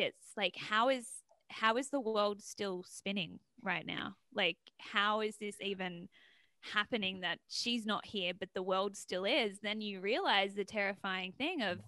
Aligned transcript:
It's 0.00 0.32
like 0.36 0.56
how 0.56 0.88
is 0.88 1.06
how 1.48 1.76
is 1.76 1.90
the 1.90 2.00
world 2.00 2.42
still 2.42 2.84
spinning 2.88 3.38
right 3.62 3.86
now? 3.86 4.16
Like 4.34 4.58
how 4.78 5.20
is 5.20 5.36
this 5.36 5.56
even 5.60 6.08
happening 6.72 7.20
that 7.20 7.38
she's 7.48 7.84
not 7.84 8.06
here 8.06 8.32
but 8.38 8.48
the 8.54 8.62
world 8.62 8.96
still 8.96 9.24
is? 9.24 9.58
Then 9.62 9.80
you 9.80 10.00
realize 10.00 10.54
the 10.54 10.64
terrifying 10.64 11.32
thing 11.32 11.62
of 11.62 11.80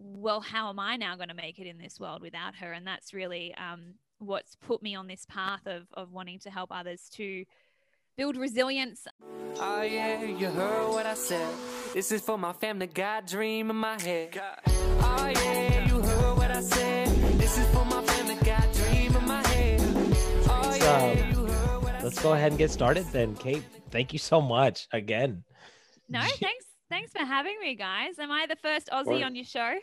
well, 0.00 0.40
how 0.40 0.68
am 0.68 0.78
I 0.78 0.96
now 0.96 1.16
going 1.16 1.28
to 1.28 1.34
make 1.34 1.58
it 1.58 1.66
in 1.66 1.78
this 1.78 1.98
world 1.98 2.22
without 2.22 2.54
her? 2.56 2.72
And 2.72 2.86
that's 2.86 3.12
really 3.12 3.52
um, 3.56 3.94
what's 4.18 4.54
put 4.54 4.82
me 4.82 4.94
on 4.94 5.06
this 5.06 5.26
path 5.26 5.66
of 5.66 5.86
of 5.94 6.12
wanting 6.12 6.38
to 6.40 6.50
help 6.50 6.70
others 6.72 7.08
to 7.14 7.44
build 8.16 8.36
resilience. 8.36 9.06
Oh 9.60 9.82
yeah, 9.82 10.22
you 10.22 10.48
heard 10.48 10.88
what 10.88 11.06
I 11.06 11.14
said. 11.14 11.54
This 11.94 12.12
is 12.12 12.20
for 12.20 12.38
my 12.38 12.52
family, 12.52 12.86
God 12.86 13.26
dream 13.26 13.70
in 13.70 13.76
my 13.76 14.00
head. 14.00 14.40
Oh 14.66 15.32
yeah, 15.34 15.86
you 15.86 16.00
heard 16.00 16.36
what 16.36 16.50
I 16.50 16.60
said. 16.60 16.87
Let's 22.08 22.22
go 22.22 22.32
ahead 22.32 22.52
and 22.52 22.58
get 22.58 22.70
started 22.70 23.04
then, 23.12 23.36
Kate. 23.36 23.62
Thank 23.90 24.14
you 24.14 24.18
so 24.18 24.40
much 24.40 24.88
again. 24.94 25.44
No, 26.08 26.20
thanks 26.20 26.64
thanks 26.88 27.12
for 27.12 27.22
having 27.22 27.60
me, 27.60 27.74
guys. 27.74 28.18
Am 28.18 28.32
I 28.32 28.46
the 28.46 28.56
first 28.56 28.88
Aussie 28.90 29.04
course. 29.04 29.24
on 29.24 29.34
your 29.34 29.44
show? 29.44 29.74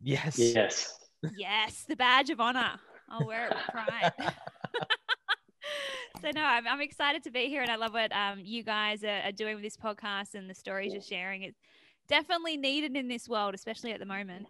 Yes. 0.00 0.38
Yes. 0.38 0.98
Yes, 1.36 1.84
the 1.86 1.96
badge 1.96 2.30
of 2.30 2.40
honor. 2.40 2.80
I'll 3.10 3.26
wear 3.26 3.48
it 3.48 3.54
with 3.54 3.66
pride. 3.66 4.12
so 6.22 6.30
no, 6.34 6.42
I'm, 6.42 6.66
I'm 6.66 6.80
excited 6.80 7.24
to 7.24 7.30
be 7.30 7.48
here, 7.48 7.60
and 7.60 7.70
I 7.70 7.76
love 7.76 7.92
what 7.92 8.10
um, 8.10 8.40
you 8.42 8.62
guys 8.62 9.04
are, 9.04 9.20
are 9.26 9.32
doing 9.32 9.56
with 9.56 9.62
this 9.62 9.76
podcast 9.76 10.34
and 10.34 10.48
the 10.48 10.54
stories 10.54 10.94
you're 10.94 11.02
sharing. 11.02 11.42
It's 11.42 11.60
definitely 12.08 12.56
needed 12.56 12.96
in 12.96 13.06
this 13.06 13.28
world, 13.28 13.54
especially 13.54 13.92
at 13.92 14.00
the 14.00 14.06
moment. 14.06 14.46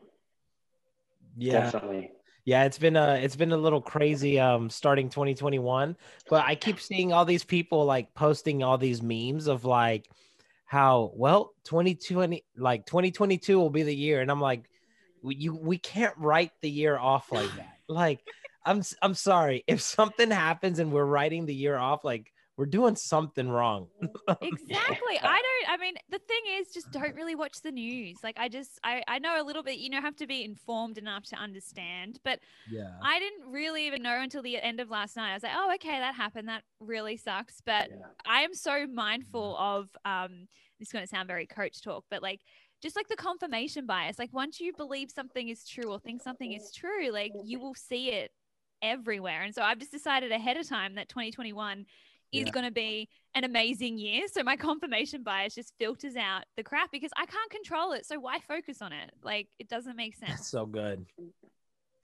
Yeah. 1.37 1.63
Definitely. 1.63 2.13
Yeah, 2.51 2.65
it's 2.65 2.79
been 2.79 2.97
a 2.97 3.15
it's 3.15 3.37
been 3.37 3.53
a 3.53 3.57
little 3.57 3.81
crazy 3.81 4.41
um 4.41 4.71
starting 4.71 5.09
2021, 5.09 5.97
but 6.29 6.45
I 6.45 6.57
keep 6.57 6.81
seeing 6.81 7.13
all 7.13 7.25
these 7.25 7.45
people 7.45 7.85
like 7.85 8.13
posting 8.13 8.65
all 8.65 8.77
these 8.77 9.01
memes 9.05 9.47
of 9.47 9.65
like 9.65 10.11
how 10.65 11.13
well 11.15 11.55
2020 11.63 12.45
like 12.57 12.87
2022 12.87 13.57
will 13.57 13.71
be 13.71 13.85
the 13.85 13.95
year 13.95 14.21
and 14.21 14.33
I'm 14.33 14.41
like 14.41 14.69
we, 15.23 15.37
you 15.37 15.55
we 15.55 15.79
can't 15.79 16.17
write 16.19 16.51
the 16.61 16.69
year 16.69 16.99
off 16.99 17.31
like 17.31 17.55
that. 17.55 17.77
Like 17.89 18.19
I'm 18.67 18.83
I'm 19.01 19.15
sorry 19.15 19.63
if 19.69 19.81
something 19.81 20.33
happens 20.33 20.81
and 20.81 20.91
we're 20.91 21.05
writing 21.05 21.47
the 21.47 21.55
year 21.55 21.77
off 21.77 22.05
like 22.05 22.33
we're 22.61 22.67
doing 22.67 22.95
something 22.95 23.49
wrong. 23.49 23.87
Exactly. 24.03 25.19
I 25.23 25.43
don't. 25.43 25.71
I 25.71 25.79
mean, 25.81 25.95
the 26.11 26.19
thing 26.19 26.41
is, 26.59 26.69
just 26.69 26.91
don't 26.91 27.15
really 27.15 27.35
watch 27.35 27.63
the 27.63 27.71
news. 27.71 28.19
Like, 28.23 28.39
I 28.39 28.51
just, 28.51 28.79
I, 28.85 29.03
I 29.09 29.19
know 29.19 29.41
a 29.41 29.43
little 29.43 29.63
bit. 29.63 29.79
You 29.79 29.89
know, 29.89 29.99
have 29.99 30.17
to 30.17 30.27
be 30.27 30.45
informed 30.45 30.99
enough 30.99 31.25
to 31.29 31.37
understand. 31.37 32.21
But 32.23 32.41
Yeah. 32.71 32.91
I 33.03 33.19
didn't 33.19 33.51
really 33.51 33.87
even 33.87 34.03
know 34.03 34.21
until 34.21 34.43
the 34.43 34.59
end 34.59 34.79
of 34.79 34.91
last 34.91 35.17
night. 35.17 35.31
I 35.31 35.35
was 35.35 35.43
like, 35.43 35.53
oh, 35.55 35.73
okay, 35.77 36.01
that 36.01 36.15
happened. 36.15 36.49
That 36.49 36.63
really 36.81 37.17
sucks. 37.17 37.63
But 37.65 37.89
Yeah. 37.89 38.05
I 38.27 38.43
am 38.43 38.53
so 38.53 38.87
mindful 38.87 39.57
of. 39.57 39.89
Um, 40.05 40.47
this 40.79 40.89
is 40.89 40.93
going 40.93 41.05
to 41.05 41.09
sound 41.09 41.29
very 41.29 41.47
coach 41.47 41.81
talk, 41.81 42.05
but 42.11 42.23
like. 42.23 42.41
Just 42.83 42.97
like 42.97 43.09
the 43.09 43.17
confirmation 43.17 43.85
bias, 43.85 44.19
like 44.19 44.33
once 44.33 44.59
you 44.59 44.73
believe 44.75 45.11
something 45.11 45.51
is 45.51 45.69
true 45.69 45.93
or 45.93 45.99
think 45.99 46.23
something 46.23 46.53
is 46.53 46.73
true, 46.75 47.11
like 47.11 47.31
you 47.45 47.61
will 47.61 47.75
see 47.75 48.11
it 48.11 48.31
everywhere. 48.81 49.43
And 49.43 49.55
so 49.55 49.61
I've 49.61 49.79
just 49.79 49.93
decided 49.93 50.33
ahead 50.33 50.57
of 50.57 50.67
time 50.67 50.95
that 50.95 51.11
2021 51.11 51.85
is 52.33 52.47
Yeah. 52.47 52.51
going 52.53 52.67
to 52.67 52.73
be 52.73 53.09
an 53.35 53.45
amazing 53.45 53.99
year. 53.99 54.23
So 54.33 54.43
my 54.43 54.57
confirmation 54.57 55.23
bias 55.23 55.55
just 55.55 55.73
filters 55.79 56.17
out 56.17 56.45
the 56.57 56.63
crap 56.63 56.91
because 56.93 57.11
I 57.17 57.27
can't 57.27 57.51
control 57.51 57.93
it. 57.93 58.07
So 58.07 58.19
why 58.19 58.39
focus 58.47 58.83
on 58.83 58.93
it? 58.93 59.11
Like 59.23 59.49
it 59.59 59.69
doesn't 59.69 59.97
make 59.97 60.19
That's 60.19 60.33
sense. 60.33 60.49
so 60.49 60.67
good. 60.67 61.07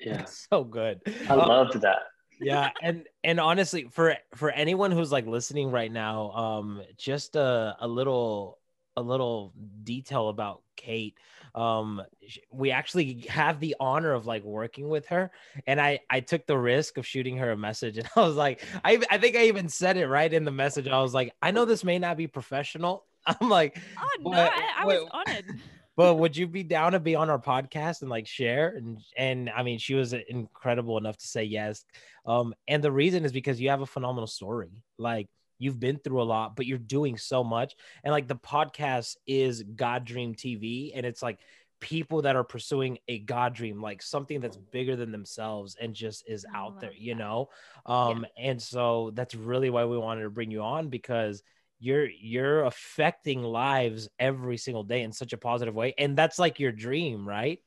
Yeah. 0.01 0.19
That's 0.19 0.47
so 0.51 0.65
good. 0.65 1.01
I 1.29 1.35
Uh, 1.35 1.37
loved 1.49 1.81
that. 1.81 2.03
yeah 2.39 2.71
and 2.83 3.07
and 3.25 3.41
honestly 3.41 3.89
for 3.91 4.15
for 4.35 4.51
anyone 4.51 4.91
who's 4.93 5.11
like 5.11 5.27
listening 5.27 5.71
right 5.71 5.91
now 5.91 6.31
um 6.33 6.83
just 6.99 7.35
a, 7.35 7.75
a 7.81 7.89
little 7.89 8.59
a 8.97 9.03
little 9.03 9.53
detail 9.85 10.29
about 10.29 10.63
kate. 10.77 11.17
Um 11.55 12.03
we 12.51 12.71
actually 12.71 13.27
have 13.29 13.61
the 13.61 13.77
honor 13.81 14.13
of 14.13 14.27
like 14.27 14.45
working 14.45 14.89
with 14.89 15.07
her 15.07 15.31
and 15.67 15.81
i 15.81 16.01
i 16.11 16.21
took 16.21 16.47
the 16.47 16.57
risk 16.59 16.99
of 16.99 17.07
shooting 17.07 17.37
her 17.39 17.51
a 17.53 17.57
message 17.57 17.97
and 17.99 18.09
i 18.15 18.21
was 18.21 18.37
like 18.37 18.63
i 18.85 19.01
i 19.11 19.17
think 19.17 19.37
i 19.37 19.45
even 19.45 19.69
said 19.69 19.97
it 19.97 20.07
right 20.07 20.33
in 20.33 20.45
the 20.45 20.51
message. 20.51 20.87
I 20.87 21.01
was 21.01 21.15
like 21.15 21.33
i 21.41 21.51
know 21.51 21.65
this 21.65 21.83
may 21.85 21.99
not 21.99 22.17
be 22.17 22.27
professional. 22.27 23.05
I'm 23.27 23.49
like 23.49 23.79
Oh 23.99 24.09
no, 24.21 24.31
But- 24.33 24.53
I, 24.53 24.83
I 24.83 24.85
was 24.85 25.09
honored. 25.11 25.61
but 25.97 26.17
would 26.17 26.37
you 26.37 26.47
be 26.47 26.63
down 26.63 26.93
to 26.93 27.01
be 27.01 27.15
on 27.17 27.31
our 27.31 27.39
podcast 27.41 28.03
and 28.03 28.11
like 28.11 28.27
share? 28.27 28.75
And 28.77 28.99
and 29.17 29.49
i 29.51 29.63
mean 29.63 29.79
she 29.79 29.95
was 29.95 30.13
incredible 30.13 30.99
enough 30.99 31.17
to 31.17 31.27
say 31.27 31.45
yes. 31.45 31.85
Um 32.27 32.55
and 32.69 32.85
the 32.85 32.93
reason 32.93 33.25
is 33.25 33.33
because 33.33 33.59
you 33.61 33.71
have 33.71 33.81
a 33.81 33.87
phenomenal 33.87 34.27
story. 34.27 34.69
Like 34.99 35.29
you've 35.59 35.81
been 35.81 35.99
through 35.99 36.23
a 36.23 36.25
lot 36.25 36.57
but 36.57 36.67
you're 36.67 36.79
doing 36.79 37.17
so 37.17 37.43
much. 37.45 37.75
And 38.05 38.13
like 38.13 38.29
the 38.29 38.37
podcast 38.37 39.17
is 39.27 39.63
god 39.63 40.05
dream 40.05 40.35
tv 40.35 40.93
and 40.95 41.05
it's 41.07 41.23
like 41.23 41.39
people 41.81 42.23
that 42.23 42.37
are 42.37 42.45
pursuing 42.45 42.99
a 43.07 43.19
god 43.19 43.55
dream 43.55 43.83
like 43.83 44.03
something 44.03 44.41
that's 44.41 44.57
bigger 44.57 44.97
than 44.97 45.13
themselves 45.13 45.77
and 45.81 45.95
just 45.95 46.25
is 46.27 46.47
I 46.53 46.59
out 46.59 46.81
there 46.81 46.93
you 46.97 47.15
know? 47.15 47.49
Um 47.85 48.27
and 48.39 48.61
so 48.61 49.11
that's 49.15 49.35
really 49.35 49.71
why 49.71 49.85
we 49.85 49.99
wanted 49.99 50.23
to 50.23 50.31
bring 50.31 50.51
you 50.51 50.63
on 50.63 50.89
because 50.89 51.43
you're 51.79 52.09
you're 52.09 52.65
affecting 52.65 53.43
lives 53.43 54.09
every 54.19 54.57
single 54.57 54.85
day 54.85 55.03
in 55.03 55.13
such 55.13 55.33
a 55.33 55.39
positive 55.39 55.75
way. 55.75 55.95
And 55.99 56.17
that's 56.17 56.39
like 56.39 56.59
your 56.59 56.73
dream 56.73 57.29
right 57.29 57.61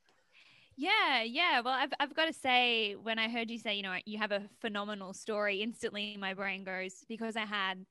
Yeah, 0.80 1.22
yeah. 1.24 1.60
Well, 1.60 1.74
I've, 1.74 1.92
I've 2.00 2.14
got 2.16 2.24
to 2.24 2.32
say, 2.32 2.94
when 2.94 3.18
I 3.18 3.28
heard 3.28 3.50
you 3.50 3.58
say, 3.58 3.74
you 3.74 3.82
know, 3.82 3.94
you 4.06 4.16
have 4.16 4.32
a 4.32 4.44
phenomenal 4.62 5.12
story, 5.12 5.60
instantly 5.60 6.16
my 6.18 6.32
brain 6.32 6.64
goes, 6.64 7.04
because 7.06 7.36
I 7.36 7.44
had 7.44 7.84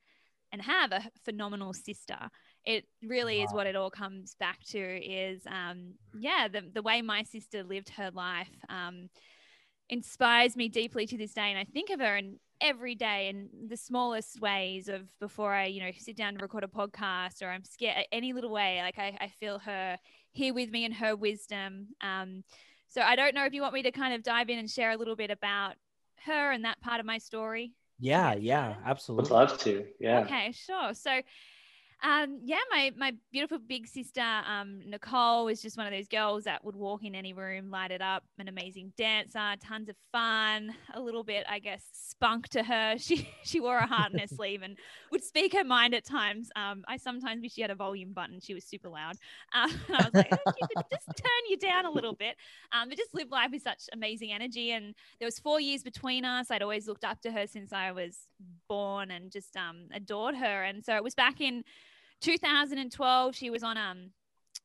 and 0.51 0.59
have 0.59 0.91
a 0.91 1.03
phenomenal 1.23 1.71
sister. 1.71 2.17
It 2.65 2.85
really 3.03 3.43
is 3.43 3.53
what 3.53 3.67
it 3.67 3.75
all 3.75 3.91
comes 3.91 4.35
back 4.39 4.57
to 4.69 4.79
is, 4.79 5.43
um, 5.45 5.93
yeah, 6.17 6.47
the, 6.51 6.63
the 6.73 6.81
way 6.81 7.03
my 7.03 7.21
sister 7.21 7.61
lived 7.61 7.89
her 7.89 8.09
life 8.09 8.49
um, 8.69 9.09
inspires 9.87 10.55
me 10.55 10.67
deeply 10.67 11.05
to 11.05 11.15
this 11.17 11.35
day. 11.35 11.51
And 11.51 11.59
I 11.59 11.65
think 11.65 11.91
of 11.91 11.99
her 11.99 12.17
in 12.17 12.39
every 12.59 12.95
day 12.95 13.29
in 13.29 13.49
the 13.67 13.77
smallest 13.77 14.41
ways 14.41 14.89
of 14.89 15.07
before 15.19 15.53
I, 15.53 15.65
you 15.65 15.83
know, 15.83 15.91
sit 15.95 16.17
down 16.17 16.33
to 16.33 16.41
record 16.41 16.63
a 16.63 16.67
podcast 16.67 17.43
or 17.43 17.49
I'm 17.49 17.63
scared, 17.63 18.05
any 18.11 18.33
little 18.33 18.51
way, 18.51 18.79
like 18.81 18.97
I, 18.97 19.15
I 19.21 19.27
feel 19.27 19.59
her 19.59 19.97
here 20.31 20.55
with 20.55 20.71
me 20.71 20.85
and 20.85 20.93
her 20.95 21.15
wisdom. 21.15 21.89
Um, 22.01 22.43
so 22.89 23.01
I 23.01 23.15
don't 23.15 23.33
know 23.35 23.45
if 23.45 23.53
you 23.53 23.61
want 23.61 23.73
me 23.73 23.83
to 23.83 23.91
kind 23.91 24.13
of 24.13 24.23
dive 24.23 24.49
in 24.49 24.59
and 24.59 24.69
share 24.69 24.91
a 24.91 24.97
little 24.97 25.15
bit 25.15 25.31
about 25.31 25.75
her 26.25 26.51
and 26.51 26.65
that 26.65 26.81
part 26.81 26.99
of 26.99 27.05
my 27.05 27.17
story. 27.17 27.73
yeah 27.99 28.33
get 28.33 28.41
yeah 28.41 28.73
started? 28.73 28.85
Would 29.15 29.29
absolutely 29.29 29.29
love 29.29 29.57
to. 29.59 29.85
Yeah. 29.99 30.19
Okay, 30.19 30.51
sure. 30.51 30.93
So, 30.93 31.21
um, 32.01 32.39
yeah, 32.43 32.59
my 32.71 32.91
my 32.95 33.13
beautiful 33.31 33.59
big 33.59 33.85
sister, 33.85 34.21
um, 34.21 34.79
Nicole, 34.85 35.45
was 35.45 35.61
just 35.61 35.77
one 35.77 35.85
of 35.85 35.91
those 35.91 36.07
girls 36.07 36.45
that 36.45 36.63
would 36.63 36.75
walk 36.75 37.03
in 37.03 37.13
any 37.13 37.33
room, 37.33 37.69
light 37.69 37.91
it 37.91 38.01
up. 38.01 38.23
An 38.37 38.47
amazing 38.47 38.93
dancer, 38.97 39.55
tons 39.61 39.89
of 39.89 39.95
fun, 40.13 40.73
a 40.93 41.01
little 41.01 41.25
bit, 41.25 41.45
I 41.49 41.59
guess, 41.59 41.83
spunk 41.91 42.47
to 42.49 42.63
her. 42.63 42.95
She 43.09 43.27
she 43.43 43.59
wore 43.59 43.77
a 43.77 43.87
heart 43.87 44.13
in 44.13 44.19
her 44.19 44.27
sleeve 44.27 44.61
and 44.61 44.77
would 45.11 45.23
speak 45.23 45.53
her 45.53 45.63
mind 45.63 45.93
at 45.93 46.05
times. 46.05 46.49
Um, 46.55 46.83
I 46.87 46.97
sometimes 46.97 47.41
wish 47.41 47.53
she 47.53 47.61
had 47.61 47.71
a 47.71 47.75
volume 47.75 48.13
button. 48.13 48.39
She 48.39 48.53
was 48.53 48.65
super 48.65 48.89
loud. 48.89 49.15
Um, 49.53 49.71
and 49.87 49.97
I 49.97 50.03
was 50.03 50.13
like, 50.13 50.27
oh, 50.31 50.51
could 50.51 50.85
just 50.91 51.07
turn 51.07 51.43
you 51.49 51.57
down 51.57 51.85
a 51.85 51.91
little 51.91 52.13
bit. 52.13 52.35
Um, 52.71 52.89
but 52.89 52.97
just 52.97 53.13
live 53.15 53.31
life 53.31 53.49
with 53.51 53.63
such 53.63 53.83
amazing 53.93 54.31
energy. 54.31 54.71
And 54.71 54.93
there 55.19 55.25
was 55.27 55.39
four 55.39 55.59
years 55.59 55.81
between 55.81 56.25
us. 56.25 56.51
I'd 56.51 56.61
always 56.61 56.87
looked 56.87 57.03
up 57.03 57.21
to 57.21 57.31
her 57.31 57.47
since 57.47 57.73
I 57.73 57.91
was 57.91 58.27
born 58.67 59.11
and 59.11 59.31
just 59.31 59.55
um, 59.57 59.87
adored 59.93 60.35
her. 60.35 60.63
And 60.63 60.83
so 60.83 60.95
it 60.95 61.03
was 61.03 61.15
back 61.15 61.41
in 61.41 61.63
2012. 62.21 63.35
She 63.35 63.49
was 63.49 63.63
on 63.63 63.77
um, 63.77 64.11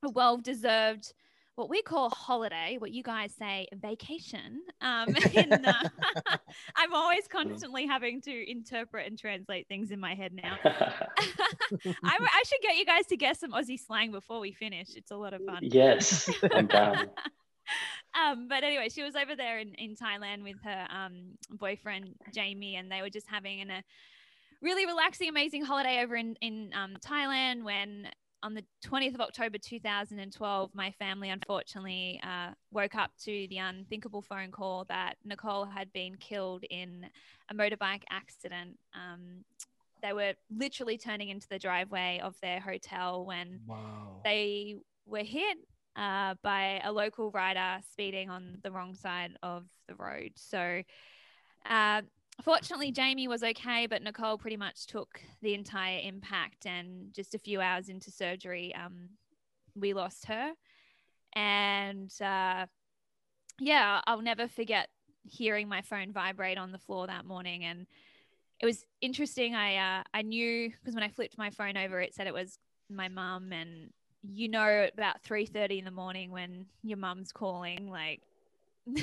a 0.02 0.10
well 0.10 0.36
deserved, 0.38 1.12
what 1.56 1.70
we 1.70 1.82
call 1.82 2.10
holiday, 2.10 2.76
what 2.78 2.92
you 2.92 3.02
guys 3.02 3.32
say 3.38 3.66
vacation. 3.74 4.62
Um, 4.80 5.14
in, 5.32 5.52
uh, 5.52 5.88
I'm 6.76 6.92
always 6.92 7.26
constantly 7.28 7.86
having 7.86 8.20
to 8.22 8.50
interpret 8.50 9.06
and 9.06 9.18
translate 9.18 9.68
things 9.68 9.90
in 9.90 10.00
my 10.00 10.14
head 10.14 10.32
now. 10.32 10.56
I, 10.64 11.08
I 12.02 12.42
should 12.46 12.60
get 12.62 12.76
you 12.76 12.84
guys 12.84 13.06
to 13.06 13.16
guess 13.16 13.40
some 13.40 13.52
Aussie 13.52 13.80
slang 13.80 14.10
before 14.10 14.40
we 14.40 14.52
finish. 14.52 14.88
It's 14.94 15.10
a 15.10 15.16
lot 15.16 15.34
of 15.34 15.42
fun. 15.44 15.60
yes. 15.62 16.28
I'm 16.52 16.66
down. 16.66 17.10
um, 18.20 18.48
but 18.48 18.64
anyway, 18.64 18.88
she 18.88 19.02
was 19.02 19.14
over 19.14 19.36
there 19.36 19.58
in, 19.58 19.74
in 19.74 19.94
Thailand 19.94 20.42
with 20.42 20.56
her 20.64 20.86
um, 20.90 21.38
boyfriend 21.50 22.14
Jamie, 22.32 22.76
and 22.76 22.90
they 22.90 23.00
were 23.00 23.10
just 23.10 23.28
having 23.28 23.60
an, 23.60 23.70
a 23.70 23.82
really 24.64 24.86
relaxing, 24.86 25.28
amazing 25.28 25.62
holiday 25.64 26.02
over 26.02 26.16
in 26.16 26.34
in 26.40 26.70
um, 26.74 26.96
Thailand. 27.06 27.62
When 27.62 28.08
on 28.42 28.54
the 28.54 28.64
20th 28.84 29.14
of 29.14 29.20
October 29.20 29.58
2012, 29.58 30.70
my 30.74 30.90
family 30.92 31.30
unfortunately 31.30 32.20
uh, 32.22 32.50
woke 32.72 32.94
up 32.94 33.10
to 33.24 33.46
the 33.48 33.58
unthinkable 33.58 34.22
phone 34.22 34.50
call 34.50 34.84
that 34.88 35.14
Nicole 35.24 35.66
had 35.66 35.92
been 35.92 36.16
killed 36.16 36.64
in 36.68 37.06
a 37.50 37.54
motorbike 37.54 38.02
accident. 38.10 38.78
Um, 38.94 39.44
they 40.02 40.12
were 40.12 40.34
literally 40.54 40.98
turning 40.98 41.28
into 41.28 41.48
the 41.48 41.58
driveway 41.58 42.20
of 42.22 42.34
their 42.42 42.60
hotel 42.60 43.24
when 43.24 43.60
wow 43.66 44.20
they 44.24 44.76
were 45.06 45.22
hit 45.22 45.58
uh, 45.96 46.34
by 46.42 46.80
a 46.84 46.90
local 46.90 47.30
rider 47.30 47.78
speeding 47.92 48.30
on 48.30 48.58
the 48.62 48.70
wrong 48.70 48.94
side 48.94 49.36
of 49.42 49.64
the 49.86 49.94
road. 49.94 50.32
So, 50.34 50.82
uh, 51.66 52.02
fortunately, 52.42 52.90
Jamie 52.90 53.28
was 53.28 53.42
okay, 53.42 53.86
but 53.86 54.02
Nicole 54.02 54.38
pretty 54.38 54.56
much 54.56 54.86
took 54.86 55.20
the 55.42 55.54
entire 55.54 56.00
impact. 56.02 56.66
And 56.66 57.12
just 57.12 57.34
a 57.34 57.38
few 57.38 57.60
hours 57.60 57.88
into 57.88 58.10
surgery, 58.10 58.74
um, 58.74 59.10
we 59.74 59.94
lost 59.94 60.26
her. 60.26 60.52
And 61.34 62.12
uh, 62.20 62.66
yeah, 63.60 64.00
I'll 64.06 64.22
never 64.22 64.48
forget 64.48 64.88
hearing 65.26 65.68
my 65.68 65.82
phone 65.82 66.12
vibrate 66.12 66.58
on 66.58 66.72
the 66.72 66.78
floor 66.78 67.06
that 67.06 67.24
morning. 67.24 67.64
And 67.64 67.86
it 68.60 68.66
was 68.66 68.84
interesting. 69.00 69.54
I 69.54 69.76
uh, 69.76 70.02
I 70.12 70.22
knew 70.22 70.70
because 70.70 70.94
when 70.94 71.04
I 71.04 71.08
flipped 71.08 71.36
my 71.38 71.50
phone 71.50 71.76
over, 71.76 72.00
it 72.00 72.14
said 72.14 72.26
it 72.26 72.34
was 72.34 72.58
my 72.88 73.08
mum, 73.08 73.52
and 73.52 73.90
you 74.22 74.48
know 74.48 74.88
about 74.92 75.22
three 75.22 75.44
thirty 75.44 75.78
in 75.78 75.84
the 75.84 75.90
morning 75.90 76.30
when 76.30 76.66
your 76.82 76.98
mum's 76.98 77.32
calling, 77.32 77.90
like. 77.90 78.20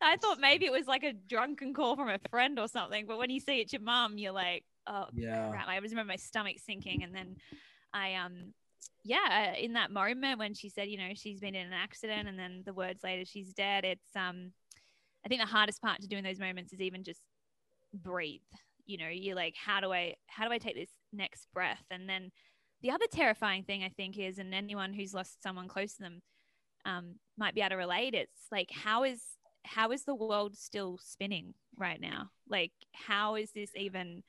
I 0.00 0.16
thought 0.16 0.38
maybe 0.40 0.66
it 0.66 0.72
was 0.72 0.86
like 0.86 1.04
a 1.04 1.12
drunken 1.12 1.74
call 1.74 1.96
from 1.96 2.08
a 2.08 2.18
friend 2.30 2.58
or 2.58 2.68
something, 2.68 3.06
but 3.06 3.18
when 3.18 3.30
you 3.30 3.40
see 3.40 3.60
it's 3.60 3.72
your 3.72 3.82
mum, 3.82 4.18
you're 4.18 4.32
like, 4.32 4.64
oh 4.86 5.06
Yeah. 5.14 5.50
crap! 5.50 5.68
I 5.68 5.80
just 5.80 5.92
remember 5.92 6.12
my 6.12 6.16
stomach 6.16 6.56
sinking, 6.64 7.02
and 7.02 7.14
then 7.14 7.36
I 7.92 8.14
um 8.14 8.52
yeah, 9.04 9.52
in 9.54 9.74
that 9.74 9.90
moment 9.90 10.38
when 10.38 10.54
she 10.54 10.70
said, 10.70 10.88
you 10.88 10.96
know, 10.96 11.10
she's 11.14 11.38
been 11.40 11.54
in 11.54 11.66
an 11.66 11.72
accident, 11.74 12.26
and 12.28 12.38
then 12.38 12.62
the 12.64 12.72
words 12.72 13.04
later 13.04 13.24
she's 13.24 13.52
dead. 13.52 13.84
It's 13.84 14.16
um, 14.16 14.52
I 15.24 15.28
think 15.28 15.40
the 15.40 15.46
hardest 15.46 15.82
part 15.82 16.00
to 16.00 16.08
do 16.08 16.16
in 16.16 16.24
those 16.24 16.40
moments 16.40 16.72
is 16.72 16.80
even 16.80 17.04
just 17.04 17.20
breathe. 17.92 18.40
You 18.86 18.98
know, 18.98 19.08
you're 19.08 19.36
like, 19.36 19.54
how 19.56 19.80
do 19.80 19.92
I 19.92 20.14
how 20.26 20.46
do 20.46 20.52
I 20.52 20.58
take 20.58 20.74
this 20.76 20.90
next 21.12 21.48
breath? 21.52 21.84
And 21.90 22.08
then 22.08 22.30
the 22.82 22.90
other 22.90 23.06
terrifying 23.10 23.62
thing 23.64 23.82
I 23.82 23.90
think 23.90 24.18
is, 24.18 24.38
and 24.38 24.54
anyone 24.54 24.92
who's 24.92 25.14
lost 25.14 25.42
someone 25.42 25.68
close 25.68 25.94
to 25.94 26.02
them 26.02 26.22
um, 26.84 27.14
might 27.38 27.54
be 27.54 27.60
able 27.60 27.70
to 27.70 27.76
relate. 27.76 28.14
It's 28.14 28.46
like 28.50 28.70
how 28.70 29.04
is 29.04 29.22
how 29.64 29.90
is 29.90 30.04
the 30.04 30.14
world 30.14 30.56
still 30.56 30.98
spinning 31.02 31.54
right 31.76 32.00
now? 32.00 32.30
Like 32.48 32.72
how 32.92 33.34
is 33.34 33.50
this 33.52 33.70
even 33.76 34.22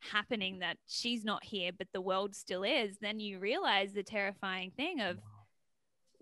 happening 0.00 0.60
that 0.60 0.76
she's 0.86 1.24
not 1.24 1.44
here 1.44 1.72
but 1.76 1.88
the 1.92 2.00
world 2.00 2.34
still 2.34 2.62
is? 2.64 2.98
Then 3.00 3.20
you 3.20 3.38
realize 3.38 3.92
the 3.92 4.02
terrifying 4.02 4.70
thing 4.70 5.00
of 5.00 5.18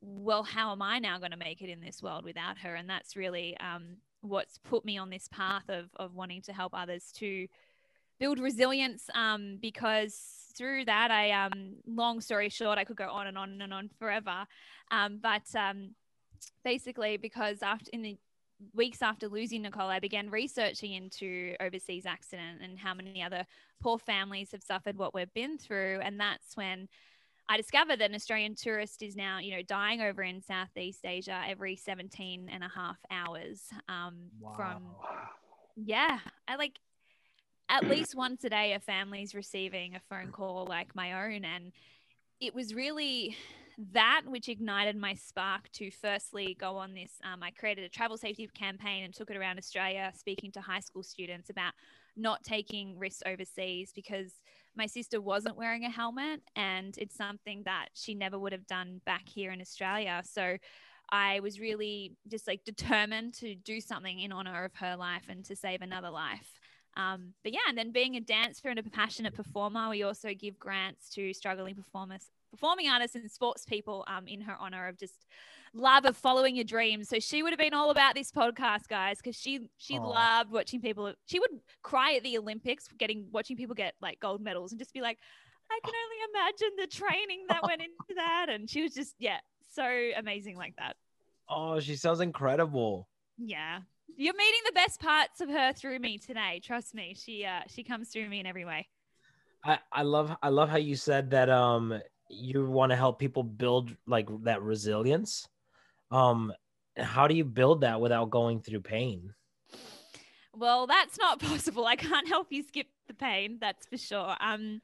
well, 0.01 0.43
how 0.43 0.73
am 0.73 0.83
I 0.83 0.99
now 0.99 1.19
going 1.19 1.31
to 1.31 1.37
make 1.37 1.63
it 1.63 1.71
in 1.71 1.81
this 1.81 2.03
world 2.03 2.25
without 2.25 2.59
her? 2.59 2.75
And 2.75 2.89
that's 2.89 3.17
really 3.17 3.57
um, 3.59 3.97
what's 4.21 4.59
put 4.59 4.85
me 4.85 4.99
on 4.99 5.11
this 5.11 5.29
path 5.29 5.69
of 5.69 5.89
of 5.97 6.15
wanting 6.15 6.43
to 6.43 6.53
help 6.53 6.73
others 6.75 7.13
to 7.17 7.47
build 8.19 8.39
resilience 8.39 9.09
um, 9.15 9.59
because 9.61 10.53
through 10.57 10.85
that 10.87 11.11
i 11.11 11.31
um, 11.33 11.75
long 11.87 12.21
story 12.21 12.49
short 12.49 12.79
i 12.79 12.85
could 12.85 12.97
go 12.97 13.09
on 13.09 13.27
and 13.27 13.37
on 13.37 13.61
and 13.61 13.75
on 13.75 13.91
forever 13.99 14.47
um, 14.91 15.19
but 15.23 15.43
um, 15.55 15.91
basically 16.65 17.17
because 17.17 17.63
after 17.63 17.91
in 17.93 18.03
the 18.03 18.17
weeks 18.75 19.03
after 19.03 19.29
losing 19.29 19.63
nicole 19.63 19.89
i 19.89 19.99
began 19.99 20.31
researching 20.31 20.95
into 20.95 21.55
overseas 21.61 22.07
accident 22.07 22.63
and 22.63 22.79
how 22.79 22.95
many 22.95 23.23
other 23.23 23.45
poor 23.81 23.99
families 23.99 24.53
have 24.53 24.63
suffered 24.63 24.97
what 24.97 25.15
we've 25.15 25.33
been 25.35 25.59
through. 25.59 26.01
And 26.03 26.19
that's 26.19 26.57
when 26.57 26.89
I 27.49 27.57
discovered 27.57 28.01
that 28.01 28.11
an 28.11 28.17
Australian 28.17 28.55
tourist 28.55 29.03
is 29.03 29.15
now, 29.15 29.39
you 29.39 29.55
know, 29.55 29.63
dying 29.63 30.01
over 30.01 30.23
in 30.23 30.43
Southeast 30.43 31.05
Asia 31.05 31.43
every 31.47 31.77
17 31.77 32.49
and 32.53 32.65
a 32.65 32.71
half 32.75 32.99
hours 33.11 33.63
um, 33.89 34.15
from 34.57 34.83
yeah, 35.77 36.19
I 36.49 36.57
like 36.57 36.79
at 37.69 37.87
least 37.87 38.17
once 38.17 38.45
a 38.45 38.49
day 38.49 38.73
a 38.73 38.81
family's 38.81 39.35
receiving 39.35 39.95
a 39.95 40.01
phone 40.09 40.33
call 40.33 40.67
like 40.67 40.95
my 40.95 41.27
own. 41.27 41.45
And 41.45 41.73
it 42.41 42.55
was 42.55 42.75
really 42.75 43.37
that 43.93 44.23
which 44.27 44.49
ignited 44.49 44.97
my 44.97 45.15
spark 45.15 45.71
to 45.73 45.91
firstly 45.91 46.57
go 46.59 46.77
on 46.77 46.95
this 46.95 47.13
um, 47.31 47.43
i 47.43 47.51
created 47.51 47.85
a 47.85 47.89
travel 47.89 48.17
safety 48.17 48.49
campaign 48.55 49.05
and 49.05 49.15
took 49.15 49.31
it 49.31 49.37
around 49.37 49.59
australia 49.59 50.11
speaking 50.17 50.51
to 50.51 50.61
high 50.61 50.81
school 50.81 51.03
students 51.03 51.51
about 51.51 51.73
not 52.17 52.43
taking 52.43 52.99
risks 52.99 53.23
overseas 53.27 53.93
because 53.95 54.33
my 54.75 54.87
sister 54.87 55.21
wasn't 55.21 55.57
wearing 55.57 55.85
a 55.85 55.91
helmet 55.91 56.41
and 56.55 56.97
it's 56.97 57.17
something 57.17 57.63
that 57.65 57.89
she 57.93 58.15
never 58.15 58.39
would 58.39 58.53
have 58.53 58.67
done 58.67 59.01
back 59.05 59.29
here 59.29 59.51
in 59.51 59.61
australia 59.61 60.23
so 60.25 60.57
I 61.11 61.41
was 61.41 61.61
really 61.61 62.17
just 62.29 62.47
like 62.47 62.65
determined 62.65 63.35
to 63.35 63.55
do 63.55 63.81
something 63.81 64.19
in 64.19 64.33
honor 64.33 64.65
of 64.65 64.75
her 64.77 64.97
life 64.97 65.25
and 65.29 65.45
to 65.45 65.57
save 65.57 65.83
another 65.83 66.11
life. 66.11 66.59
Um, 66.97 67.35
but 67.43 67.53
yeah, 67.53 67.61
and 67.69 67.77
then 67.77 67.93
being 67.93 68.17
a 68.17 68.21
dancer 68.21 68.69
and 68.69 68.79
a 68.79 68.83
passionate 68.83 69.35
performer, 69.35 69.91
we 69.91 70.03
also 70.03 70.31
give 70.33 70.59
grants 70.59 71.11
to 71.11 71.33
struggling 71.35 71.75
performers, 71.75 72.31
performing 72.51 72.89
artists 72.89 73.17
and 73.17 73.31
sports 73.31 73.65
people 73.65 74.05
um, 74.09 74.27
in 74.27 74.41
her 74.43 74.57
honor 74.59 74.89
of 74.89 74.99
just 74.99 75.27
love 75.75 76.05
of 76.05 76.17
following 76.17 76.57
your 76.57 76.65
dreams. 76.65 77.09
So 77.09 77.19
she 77.19 77.43
would 77.43 77.53
have 77.53 77.59
been 77.59 77.75
all 77.75 77.91
about 77.91 78.15
this 78.15 78.33
podcast, 78.33 78.89
guys, 78.89 79.19
because 79.19 79.37
she 79.37 79.69
she 79.79 79.99
Aw. 79.99 80.07
loved 80.07 80.51
watching 80.51 80.81
people. 80.81 81.13
She 81.27 81.39
would 81.39 81.51
cry 81.83 82.15
at 82.15 82.23
the 82.23 82.39
Olympics, 82.39 82.89
getting 82.99 83.27
watching 83.31 83.57
people 83.57 83.75
get 83.75 83.95
like 84.01 84.21
gold 84.21 84.41
medals, 84.41 84.73
and 84.73 84.79
just 84.79 84.95
be 84.95 85.01
like, 85.01 85.19
I 85.71 85.79
can 85.85 85.95
only 85.95 86.17
imagine 86.35 86.77
the 86.79 86.87
training 86.87 87.45
that 87.49 87.63
went 87.63 87.83
into 87.83 87.95
that. 88.17 88.47
And 88.49 88.69
she 88.69 88.83
was 88.83 88.95
just 88.95 89.15
yeah, 89.19 89.39
so 89.73 90.11
amazing 90.17 90.57
like 90.57 90.75
that. 90.77 90.97
Oh, 91.49 91.81
she 91.81 91.97
sounds 91.97 92.21
incredible. 92.21 93.09
Yeah. 93.39 93.81
You're 94.17 94.37
meeting 94.37 94.61
the 94.65 94.73
best 94.73 95.01
parts 95.01 95.41
of 95.41 95.49
her 95.49 95.73
through 95.73 95.99
me 95.99 96.19
today. 96.19 96.61
Trust 96.63 96.95
me. 96.95 97.15
She 97.17 97.45
uh 97.45 97.61
she 97.69 97.85
comes 97.85 98.09
through 98.09 98.29
me 98.29 98.41
in 98.41 98.47
every 98.47 98.65
way. 98.65 98.89
I, 99.65 99.79
I 99.93 100.03
love 100.03 100.35
I 100.43 100.49
love 100.49 100.69
how 100.69 100.77
you 100.77 100.97
said 100.97 101.31
that 101.31 101.51
um 101.51 102.01
you 102.29 102.67
want 102.67 102.91
to 102.91 102.97
help 102.97 103.19
people 103.19 103.43
build 103.43 103.95
like 104.07 104.29
that 104.43 104.63
resilience. 104.63 105.49
Um 106.11 106.53
how 106.97 107.29
do 107.29 107.35
you 107.35 107.45
build 107.45 107.83
that 107.83 108.01
without 108.01 108.31
going 108.31 108.61
through 108.61 108.81
pain? 108.81 109.35
Well, 110.57 110.87
that's 110.87 111.19
not 111.19 111.39
possible. 111.41 111.87
I 111.87 111.97
can't 111.97 112.29
help 112.29 112.49
you 112.51 112.63
skip 112.63 112.87
the 113.07 113.15
pain, 113.15 113.59
that's 113.61 113.87
for 113.87 113.99
sure. 113.99 114.37
Um, 114.41 114.81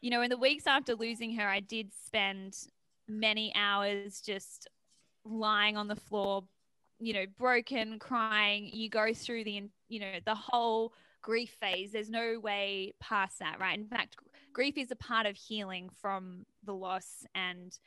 you 0.00 0.10
know, 0.10 0.22
in 0.22 0.30
the 0.30 0.38
weeks 0.38 0.66
after 0.66 0.94
losing 0.94 1.34
her, 1.36 1.46
I 1.46 1.60
did 1.60 1.92
spend 2.06 2.56
many 3.06 3.52
hours 3.54 4.20
just 4.20 4.68
lying 5.24 5.76
on 5.76 5.88
the 5.88 5.96
floor, 5.96 6.44
you 6.98 7.12
know, 7.12 7.26
broken, 7.38 7.98
crying. 7.98 8.70
You 8.72 8.88
go 8.88 9.12
through 9.12 9.44
the, 9.44 9.64
you 9.88 10.00
know, 10.00 10.18
the 10.24 10.34
whole 10.34 10.94
grief 11.20 11.54
phase. 11.60 11.92
There's 11.92 12.08
no 12.08 12.38
way 12.40 12.94
past 12.98 13.40
that, 13.40 13.60
right? 13.60 13.78
In 13.78 13.86
fact, 13.86 14.16
grief 14.54 14.78
is 14.78 14.90
a 14.90 14.96
part 14.96 15.26
of 15.26 15.36
healing 15.36 15.90
from 16.00 16.46
the 16.64 16.74
loss 16.74 17.24
and 17.34 17.78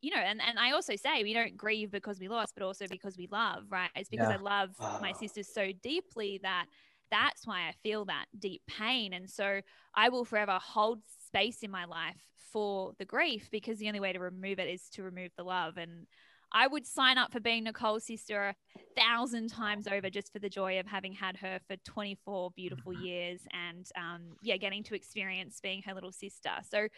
you 0.00 0.12
know, 0.14 0.20
and, 0.20 0.40
and 0.40 0.58
I 0.58 0.70
also 0.72 0.94
say 0.94 1.24
we 1.24 1.34
don't 1.34 1.56
grieve 1.56 1.90
because 1.90 2.20
we 2.20 2.28
lost, 2.28 2.54
but 2.54 2.64
also 2.64 2.86
because 2.88 3.16
we 3.18 3.26
love, 3.32 3.64
right? 3.68 3.90
It's 3.96 4.08
because 4.08 4.30
Yeah. 4.30 4.36
I 4.36 4.36
love 4.36 4.70
my 5.00 5.12
sisters 5.12 5.48
so 5.52 5.72
deeply 5.82 6.38
that 6.42 6.66
that's 7.10 7.46
why 7.46 7.62
I 7.68 7.72
feel 7.82 8.04
that 8.04 8.26
deep 8.38 8.62
pain. 8.68 9.12
And 9.12 9.28
so 9.28 9.60
I 9.94 10.08
will 10.08 10.24
forever 10.24 10.58
hold 10.62 11.00
space 11.26 11.62
in 11.62 11.70
my 11.70 11.84
life 11.84 12.22
for 12.52 12.92
the 12.98 13.04
grief 13.04 13.48
because 13.50 13.78
the 13.78 13.88
only 13.88 14.00
way 14.00 14.12
to 14.12 14.20
remove 14.20 14.58
it 14.58 14.68
is 14.68 14.88
to 14.90 15.02
remove 15.02 15.32
the 15.36 15.44
love. 15.44 15.76
And 15.78 16.06
I 16.52 16.66
would 16.66 16.86
sign 16.86 17.18
up 17.18 17.32
for 17.32 17.40
being 17.40 17.64
Nicole's 17.64 18.04
sister 18.04 18.48
a 18.48 18.54
thousand 19.00 19.48
times 19.48 19.86
over 19.86 20.10
just 20.10 20.32
for 20.32 20.38
the 20.38 20.48
joy 20.48 20.80
of 20.80 20.86
having 20.86 21.12
had 21.12 21.36
her 21.38 21.60
for 21.66 21.76
24 21.84 22.50
beautiful 22.52 22.92
years 22.92 23.40
and, 23.52 23.86
um, 23.96 24.36
yeah, 24.42 24.56
getting 24.56 24.82
to 24.84 24.94
experience 24.94 25.60
being 25.62 25.82
her 25.82 25.94
little 25.94 26.12
sister. 26.12 26.50
So 26.68 26.88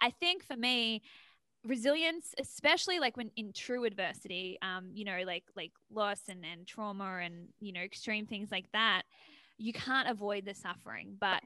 I 0.00 0.10
think 0.10 0.44
for 0.44 0.56
me, 0.56 1.02
resilience 1.64 2.32
especially 2.38 3.00
like 3.00 3.16
when 3.16 3.30
in 3.36 3.52
true 3.52 3.84
adversity 3.84 4.56
um 4.62 4.90
you 4.94 5.04
know 5.04 5.22
like 5.26 5.42
like 5.56 5.72
loss 5.90 6.20
and 6.28 6.44
and 6.44 6.64
trauma 6.64 7.20
and 7.24 7.48
you 7.60 7.72
know 7.72 7.80
extreme 7.80 8.24
things 8.24 8.50
like 8.52 8.70
that 8.72 9.02
you 9.58 9.72
can't 9.72 10.08
avoid 10.08 10.44
the 10.44 10.54
suffering 10.54 11.16
but 11.18 11.42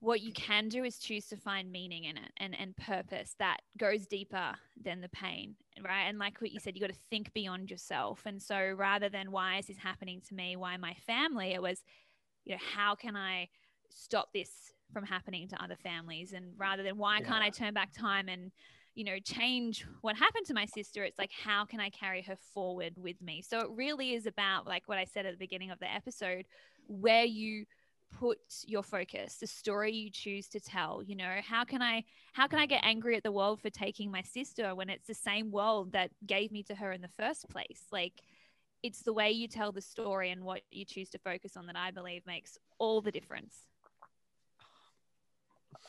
what 0.00 0.20
you 0.20 0.32
can 0.32 0.68
do 0.68 0.84
is 0.84 0.98
choose 0.98 1.26
to 1.26 1.36
find 1.36 1.72
meaning 1.72 2.04
in 2.04 2.16
it 2.16 2.30
and 2.36 2.58
and 2.58 2.76
purpose 2.76 3.34
that 3.38 3.58
goes 3.76 4.06
deeper 4.06 4.54
than 4.82 5.00
the 5.00 5.08
pain 5.08 5.56
right? 5.84 6.04
And 6.08 6.18
like 6.18 6.40
what 6.40 6.52
you 6.52 6.60
said 6.60 6.74
you 6.74 6.80
got 6.80 6.92
to 6.92 7.00
think 7.10 7.32
beyond 7.32 7.70
yourself. 7.70 8.22
And 8.26 8.42
so 8.42 8.74
rather 8.76 9.08
than 9.08 9.30
why 9.30 9.58
is 9.58 9.66
this 9.66 9.78
happening 9.78 10.20
to 10.28 10.34
me 10.34 10.56
why 10.56 10.76
my 10.76 10.94
family 11.06 11.52
it 11.54 11.62
was 11.62 11.82
you 12.44 12.52
know 12.52 12.60
how 12.74 12.94
can 12.94 13.16
i 13.16 13.48
stop 13.90 14.32
this 14.32 14.72
from 14.92 15.04
happening 15.04 15.48
to 15.48 15.62
other 15.62 15.76
families? 15.76 16.32
And 16.32 16.52
rather 16.56 16.82
than 16.82 16.96
why 16.96 17.20
can't 17.20 17.42
i 17.42 17.50
turn 17.50 17.74
back 17.74 17.92
time 17.92 18.28
and 18.28 18.52
you 18.94 19.04
know 19.04 19.18
change 19.20 19.86
what 20.00 20.16
happened 20.16 20.46
to 20.46 20.54
my 20.54 20.66
sister 20.66 21.04
it's 21.04 21.18
like 21.18 21.30
how 21.30 21.64
can 21.64 21.78
i 21.78 21.88
carry 21.90 22.22
her 22.22 22.36
forward 22.54 22.94
with 22.96 23.20
me? 23.20 23.42
So 23.42 23.60
it 23.60 23.68
really 23.74 24.14
is 24.14 24.26
about 24.26 24.66
like 24.66 24.88
what 24.88 24.98
i 24.98 25.04
said 25.04 25.26
at 25.26 25.32
the 25.32 25.38
beginning 25.38 25.70
of 25.70 25.78
the 25.78 25.92
episode 25.92 26.46
where 26.86 27.24
you 27.24 27.66
put 28.10 28.38
your 28.66 28.82
focus 28.82 29.36
the 29.36 29.46
story 29.46 29.92
you 29.92 30.10
choose 30.10 30.48
to 30.48 30.60
tell 30.60 31.02
you 31.02 31.14
know 31.14 31.36
how 31.42 31.64
can 31.64 31.82
i 31.82 32.02
how 32.32 32.46
can 32.46 32.58
i 32.58 32.66
get 32.66 32.80
angry 32.84 33.16
at 33.16 33.22
the 33.22 33.32
world 33.32 33.60
for 33.60 33.70
taking 33.70 34.10
my 34.10 34.22
sister 34.22 34.74
when 34.74 34.88
it's 34.88 35.06
the 35.06 35.14
same 35.14 35.50
world 35.50 35.92
that 35.92 36.10
gave 36.26 36.50
me 36.50 36.62
to 36.62 36.74
her 36.74 36.92
in 36.92 37.00
the 37.00 37.08
first 37.08 37.48
place 37.48 37.82
like 37.92 38.22
it's 38.82 39.02
the 39.02 39.12
way 39.12 39.30
you 39.30 39.48
tell 39.48 39.72
the 39.72 39.80
story 39.80 40.30
and 40.30 40.44
what 40.44 40.62
you 40.70 40.84
choose 40.84 41.10
to 41.10 41.18
focus 41.18 41.56
on 41.56 41.66
that 41.66 41.76
i 41.76 41.90
believe 41.90 42.26
makes 42.26 42.56
all 42.78 43.00
the 43.00 43.12
difference 43.12 43.54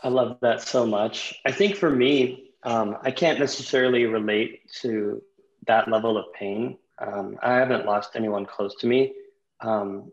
I 0.04 0.10
love 0.10 0.38
that 0.42 0.62
so 0.62 0.86
much. 0.86 1.40
I 1.46 1.52
think 1.52 1.76
for 1.76 1.90
me, 1.90 2.52
um, 2.64 2.98
I 3.02 3.12
can't 3.12 3.40
necessarily 3.40 4.06
relate 4.06 4.62
to 4.82 5.22
that 5.68 5.90
level 5.90 6.18
of 6.18 6.32
pain. 6.34 6.78
Um, 7.00 7.38
I 7.42 7.56
haven't 7.56 7.86
lost 7.86 8.12
anyone 8.16 8.46
close 8.46 8.76
to 8.76 8.88
me, 8.88 9.14
um, 9.62 10.12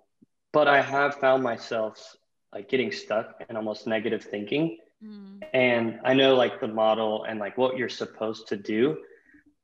but 0.57 0.69
I 0.69 0.81
have 0.81 1.17
found 1.17 1.43
myself 1.43 2.17
like 2.51 2.71
getting 2.71 2.91
stuck 2.91 3.45
in 3.47 3.57
almost 3.57 3.87
negative 3.87 4.25
thinking. 4.25 4.79
Mm. 5.05 5.43
And 5.53 6.01
I 6.03 6.15
know 6.15 6.35
like 6.35 6.61
the 6.63 6.67
model 6.67 7.25
and 7.25 7.39
like 7.39 7.59
what 7.59 7.77
you're 7.77 7.91
supposed 7.91 8.49
to 8.49 8.57
do. 8.57 8.97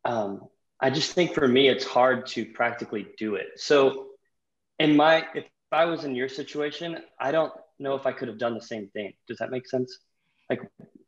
Um, 0.05 0.49
I 0.79 0.91
just 0.91 1.13
think 1.13 1.33
for 1.33 1.49
me, 1.49 1.69
it's 1.69 1.87
hard 1.87 2.27
to 2.35 2.45
practically 2.45 3.07
do 3.17 3.37
it. 3.37 3.53
So, 3.57 4.09
in 4.79 4.95
my, 4.95 5.25
if 5.35 5.47
I 5.71 5.87
was 5.87 6.05
in 6.05 6.15
your 6.15 6.29
situation, 6.29 6.99
I 7.19 7.33
don't 7.33 7.55
know 7.79 7.95
if 7.95 8.05
I 8.05 8.13
could 8.13 8.29
have 8.29 8.37
done 8.37 8.53
the 8.53 8.61
same 8.61 8.89
thing. 8.89 9.15
Does 9.27 9.39
that 9.39 9.51
make 9.51 9.67
sense? 9.67 9.99
Like, 10.51 10.61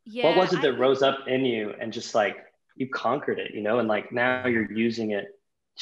Yeah. 0.03 0.29
what 0.29 0.37
was 0.37 0.53
it 0.53 0.63
that 0.63 0.69
think- 0.69 0.79
rose 0.79 1.03
up 1.03 1.27
in 1.27 1.45
you 1.45 1.75
and 1.79 1.93
just 1.93 2.15
like 2.15 2.37
you 2.75 2.89
conquered 2.89 3.37
it, 3.37 3.53
you 3.53 3.61
know, 3.61 3.77
and 3.77 3.87
like 3.87 4.11
now 4.11 4.47
you're 4.47 4.71
using 4.71 5.11
it 5.11 5.27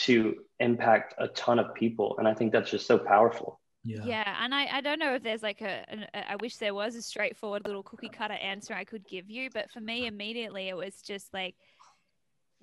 to 0.07 0.43
impact 0.60 1.13
a 1.19 1.29
ton 1.29 1.57
of 1.57 1.74
people. 1.74 2.17
And 2.17 2.27
I 2.27 2.33
think 2.33 2.51
that's 2.51 2.69
just 2.69 2.86
so 2.86 2.98
powerful. 2.98 3.62
Yeah. 3.83 4.35
and 4.43 4.55
I, 4.55 4.77
I 4.77 4.81
don't 4.81 4.99
know 4.99 5.15
if 5.15 5.23
there's 5.23 5.43
like 5.43 5.61
a, 5.61 5.83
an, 5.89 6.05
a, 6.13 6.31
I 6.31 6.35
wish 6.37 6.57
there 6.57 6.73
was 6.73 6.95
a 6.95 7.01
straightforward 7.01 7.65
little 7.65 7.83
cookie 7.83 8.09
cutter 8.09 8.35
answer 8.35 8.73
I 8.73 8.83
could 8.83 9.07
give 9.07 9.29
you, 9.29 9.49
but 9.53 9.71
for 9.71 9.81
me, 9.81 10.07
immediately 10.07 10.69
it 10.69 10.77
was 10.77 11.01
just 11.01 11.33
like 11.33 11.55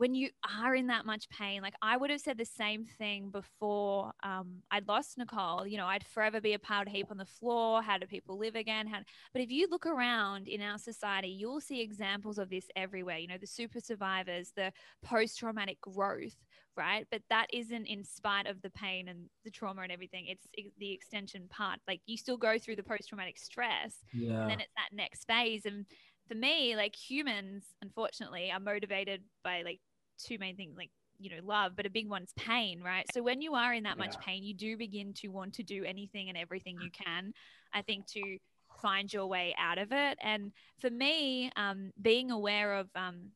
when 0.01 0.15
you 0.15 0.31
are 0.59 0.75
in 0.75 0.87
that 0.87 1.05
much 1.05 1.29
pain, 1.29 1.61
like 1.61 1.75
I 1.83 1.95
would 1.95 2.09
have 2.09 2.23
said 2.23 2.39
the 2.39 2.47
same 2.47 2.87
thing 2.97 3.29
before 3.29 4.13
um, 4.23 4.63
I'd 4.71 4.89
lost 4.89 5.19
Nicole. 5.19 5.67
You 5.67 5.77
know, 5.77 5.85
I'd 5.85 6.07
forever 6.07 6.41
be 6.41 6.55
a 6.55 6.59
powder 6.59 6.89
heap 6.89 7.09
on 7.11 7.19
the 7.19 7.27
floor. 7.27 7.83
How 7.83 7.99
do 7.99 8.07
people 8.07 8.39
live 8.39 8.55
again? 8.55 8.87
How, 8.87 9.01
but 9.35 9.43
if 9.43 9.51
you 9.51 9.69
look 9.71 9.85
around 9.85 10.49
in 10.49 10.63
our 10.63 10.79
society, 10.79 11.29
you'll 11.29 11.61
see 11.61 11.83
examples 11.83 12.39
of 12.39 12.49
this 12.49 12.65
everywhere. 12.77 13.19
You 13.19 13.29
know, 13.29 13.37
the 13.39 13.47
super 13.47 13.79
survivors, 13.79 14.53
the 14.57 14.73
post 15.05 15.39
traumatic 15.39 15.83
growth, 15.83 16.35
right? 16.81 17.07
But 17.11 17.23
that 17.31 17.47
isn't 17.53 17.87
in 17.87 18.03
spite 18.05 18.47
of 18.47 18.61
the 18.63 18.71
pain 18.71 19.09
and 19.09 19.27
the 19.45 19.51
trauma 19.51 19.83
and 19.83 19.93
everything. 19.93 20.27
It's 20.27 20.47
the 20.79 20.93
extension 20.93 21.47
part. 21.51 21.79
Like 21.87 22.01
you 22.07 22.17
still 22.17 22.39
go 22.39 22.59
through 22.59 22.77
the 22.77 22.83
post 22.83 23.09
traumatic 23.09 23.39
stress, 23.39 23.95
Yeah. 24.13 24.41
and 24.41 24.51
then 24.51 24.61
it's 24.61 24.73
that 24.77 24.97
next 24.97 25.27
phase. 25.27 25.67
And 25.67 25.85
for 26.29 26.35
me, 26.35 26.75
like 26.77 26.97
humans, 26.97 27.65
unfortunately, 27.83 28.51
are 28.51 28.59
motivated 28.61 29.23
by 29.45 29.63
like 29.63 29.81
two 30.19 30.39
main 30.39 30.57
things, 30.57 30.77
like 30.77 30.91
you 31.23 31.29
know, 31.29 31.43
love, 31.45 31.73
but 31.77 31.85
a 31.85 31.91
big 31.91 32.09
one's 32.09 32.33
pain, 32.35 32.81
right? 32.83 33.05
So 33.13 33.23
when 33.23 33.43
you 33.43 33.53
are 33.55 33.75
in 33.75 33.83
that 33.83 33.99
much 33.99 34.19
pain, 34.21 34.43
you 34.43 34.55
do 34.55 34.79
begin 34.79 35.13
to 35.21 35.29
want 35.29 35.53
to 35.57 35.63
do 35.63 35.85
anything 35.85 36.31
and 36.31 36.39
everything 36.39 36.79
you 36.83 36.91
can. 37.07 37.35
I 37.75 37.83
think 37.83 38.07
to 38.15 38.39
find 38.81 39.13
your 39.13 39.27
way 39.27 39.55
out 39.59 39.77
of 39.77 39.93
it. 39.93 40.17
And 40.23 40.53
for 40.81 40.89
me, 40.89 41.51
um, 41.57 41.91
being 42.01 42.31
aware 42.31 42.73
of 42.75 42.89
um, 42.95 43.33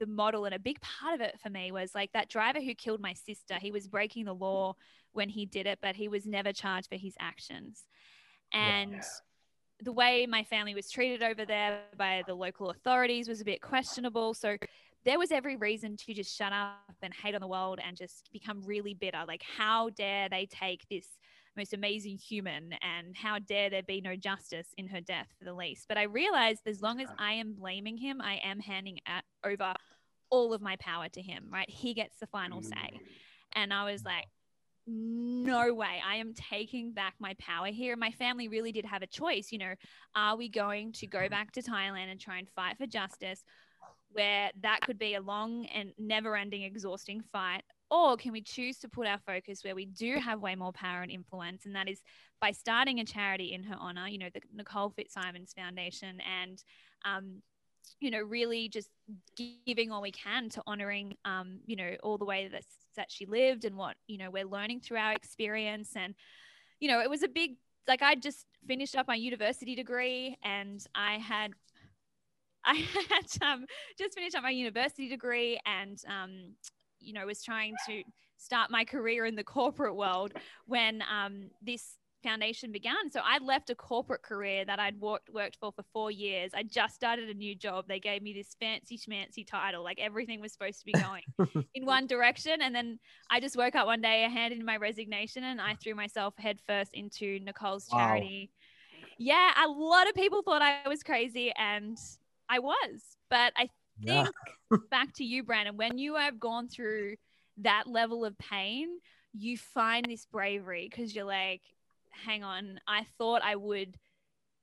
the 0.00 0.06
model 0.06 0.44
and 0.44 0.54
a 0.54 0.58
big 0.58 0.80
part 0.80 1.14
of 1.14 1.20
it 1.20 1.38
for 1.42 1.50
me 1.50 1.72
was 1.72 1.94
like 1.94 2.12
that 2.12 2.28
driver 2.28 2.60
who 2.60 2.74
killed 2.74 3.00
my 3.00 3.12
sister. 3.12 3.54
He 3.60 3.70
was 3.70 3.86
breaking 3.88 4.24
the 4.24 4.34
law 4.34 4.74
when 5.12 5.28
he 5.28 5.46
did 5.46 5.66
it, 5.66 5.78
but 5.80 5.96
he 5.96 6.08
was 6.08 6.26
never 6.26 6.52
charged 6.52 6.88
for 6.88 6.96
his 6.96 7.14
actions. 7.20 7.84
And 8.52 9.02
the 9.80 9.92
way 9.92 10.26
my 10.26 10.44
family 10.44 10.74
was 10.74 10.90
treated 10.90 11.22
over 11.22 11.44
there 11.44 11.80
by 11.96 12.22
the 12.26 12.34
local 12.34 12.70
authorities 12.70 13.28
was 13.28 13.40
a 13.40 13.44
bit 13.44 13.60
questionable. 13.60 14.34
So 14.34 14.56
there 15.04 15.18
was 15.18 15.30
every 15.30 15.56
reason 15.56 15.96
to 15.98 16.14
just 16.14 16.34
shut 16.36 16.52
up 16.52 16.96
and 17.02 17.12
hate 17.12 17.34
on 17.34 17.40
the 17.40 17.48
world 17.48 17.78
and 17.86 17.96
just 17.96 18.30
become 18.32 18.62
really 18.64 18.94
bitter. 18.94 19.22
Like, 19.26 19.42
how 19.56 19.90
dare 19.90 20.28
they 20.28 20.46
take 20.46 20.88
this 20.88 21.06
most 21.56 21.72
amazing 21.72 22.18
human 22.18 22.74
and 22.82 23.16
how 23.16 23.38
dare 23.38 23.70
there 23.70 23.82
be 23.82 24.00
no 24.00 24.16
justice 24.16 24.68
in 24.76 24.88
her 24.88 25.00
death 25.00 25.28
for 25.38 25.44
the 25.44 25.54
least? 25.54 25.86
But 25.88 25.98
I 25.98 26.04
realized 26.04 26.62
as 26.66 26.82
long 26.82 27.00
as 27.00 27.08
I 27.18 27.32
am 27.34 27.54
blaming 27.54 27.96
him, 27.96 28.20
I 28.20 28.40
am 28.44 28.60
handing 28.60 28.98
at, 29.06 29.24
over 29.44 29.74
all 30.30 30.52
of 30.52 30.60
my 30.60 30.76
power 30.76 31.08
to 31.08 31.22
him, 31.22 31.46
right? 31.50 31.68
He 31.68 31.94
gets 31.94 32.18
the 32.18 32.26
final 32.26 32.60
mm. 32.60 32.64
say. 32.66 33.00
And 33.54 33.72
I 33.72 33.84
was 33.84 34.02
mm. 34.02 34.06
like, 34.06 34.26
no 34.86 35.72
way. 35.72 36.00
I 36.06 36.16
am 36.16 36.34
taking 36.34 36.92
back 36.92 37.14
my 37.18 37.34
power 37.38 37.68
here. 37.68 37.96
My 37.96 38.10
family 38.10 38.48
really 38.48 38.72
did 38.72 38.84
have 38.84 39.02
a 39.02 39.06
choice. 39.06 39.50
You 39.50 39.58
know, 39.58 39.74
are 40.14 40.36
we 40.36 40.48
going 40.48 40.92
to 40.94 41.06
go 41.06 41.20
mm-hmm. 41.20 41.30
back 41.30 41.52
to 41.52 41.62
Thailand 41.62 42.10
and 42.10 42.20
try 42.20 42.38
and 42.38 42.48
fight 42.50 42.76
for 42.76 42.86
justice, 42.86 43.44
where 44.12 44.50
that 44.62 44.80
could 44.82 44.98
be 44.98 45.14
a 45.14 45.20
long 45.20 45.66
and 45.66 45.92
never 45.98 46.36
ending, 46.36 46.62
exhausting 46.62 47.22
fight? 47.32 47.62
Or 47.94 48.16
can 48.16 48.32
we 48.32 48.40
choose 48.42 48.78
to 48.78 48.88
put 48.88 49.06
our 49.06 49.20
focus 49.24 49.62
where 49.62 49.76
we 49.76 49.86
do 49.86 50.18
have 50.18 50.40
way 50.40 50.56
more 50.56 50.72
power 50.72 51.02
and 51.02 51.12
influence? 51.12 51.64
And 51.64 51.76
that 51.76 51.88
is 51.88 52.02
by 52.40 52.50
starting 52.50 52.98
a 52.98 53.04
charity 53.04 53.52
in 53.52 53.62
her 53.62 53.76
honor, 53.78 54.08
you 54.08 54.18
know, 54.18 54.30
the 54.34 54.40
Nicole 54.52 54.90
Fitzsimons 54.90 55.52
Foundation, 55.56 56.18
and, 56.42 56.60
um, 57.04 57.40
you 58.00 58.10
know, 58.10 58.20
really 58.20 58.68
just 58.68 58.88
giving 59.64 59.92
all 59.92 60.02
we 60.02 60.10
can 60.10 60.48
to 60.48 60.62
honoring, 60.66 61.14
um, 61.24 61.60
you 61.66 61.76
know, 61.76 61.94
all 62.02 62.18
the 62.18 62.24
way 62.24 62.48
that, 62.48 62.64
that 62.96 63.12
she 63.12 63.26
lived 63.26 63.64
and 63.64 63.76
what, 63.76 63.94
you 64.08 64.18
know, 64.18 64.28
we're 64.28 64.44
learning 64.44 64.80
through 64.80 64.98
our 64.98 65.12
experience. 65.12 65.92
And, 65.94 66.16
you 66.80 66.88
know, 66.88 67.00
it 67.00 67.08
was 67.08 67.22
a 67.22 67.28
big, 67.28 67.58
like, 67.86 68.02
I 68.02 68.16
just 68.16 68.44
finished 68.66 68.96
up 68.96 69.06
my 69.06 69.14
university 69.14 69.76
degree 69.76 70.36
and 70.42 70.84
I 70.96 71.18
had, 71.18 71.52
I 72.64 72.74
had 73.08 73.26
um, 73.40 73.66
just 73.96 74.16
finished 74.16 74.34
up 74.34 74.42
my 74.42 74.50
university 74.50 75.08
degree 75.08 75.60
and, 75.64 75.96
um, 76.08 76.54
you 77.04 77.12
know, 77.12 77.26
was 77.26 77.42
trying 77.42 77.74
to 77.86 78.02
start 78.36 78.70
my 78.70 78.84
career 78.84 79.26
in 79.26 79.36
the 79.36 79.44
corporate 79.44 79.96
world 79.96 80.32
when 80.66 81.02
um, 81.10 81.50
this 81.62 81.96
foundation 82.22 82.72
began. 82.72 83.10
So 83.10 83.20
I 83.22 83.38
left 83.38 83.70
a 83.70 83.74
corporate 83.74 84.22
career 84.22 84.64
that 84.64 84.80
I'd 84.80 84.98
worked 84.98 85.28
worked 85.32 85.56
for 85.60 85.72
for 85.72 85.84
four 85.92 86.10
years. 86.10 86.52
I 86.54 86.62
just 86.62 86.94
started 86.94 87.28
a 87.28 87.34
new 87.34 87.54
job. 87.54 87.84
They 87.86 88.00
gave 88.00 88.22
me 88.22 88.32
this 88.32 88.56
fancy 88.58 88.98
schmancy 88.98 89.46
title, 89.46 89.84
like 89.84 90.00
everything 90.00 90.40
was 90.40 90.52
supposed 90.52 90.80
to 90.80 90.86
be 90.86 90.92
going 90.92 91.22
in 91.74 91.84
one 91.86 92.06
direction. 92.06 92.62
And 92.62 92.74
then 92.74 92.98
I 93.30 93.40
just 93.40 93.56
woke 93.56 93.74
up 93.74 93.86
one 93.86 94.00
day, 94.00 94.24
I 94.24 94.28
handed 94.28 94.58
in 94.58 94.64
my 94.64 94.78
resignation, 94.78 95.44
and 95.44 95.60
I 95.60 95.74
threw 95.74 95.94
myself 95.94 96.34
headfirst 96.38 96.94
into 96.94 97.38
Nicole's 97.40 97.86
Wow. 97.92 97.98
charity. 98.06 98.50
Yeah, 99.18 99.50
a 99.64 99.68
lot 99.68 100.08
of 100.08 100.14
people 100.14 100.42
thought 100.42 100.62
I 100.62 100.88
was 100.88 101.02
crazy, 101.02 101.52
and 101.56 101.96
I 102.48 102.58
was. 102.58 103.16
But 103.30 103.52
I 103.56 103.68
Yeah. 103.98 104.26
think 104.70 104.90
back 104.90 105.14
to 105.14 105.24
you, 105.24 105.42
Brandon, 105.42 105.76
when 105.76 105.98
you 105.98 106.16
have 106.16 106.40
gone 106.40 106.68
through 106.68 107.16
that 107.58 107.86
level 107.86 108.24
of 108.24 108.36
pain, 108.38 108.88
you 109.32 109.56
find 109.56 110.06
this 110.08 110.26
bravery 110.26 110.88
because 110.90 111.14
you're 111.14 111.24
like, 111.24 111.62
hang 112.10 112.44
on, 112.44 112.80
I 112.86 113.06
thought 113.18 113.42
I 113.42 113.56
would 113.56 113.96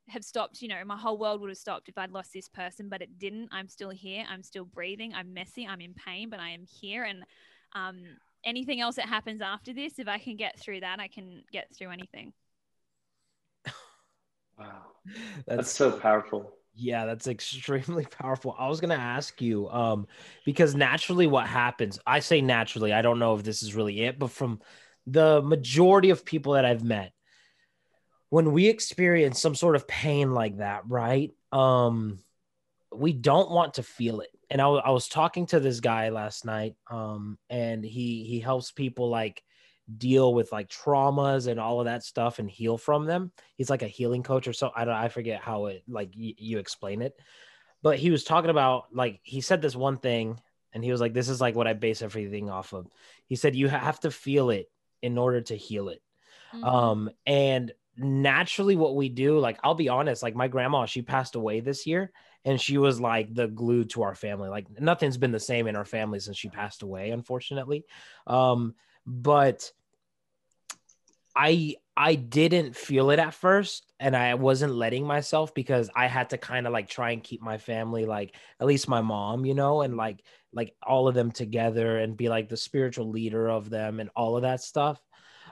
have 0.10 0.24
stopped, 0.24 0.62
you 0.62 0.68
know, 0.68 0.84
my 0.86 0.98
whole 0.98 1.18
world 1.18 1.42
would 1.42 1.50
have 1.50 1.58
stopped 1.58 1.90
if 1.90 1.98
I'd 1.98 2.12
lost 2.12 2.34
this 2.34 2.50
person, 2.50 2.90
but 2.90 3.02
it 3.02 3.18
didn't. 3.20 3.50
I'm 3.52 3.68
still 3.68 3.90
here. 3.90 4.26
I'm 4.30 4.44
still 4.44 4.66
breathing. 4.66 5.14
I'm 5.14 5.34
messy. 5.34 5.66
I'm 5.68 5.82
in 5.82 5.94
pain, 5.94 6.30
but 6.30 6.40
I 6.40 6.50
am 6.50 6.66
here. 6.66 7.04
And 7.04 7.24
um, 7.74 8.04
anything 8.44 8.82
else 8.82 8.96
that 8.96 9.08
happens 9.08 9.42
after 9.42 9.74
this, 9.74 10.00
if 10.00 10.08
I 10.08 10.18
can 10.18 10.36
get 10.36 10.60
through 10.60 10.82
that, 10.82 11.00
I 11.00 11.08
can 11.08 11.44
get 11.52 11.74
through 11.76 11.92
anything. 11.92 12.34
Wow. 14.60 14.82
That's, 15.06 15.46
That's 15.48 15.72
so 15.72 15.92
powerful. 15.92 16.54
Yeah, 16.74 17.06
that's 17.06 17.28
extremely 17.28 18.06
powerful. 18.06 18.56
I 18.58 18.68
was 18.68 18.80
gonna 18.82 18.96
ask 18.96 19.42
you, 19.42 19.70
um, 19.70 20.08
because 20.46 20.76
naturally, 20.76 21.28
what 21.28 21.48
happens? 21.48 22.00
I 22.06 22.20
say 22.20 22.42
naturally. 22.42 22.94
I 22.94 23.02
don't 23.02 23.20
know 23.20 23.36
if 23.36 23.44
this 23.44 23.64
is 23.64 23.76
really 23.76 24.02
it, 24.02 24.20
but 24.20 24.32
from 24.32 24.62
the 25.08 25.42
majority 25.42 26.10
of 26.12 26.26
people 26.26 26.54
that 26.54 26.66
I've 26.66 26.84
met, 26.84 27.12
when 28.30 28.52
we 28.52 28.68
experience 28.68 29.42
some 29.42 29.56
sort 29.56 29.76
of 29.76 29.88
pain 29.88 30.34
like 30.34 30.58
that, 30.58 30.84
right? 30.88 31.32
Um, 31.52 32.20
we 32.94 33.14
don't 33.14 33.52
want 33.52 33.76
to 33.76 33.84
feel 33.84 34.22
it. 34.22 34.30
And 34.50 34.62
I, 34.62 34.68
I 34.68 34.92
was 34.92 35.08
talking 35.08 35.48
to 35.48 35.60
this 35.60 35.80
guy 35.80 36.10
last 36.10 36.46
night, 36.46 36.76
um, 36.90 37.38
and 37.50 37.84
he 37.86 38.24
he 38.26 38.40
helps 38.40 38.72
people 38.72 39.10
like 39.10 39.44
deal 39.98 40.34
with 40.34 40.52
like 40.52 40.70
traumas 40.70 41.48
and 41.48 41.60
all 41.60 41.80
of 41.80 41.86
that 41.86 42.04
stuff 42.04 42.40
and 42.40 42.50
heal 42.50 42.78
from 42.78 43.06
them. 43.06 43.32
He's 43.56 43.70
like 43.70 43.82
a 43.82 43.88
healing 43.88 44.24
coach 44.24 44.48
or 44.48 44.54
so. 44.54 44.72
I 44.76 44.86
don't 44.86 44.96
I 44.96 45.10
forget 45.10 45.42
how 45.42 45.68
it 45.68 45.84
like 45.88 46.12
y- 46.18 46.36
you 46.38 46.60
explain 46.60 47.02
it. 47.02 47.14
But 47.82 47.98
he 48.00 48.12
was 48.12 48.24
talking 48.24 48.50
about 48.52 48.86
like 48.94 49.20
he 49.24 49.42
said 49.42 49.62
this 49.62 49.76
one 49.76 49.98
thing 49.98 50.40
and 50.74 50.84
he 50.84 50.92
was 50.92 51.02
like 51.02 51.14
this 51.14 51.30
is 51.30 51.42
like 51.42 51.56
what 51.56 51.68
I 51.68 51.74
base 51.74 52.02
everything 52.02 52.50
off 52.50 52.74
of. 52.74 52.88
He 53.26 53.36
said 53.36 53.56
you 53.56 53.68
have 53.68 54.00
to 54.02 54.12
feel 54.12 54.50
it 54.50 54.70
in 55.02 55.18
order 55.18 55.42
to 55.42 55.56
heal 55.56 55.90
it. 55.90 56.02
Mhm. 56.54 56.66
Um 56.66 57.10
and 57.26 57.72
naturally 57.98 58.76
what 58.76 58.96
we 58.96 59.10
do 59.10 59.38
like 59.38 59.60
I'll 59.64 59.76
be 59.76 59.90
honest 59.90 60.24
like 60.24 60.36
my 60.36 60.48
grandma 60.48 60.86
she 60.86 61.02
passed 61.02 61.36
away 61.36 61.60
this 61.60 61.86
year 61.86 62.12
and 62.46 62.60
she 62.60 62.78
was 62.78 63.00
like 63.02 63.34
the 63.34 63.48
glue 63.48 63.84
to 63.86 64.04
our 64.04 64.16
family. 64.16 64.50
Like 64.50 64.68
nothing's 64.80 65.18
been 65.18 65.32
the 65.32 65.40
same 65.40 65.68
in 65.68 65.76
our 65.76 65.86
family 65.86 66.20
since 66.20 66.38
she 66.38 66.50
passed 66.50 66.84
away 66.84 67.12
unfortunately. 67.12 67.86
Um 68.28 68.76
but 69.06 69.72
I 71.36 71.76
I 71.96 72.16
didn't 72.16 72.76
feel 72.76 73.10
it 73.12 73.20
at 73.20 73.34
first 73.34 73.86
and 74.00 74.16
I 74.16 74.34
wasn't 74.36 74.74
letting 74.74 75.06
myself 75.06 75.54
because 75.54 75.90
I 75.96 76.08
had 76.08 76.30
to 76.32 76.38
kind 76.38 76.66
of 76.66 76.74
like 76.74 76.90
try 76.90 77.12
and 77.12 77.24
keep 77.24 77.42
my 77.42 77.58
family 77.58 78.06
like 78.06 78.36
at 78.60 78.68
least 78.68 78.88
my 78.88 79.02
mom, 79.02 79.46
you 79.46 79.54
know, 79.54 79.82
and 79.82 79.98
like 79.98 80.24
like 80.54 80.76
all 80.86 81.08
of 81.08 81.16
them 81.16 81.32
together 81.32 82.00
and 82.00 82.18
be 82.18 82.28
like 82.30 82.50
the 82.50 82.58
spiritual 82.58 83.10
leader 83.10 83.50
of 83.50 83.70
them 83.70 84.00
and 84.00 84.10
all 84.16 84.36
of 84.36 84.44
that 84.44 84.62
stuff. 84.62 85.00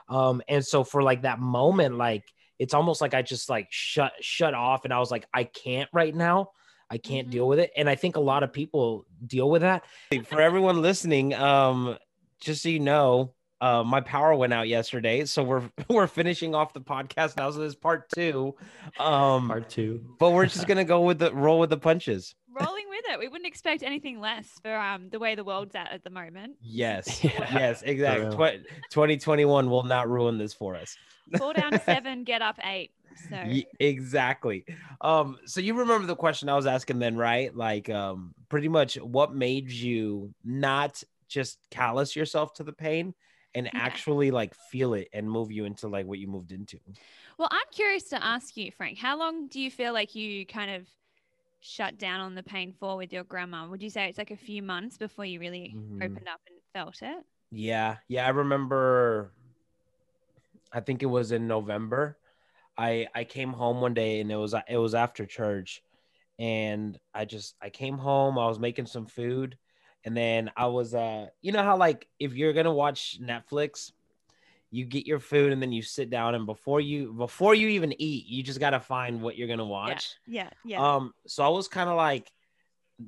Um 0.08 0.42
and 0.48 0.64
so 0.64 0.84
for 0.84 1.02
like 1.02 1.22
that 1.22 1.38
moment 1.38 1.96
like 1.96 2.24
it's 2.58 2.74
almost 2.74 3.00
like 3.00 3.14
I 3.14 3.22
just 3.22 3.48
like 3.48 3.68
shut 3.70 4.12
shut 4.20 4.54
off 4.54 4.84
and 4.84 4.92
I 4.92 4.98
was 4.98 5.10
like 5.10 5.26
I 5.32 5.44
can't 5.44 5.88
right 5.92 6.14
now. 6.14 6.50
I 6.90 6.98
can't 6.98 7.28
Mhm. 7.28 7.32
deal 7.32 7.48
with 7.48 7.58
it 7.58 7.70
and 7.76 7.88
I 7.88 7.94
think 7.94 8.16
a 8.16 8.20
lot 8.20 8.42
of 8.42 8.52
people 8.52 9.06
deal 9.26 9.48
with 9.48 9.62
that. 9.62 9.84
For 10.26 10.40
everyone 10.40 10.82
listening, 10.82 11.32
um 11.34 11.96
just 12.40 12.62
so 12.62 12.68
you 12.68 12.80
know, 12.80 13.34
uh, 13.60 13.84
my 13.84 14.00
power 14.00 14.34
went 14.34 14.52
out 14.52 14.68
yesterday, 14.68 15.24
so 15.24 15.42
we're 15.42 15.62
we're 15.88 16.06
finishing 16.06 16.54
off 16.54 16.72
the 16.72 16.80
podcast 16.80 17.36
now. 17.36 17.50
So 17.50 17.60
this 17.60 17.68
is 17.70 17.74
part 17.76 18.08
two. 18.10 18.54
Um, 18.98 19.48
Part 19.48 19.68
two. 19.68 20.00
but 20.18 20.30
we're 20.30 20.46
just 20.46 20.66
gonna 20.68 20.84
go 20.84 21.02
with 21.02 21.18
the 21.18 21.32
roll 21.34 21.58
with 21.58 21.70
the 21.70 21.76
punches. 21.78 22.34
Rolling 22.52 22.84
with 22.88 23.04
it. 23.10 23.18
We 23.18 23.28
wouldn't 23.28 23.46
expect 23.46 23.82
anything 23.82 24.18
less 24.20 24.48
for 24.62 24.74
um 24.74 25.08
the 25.10 25.18
way 25.18 25.34
the 25.34 25.44
world's 25.44 25.74
at 25.74 25.92
at 25.92 26.02
the 26.04 26.10
moment. 26.10 26.56
Yes, 26.62 27.22
Yeah, 27.24 27.30
yes, 27.54 27.82
exactly. 27.82 28.30
Tw- 28.30 28.66
2021 28.90 29.70
will 29.70 29.84
not 29.84 30.08
ruin 30.08 30.38
this 30.38 30.52
for 30.52 30.74
us. 30.74 30.96
Fall 31.38 31.52
down 31.52 31.80
seven, 31.84 32.24
get 32.24 32.42
up 32.42 32.58
eight. 32.64 32.90
So 33.28 33.36
Ye- 33.46 33.66
exactly. 33.78 34.64
Um, 35.00 35.38
so 35.44 35.60
you 35.60 35.74
remember 35.74 36.06
the 36.06 36.16
question 36.16 36.48
I 36.48 36.56
was 36.56 36.66
asking 36.66 36.98
then, 36.98 37.16
right? 37.16 37.54
Like, 37.54 37.88
um, 37.90 38.34
pretty 38.48 38.68
much 38.68 38.96
what 38.96 39.34
made 39.34 39.70
you 39.70 40.32
not 40.44 41.02
just 41.28 41.58
callous 41.70 42.16
yourself 42.16 42.54
to 42.54 42.64
the 42.64 42.72
pain 42.72 43.14
and 43.54 43.66
Yeah. 43.66 43.72
actually 43.74 44.30
like 44.30 44.54
feel 44.70 44.94
it 44.94 45.08
and 45.12 45.30
move 45.30 45.50
you 45.50 45.64
into 45.64 45.88
like 45.88 46.06
what 46.06 46.18
you 46.18 46.28
moved 46.28 46.52
into? 46.52 46.78
Well, 47.38 47.48
I'm 47.50 47.66
curious 47.72 48.04
to 48.10 48.22
ask 48.24 48.56
you, 48.56 48.70
Frank, 48.72 48.98
how 48.98 49.18
long 49.18 49.48
do 49.48 49.60
you 49.60 49.70
feel 49.70 49.92
like 49.92 50.14
you 50.14 50.46
kind 50.46 50.70
of 50.70 50.86
shut 51.60 51.98
down 51.98 52.20
on 52.20 52.34
the 52.34 52.42
pain 52.42 52.74
for 52.78 52.96
with 52.96 53.12
your 53.12 53.24
grandma? 53.24 53.68
Would 53.68 53.82
you 53.82 53.90
say 53.90 54.08
it's 54.08 54.18
like 54.18 54.30
a 54.30 54.36
few 54.36 54.62
months 54.62 54.96
before 54.96 55.24
you 55.24 55.40
really 55.40 55.74
Mhm. 55.74 56.04
opened 56.04 56.28
up 56.28 56.40
and 56.48 56.56
felt 56.72 57.02
it? 57.02 57.24
Yeah, 57.50 57.96
yeah, 58.08 58.26
I 58.26 58.30
remember. 58.30 59.32
I 60.72 60.80
think 60.80 61.02
it 61.02 61.06
was 61.06 61.32
in 61.32 61.48
November. 61.48 62.16
I 62.78 63.08
I 63.14 63.24
came 63.24 63.52
home 63.52 63.80
one 63.80 63.94
day 63.94 64.20
and 64.20 64.30
it 64.30 64.36
was 64.36 64.54
it 64.68 64.76
was 64.76 64.94
after 64.94 65.26
church, 65.26 65.82
and 66.38 66.98
I 67.12 67.24
just 67.24 67.56
I 67.60 67.70
came 67.70 67.98
home. 67.98 68.38
I 68.38 68.46
was 68.46 68.58
making 68.58 68.86
some 68.86 69.06
food, 69.06 69.58
and 70.04 70.16
then 70.16 70.50
I 70.56 70.66
was 70.66 70.94
uh 70.94 71.26
you 71.42 71.52
know 71.52 71.62
how 71.62 71.76
like 71.76 72.08
if 72.18 72.34
you're 72.34 72.52
gonna 72.52 72.72
watch 72.74 73.18
Netflix, 73.20 73.92
you 74.70 74.84
get 74.84 75.06
your 75.06 75.20
food 75.20 75.52
and 75.52 75.60
then 75.60 75.72
you 75.72 75.82
sit 75.82 76.10
down 76.10 76.34
and 76.34 76.46
before 76.46 76.80
you 76.80 77.12
before 77.12 77.54
you 77.54 77.68
even 77.68 77.94
eat, 78.00 78.26
you 78.26 78.42
just 78.42 78.60
gotta 78.60 78.80
find 78.80 79.20
what 79.20 79.36
you're 79.36 79.48
gonna 79.48 79.64
watch. 79.64 80.14
Yeah, 80.26 80.50
yeah. 80.64 80.96
Um, 80.96 81.12
so 81.26 81.44
I 81.44 81.48
was 81.48 81.68
kind 81.68 81.90
of 81.90 81.96
like 81.96 82.30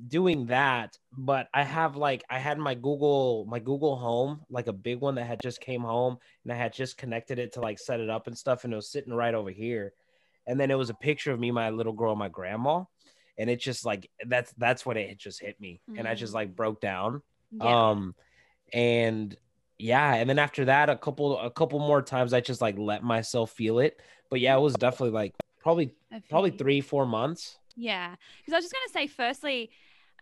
doing 0.07 0.47
that, 0.47 0.97
but 1.17 1.47
I 1.53 1.63
have 1.63 1.95
like 1.95 2.23
I 2.29 2.39
had 2.39 2.57
my 2.57 2.75
Google 2.75 3.45
my 3.47 3.59
Google 3.59 3.95
Home, 3.95 4.41
like 4.49 4.67
a 4.67 4.73
big 4.73 4.99
one 4.99 5.15
that 5.15 5.25
had 5.25 5.41
just 5.41 5.61
came 5.61 5.81
home, 5.81 6.17
and 6.43 6.53
I 6.53 6.55
had 6.55 6.73
just 6.73 6.97
connected 6.97 7.39
it 7.39 7.53
to 7.53 7.61
like 7.61 7.79
set 7.79 7.99
it 7.99 8.09
up 8.09 8.27
and 8.27 8.37
stuff, 8.37 8.63
and 8.63 8.73
it 8.73 8.75
was 8.75 8.89
sitting 8.89 9.13
right 9.13 9.33
over 9.33 9.51
here. 9.51 9.93
And 10.45 10.59
then 10.59 10.71
it 10.71 10.77
was 10.77 10.89
a 10.89 10.95
picture 10.95 11.31
of 11.31 11.39
me, 11.39 11.51
my 11.51 11.69
little 11.69 11.93
girl, 11.93 12.17
my 12.17 12.27
grandma, 12.27 12.83
and 13.37 13.49
it 13.49 13.59
just 13.59 13.85
like 13.85 14.09
that's 14.27 14.51
that's 14.53 14.85
what 14.85 14.97
it 14.97 15.17
just 15.17 15.41
hit 15.41 15.59
me, 15.59 15.81
and 15.97 16.07
I 16.07 16.15
just 16.15 16.33
Mm. 16.33 16.35
like 16.35 16.55
broke 16.55 16.79
down. 16.81 17.21
yeah. 17.51 17.89
Um, 17.91 18.15
and 18.73 19.35
yeah, 19.77 20.15
and 20.15 20.29
then 20.29 20.39
after 20.39 20.65
that, 20.65 20.89
a 20.89 20.95
couple 20.95 21.37
a 21.39 21.49
couple 21.51 21.79
more 21.79 22.01
times, 22.01 22.33
I 22.33 22.41
just 22.41 22.61
like 22.61 22.77
let 22.77 23.03
myself 23.03 23.51
feel 23.51 23.79
it. 23.79 23.99
But 24.29 24.39
yeah, 24.39 24.55
it 24.55 24.61
was 24.61 24.73
definitely 24.75 25.11
like 25.13 25.33
probably 25.61 25.93
probably 26.29 26.51
three 26.51 26.81
four 26.81 27.05
months. 27.05 27.57
Yeah, 27.75 28.15
because 28.39 28.53
I 28.53 28.57
was 28.57 28.65
just 28.65 28.73
going 28.73 28.87
to 28.87 28.93
say, 28.93 29.07
firstly, 29.07 29.71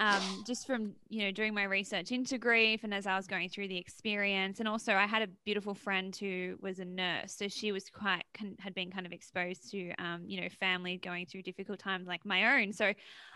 um, 0.01 0.41
just 0.43 0.65
from 0.65 0.95
you 1.09 1.23
know 1.23 1.31
doing 1.31 1.53
my 1.53 1.63
research 1.63 2.11
into 2.11 2.39
grief, 2.39 2.83
and 2.83 2.91
as 2.91 3.05
I 3.05 3.15
was 3.15 3.27
going 3.27 3.49
through 3.49 3.67
the 3.67 3.77
experience, 3.77 4.59
and 4.59 4.67
also 4.67 4.95
I 4.95 5.05
had 5.05 5.21
a 5.21 5.27
beautiful 5.45 5.75
friend 5.75 6.13
who 6.15 6.57
was 6.59 6.79
a 6.79 6.85
nurse, 6.85 7.35
so 7.35 7.47
she 7.47 7.71
was 7.71 7.87
quite 7.87 8.23
con- 8.33 8.55
had 8.59 8.73
been 8.73 8.89
kind 8.89 9.05
of 9.05 9.11
exposed 9.11 9.69
to 9.71 9.93
um, 9.99 10.23
you 10.25 10.41
know 10.41 10.49
family 10.59 10.97
going 10.97 11.27
through 11.27 11.43
difficult 11.43 11.77
times 11.77 12.07
like 12.07 12.25
my 12.25 12.59
own. 12.59 12.73
So 12.73 12.93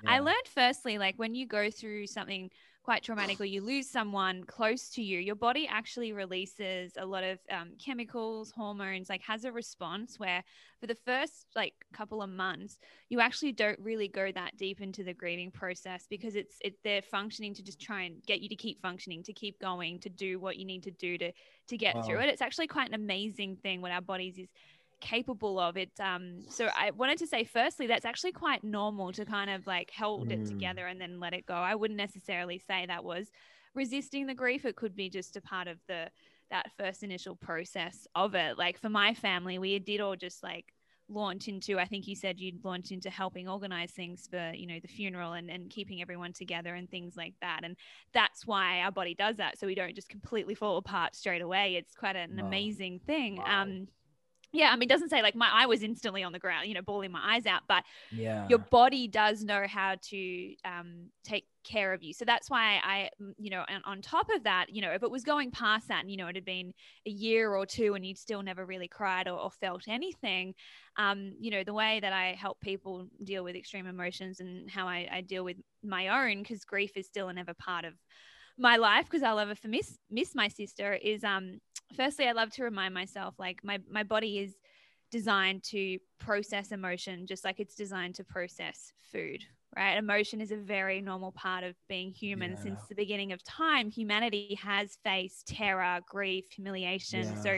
I 0.07 0.19
learned 0.19 0.47
firstly, 0.53 0.97
like 0.97 1.13
when 1.17 1.35
you 1.35 1.45
go 1.45 1.69
through 1.69 2.07
something 2.07 2.49
quite 2.85 3.03
traumatic 3.03 3.41
or 3.41 3.45
you 3.45 3.61
lose 3.61 3.89
someone 3.89 4.43
close 4.43 4.89
to 4.91 5.01
you, 5.01 5.19
your 5.19 5.35
body 5.35 5.67
actually 5.69 6.13
releases 6.13 6.93
a 6.97 7.05
lot 7.05 7.23
of 7.23 7.39
um, 7.51 7.71
chemicals, 7.83 8.51
hormones, 8.51 9.09
like 9.09 9.21
has 9.21 9.43
a 9.43 9.51
response 9.51 10.19
where 10.19 10.43
for 10.79 10.87
the 10.87 10.95
first 10.95 11.47
like 11.55 11.73
couple 11.93 12.21
of 12.21 12.29
months, 12.29 12.77
you 13.09 13.19
actually 13.19 13.51
don't 13.51 13.79
really 13.79 14.07
go 14.07 14.31
that 14.31 14.55
deep 14.55 14.81
into 14.81 15.03
the 15.03 15.13
grieving 15.13 15.51
process 15.51 16.05
because 16.09 16.35
it's 16.35 16.55
it 16.61 16.75
they're 16.83 17.01
functioning 17.01 17.53
to 17.55 17.63
just 17.63 17.79
try 17.79 18.03
and 18.03 18.23
get 18.27 18.39
you 18.41 18.49
to 18.49 18.55
keep 18.55 18.81
functioning, 18.81 19.23
to 19.23 19.33
keep 19.33 19.59
going, 19.59 19.99
to 19.99 20.09
do 20.09 20.39
what 20.39 20.57
you 20.57 20.65
need 20.65 20.83
to 20.83 20.91
do 20.91 21.17
to 21.17 21.31
to 21.67 21.77
get 21.77 22.05
through 22.05 22.19
it. 22.19 22.29
It's 22.29 22.41
actually 22.41 22.67
quite 22.67 22.87
an 22.87 22.93
amazing 22.93 23.57
thing 23.57 23.81
what 23.81 23.91
our 23.91 24.01
bodies 24.01 24.37
is 24.37 24.49
capable 25.05 25.59
of 25.59 25.77
it 25.77 25.91
um 25.99 26.39
so 26.49 26.67
i 26.75 26.89
wanted 26.91 27.17
to 27.17 27.27
say 27.27 27.43
firstly 27.43 27.85
that's 27.85 28.05
actually 28.05 28.31
quite 28.31 28.63
normal 28.63 29.11
to 29.11 29.23
kind 29.23 29.51
of 29.51 29.67
like 29.67 29.91
hold 29.95 30.31
it 30.31 30.39
Mm. 30.39 30.49
together 30.49 30.87
and 30.87 30.99
then 30.99 31.19
let 31.19 31.33
it 31.33 31.45
go 31.45 31.53
i 31.53 31.75
wouldn't 31.75 31.97
necessarily 31.97 32.57
say 32.57 32.85
that 32.87 33.03
was 33.03 33.29
resisting 33.75 34.25
the 34.25 34.33
grief 34.33 34.65
it 34.65 34.75
could 34.75 34.95
be 34.95 35.09
just 35.09 35.37
a 35.37 35.41
part 35.41 35.67
of 35.67 35.77
the 35.87 36.09
that 36.49 36.71
first 36.77 37.03
initial 37.03 37.35
process 37.35 38.07
of 38.15 38.33
it 38.33 38.57
like 38.57 38.79
for 38.79 38.89
my 38.89 39.13
family 39.13 39.59
we 39.59 39.77
did 39.77 40.01
all 40.01 40.15
just 40.15 40.41
like 40.41 40.73
launch 41.07 41.47
into 41.47 41.77
i 41.77 41.85
think 41.85 42.07
you 42.07 42.15
said 42.15 42.39
you'd 42.39 42.65
launch 42.65 42.89
into 42.91 43.11
helping 43.11 43.47
organize 43.47 43.91
things 43.91 44.27
for 44.27 44.51
you 44.55 44.65
know 44.65 44.79
the 44.81 44.87
funeral 44.87 45.33
and, 45.33 45.51
and 45.51 45.69
keeping 45.69 46.01
everyone 46.01 46.33
together 46.33 46.73
and 46.73 46.89
things 46.89 47.15
like 47.15 47.35
that 47.41 47.59
and 47.63 47.75
that's 48.11 48.47
why 48.47 48.79
our 48.79 48.91
body 48.91 49.13
does 49.13 49.37
that 49.37 49.59
so 49.59 49.67
we 49.67 49.75
don't 49.75 49.93
just 49.95 50.09
completely 50.09 50.55
fall 50.55 50.77
apart 50.77 51.15
straight 51.15 51.43
away 51.43 51.75
it's 51.75 51.93
quite 51.93 52.15
an 52.15 52.39
Wow. 52.39 52.47
amazing 52.47 52.99
thing 53.05 53.37
Wow. 53.37 53.61
um 53.61 53.87
yeah, 54.55 54.71
I 54.71 54.75
mean, 54.75 54.83
it 54.83 54.89
doesn't 54.89 55.09
say 55.09 55.21
like 55.21 55.35
my 55.35 55.49
eye 55.51 55.65
was 55.65 55.83
instantly 55.83 56.23
on 56.23 56.31
the 56.31 56.39
ground, 56.39 56.67
you 56.67 56.73
know, 56.73 56.81
bawling 56.81 57.11
my 57.11 57.35
eyes 57.35 57.45
out, 57.45 57.63
but 57.67 57.83
Yeah. 58.11 58.49
your 58.49 58.59
body 58.59 59.07
does 59.07 59.43
know 59.43 59.65
how 59.67 59.95
to 60.01 60.55
um, 60.65 61.09
take 61.23 61.47
care 61.63 61.93
of 61.93 62.03
you. 62.03 62.13
So 62.13 62.25
that's 62.25 62.49
why 62.49 62.79
I, 62.83 63.09
mm, 63.21 63.33
you 63.37 63.49
know, 63.49 63.63
and 63.67 63.83
on 63.85 64.01
top 64.01 64.27
of 64.35 64.43
that, 64.43 64.67
you 64.69 64.81
know, 64.81 64.91
if 64.91 65.03
it 65.03 65.09
was 65.09 65.23
going 65.23 65.51
past 65.51 65.87
that, 65.87 66.01
and, 66.01 66.11
you 66.11 66.17
know, 66.17 66.27
it 66.27 66.35
had 66.35 66.45
been 66.45 66.73
a 67.07 67.09
year 67.09 67.55
or 67.55 67.65
two 67.65 67.95
and 67.95 68.05
you'd 68.05 68.17
still 68.19 68.43
never 68.43 68.65
really 68.65 68.87
cried 68.87 69.27
or, 69.27 69.39
or 69.39 69.49
felt 69.51 69.87
anything, 69.87 70.53
um, 70.97 71.33
you 71.39 71.51
know, 71.51 71.63
the 71.63 71.73
way 71.73 71.99
that 71.99 72.13
I 72.13 72.35
help 72.39 72.61
people 72.61 73.07
deal 73.23 73.43
with 73.43 73.55
extreme 73.55 73.87
emotions 73.87 74.39
and 74.39 74.69
how 74.69 74.87
I, 74.87 75.09
I 75.11 75.21
deal 75.21 75.43
with 75.43 75.57
my 75.83 76.09
own, 76.09 76.43
because 76.43 76.65
grief 76.65 76.97
is 76.97 77.07
still 77.07 77.29
an 77.29 77.37
ever 77.37 77.53
part 77.55 77.85
of 77.85 77.93
my 78.57 78.77
life 78.77 79.05
because 79.05 79.23
I'll 79.23 79.39
ever 79.39 79.55
for 79.55 79.67
miss 79.67 79.97
miss 80.09 80.33
my 80.35 80.47
sister 80.47 80.93
is 80.93 81.23
um 81.23 81.59
firstly 81.95 82.27
I 82.27 82.31
love 82.31 82.51
to 82.51 82.63
remind 82.63 82.93
myself 82.93 83.35
like 83.37 83.63
my 83.63 83.79
my 83.89 84.03
body 84.03 84.39
is 84.39 84.55
designed 85.11 85.63
to 85.63 85.99
process 86.19 86.71
emotion 86.71 87.27
just 87.27 87.43
like 87.45 87.59
it's 87.59 87.75
designed 87.75 88.15
to 88.15 88.23
process 88.23 88.91
food 89.11 89.41
right? 89.75 89.97
Emotion 89.97 90.41
is 90.41 90.51
a 90.51 90.57
very 90.57 91.01
normal 91.01 91.31
part 91.31 91.63
of 91.63 91.75
being 91.89 92.11
human. 92.11 92.57
Since 92.57 92.79
the 92.87 92.95
beginning 92.95 93.31
of 93.33 93.43
time 93.43 93.89
humanity 93.89 94.57
has 94.61 94.97
faced 95.03 95.47
terror 95.47 95.99
grief 96.09 96.45
humiliation. 96.55 97.35
So 97.41 97.51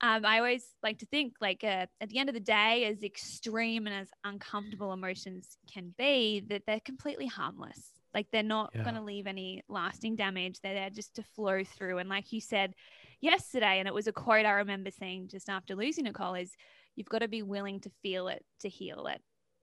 um, 0.00 0.24
I 0.24 0.38
always 0.38 0.64
like 0.82 0.98
to 0.98 1.06
think 1.06 1.34
like 1.40 1.62
uh, 1.64 1.86
at 2.00 2.08
the 2.08 2.18
end 2.18 2.28
of 2.28 2.34
the 2.34 2.40
day, 2.40 2.84
as 2.84 3.02
extreme 3.02 3.86
and 3.86 3.94
as 3.94 4.08
uncomfortable 4.24 4.92
emotions 4.92 5.58
can 5.72 5.94
be, 5.98 6.42
that 6.48 6.62
they're 6.66 6.80
completely 6.80 7.26
harmless. 7.26 7.97
Like 8.14 8.26
they're 8.32 8.42
not 8.42 8.72
Yeah. 8.74 8.82
going 8.82 8.96
to 8.96 9.02
leave 9.02 9.26
any 9.26 9.62
lasting 9.68 10.16
damage. 10.16 10.60
They're 10.60 10.74
there 10.74 10.90
just 10.90 11.14
to 11.16 11.22
flow 11.22 11.62
through. 11.64 11.98
And 11.98 12.08
like 12.08 12.32
you 12.32 12.40
said 12.40 12.74
yesterday, 13.20 13.78
and 13.78 13.88
it 13.88 13.94
was 13.94 14.06
a 14.06 14.12
quote 14.12 14.46
I 14.46 14.52
remember 14.52 14.90
seeing 14.90 15.28
just 15.28 15.48
after 15.48 15.74
losing 15.74 16.04
Nicole 16.04 16.34
is, 16.34 16.52
"You've 16.96 17.08
got 17.08 17.20
to 17.20 17.28
be 17.28 17.42
willing 17.42 17.80
to 17.80 17.90
feel 18.02 18.28
it 18.28 18.44
to 18.60 18.68
heal 18.68 19.06
it." 19.06 19.20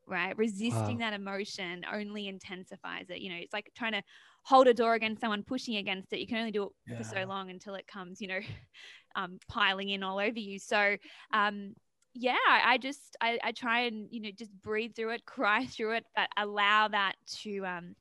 Right, 0.08 0.38
resisting 0.38 0.98
Wow. 0.98 1.00
that 1.00 1.14
emotion 1.14 1.84
only 1.92 2.28
intensifies 2.28 3.10
it. 3.10 3.22
You 3.22 3.32
know, 3.32 3.38
it's 3.40 3.54
like 3.54 3.72
trying 3.76 3.94
to 3.94 4.04
hold 4.44 4.68
a 4.68 4.74
door 4.74 4.94
against 4.94 5.22
someone 5.22 5.44
pushing 5.44 5.78
against 5.78 6.14
it. 6.14 6.20
You 6.20 6.28
can 6.28 6.38
only 6.38 6.52
do 6.52 6.64
it 6.66 6.70
for 6.96 7.04
so 7.04 7.26
long 7.26 7.50
until 7.50 7.74
it 7.74 7.88
comes, 7.88 8.22
you 8.22 8.28
know, 8.28 8.40
um, 9.16 9.40
piling 9.50 9.90
in 9.90 10.04
all 10.04 10.20
over 10.20 10.38
you. 10.40 10.60
So, 10.60 10.98
um, 11.34 11.74
yeah, 12.14 12.36
I 12.48 12.74
I 12.74 12.78
just 12.78 13.18
I, 13.22 13.40
I 13.44 13.52
try 13.52 13.82
and 13.82 14.08
you 14.12 14.22
know 14.22 14.30
just 14.38 14.52
breathe 14.62 14.96
through 14.96 15.12
it, 15.12 15.26
cry 15.26 15.66
through 15.66 15.94
it, 15.96 16.06
but 16.16 16.30
allow 16.38 16.88
that 16.90 17.16
to 17.42 17.66
um, 17.66 17.96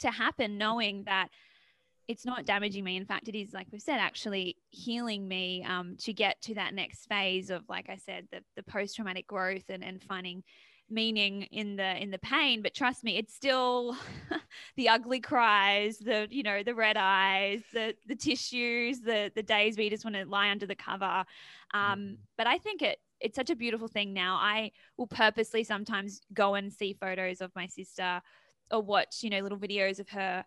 to 0.00 0.10
happen, 0.10 0.58
knowing 0.58 1.04
that 1.04 1.28
it's 2.08 2.26
not 2.26 2.44
damaging 2.44 2.82
me. 2.82 2.96
In 2.96 3.04
fact, 3.04 3.28
it 3.28 3.38
is 3.38 3.52
like 3.52 3.68
we've 3.70 3.80
said, 3.80 3.98
actually 4.00 4.56
healing 4.70 5.28
me 5.28 5.64
um, 5.64 5.96
to 6.00 6.12
get 6.12 6.40
to 6.42 6.54
that 6.54 6.74
next 6.74 7.06
phase 7.06 7.50
of, 7.50 7.62
like 7.68 7.88
I 7.88 7.96
said, 7.96 8.26
the 8.32 8.40
the 8.56 8.62
post 8.64 8.96
traumatic 8.96 9.26
growth 9.26 9.64
and 9.68 9.84
and 9.84 10.02
finding 10.02 10.42
meaning 10.92 11.42
in 11.52 11.76
the 11.76 12.02
in 12.02 12.10
the 12.10 12.18
pain 12.18 12.62
but 12.62 12.74
trust 12.74 13.04
me 13.04 13.16
it's 13.16 13.32
still 13.32 13.96
the 14.76 14.88
ugly 14.88 15.20
cries 15.20 15.98
the 15.98 16.26
you 16.30 16.42
know 16.42 16.64
the 16.64 16.74
red 16.74 16.96
eyes 16.98 17.60
the 17.72 17.94
the 18.08 18.16
tissues 18.16 19.00
the 19.00 19.30
the 19.36 19.42
days 19.42 19.78
we 19.78 19.88
just 19.88 20.04
want 20.04 20.16
to 20.16 20.24
lie 20.26 20.50
under 20.50 20.66
the 20.66 20.74
cover 20.74 21.24
um 21.74 21.98
Mhm. 22.00 22.16
but 22.36 22.48
i 22.48 22.58
think 22.58 22.82
it 22.82 22.98
it's 23.20 23.36
such 23.36 23.50
a 23.50 23.54
beautiful 23.54 23.86
thing 23.86 24.12
now 24.12 24.34
i 24.34 24.72
will 24.96 25.06
purposely 25.06 25.62
sometimes 25.62 26.22
go 26.34 26.56
and 26.56 26.72
see 26.72 26.92
photos 26.92 27.40
of 27.40 27.52
my 27.54 27.68
sister 27.68 28.20
or 28.70 28.80
watch 28.82 29.22
you 29.22 29.30
know 29.30 29.40
little 29.40 29.58
videos 29.58 29.98
of 29.98 30.08
her 30.08 30.44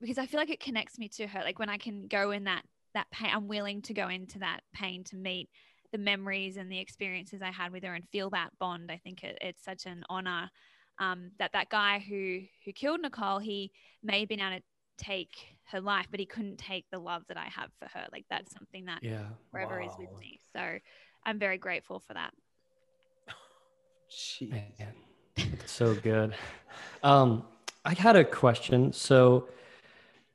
because 0.00 0.18
i 0.18 0.26
feel 0.26 0.38
like 0.40 0.50
it 0.50 0.60
connects 0.60 0.98
me 0.98 1.08
to 1.08 1.26
her 1.26 1.40
like 1.42 1.58
when 1.58 1.68
i 1.68 1.76
can 1.76 2.06
go 2.06 2.30
in 2.30 2.44
that 2.44 2.62
that 2.94 3.10
pain 3.10 3.30
i'm 3.32 3.48
willing 3.48 3.82
to 3.82 3.92
go 3.94 4.08
into 4.08 4.38
that 4.38 4.60
pain 4.74 5.04
to 5.04 5.16
meet 5.16 5.48
the 5.92 5.98
memories 5.98 6.56
and 6.56 6.70
the 6.70 6.78
experiences 6.78 7.40
I 7.42 7.50
had 7.50 7.72
with 7.72 7.84
her 7.84 7.94
and 7.94 8.06
feel 8.10 8.30
that 8.30 8.50
bond. 8.58 8.90
I 8.90 8.98
think 8.98 9.24
it, 9.24 9.38
it's 9.40 9.64
such 9.64 9.86
an 9.86 10.04
honor 10.08 10.50
um, 10.98 11.30
that 11.38 11.52
that 11.52 11.70
guy 11.70 12.04
who 12.06 12.40
who 12.64 12.72
killed 12.72 13.00
Nicole, 13.00 13.38
he 13.38 13.70
may 14.02 14.20
have 14.20 14.28
been 14.28 14.40
able 14.40 14.58
to 14.58 14.62
take 14.98 15.30
her 15.70 15.80
life, 15.80 16.06
but 16.10 16.20
he 16.20 16.26
couldn't 16.26 16.58
take 16.58 16.86
the 16.90 16.98
love 16.98 17.22
that 17.28 17.36
I 17.36 17.46
have 17.46 17.70
for 17.78 17.88
her. 17.96 18.06
Like 18.12 18.24
that's 18.28 18.52
something 18.52 18.86
that 18.86 19.02
Yeah. 19.02 19.28
forever 19.50 19.80
is 19.80 19.92
with 19.98 20.10
me. 20.20 20.40
So 20.52 20.78
I'm 21.24 21.38
very 21.38 21.58
grateful 21.58 22.00
for 22.00 22.14
that. 22.14 22.34
Jeez. 24.10 24.50
Man, 24.50 24.72
so 25.66 25.94
good. 25.94 26.34
Um, 27.02 27.44
I 27.84 27.94
had 27.94 28.16
a 28.16 28.24
question. 28.24 28.92
So, 28.92 29.48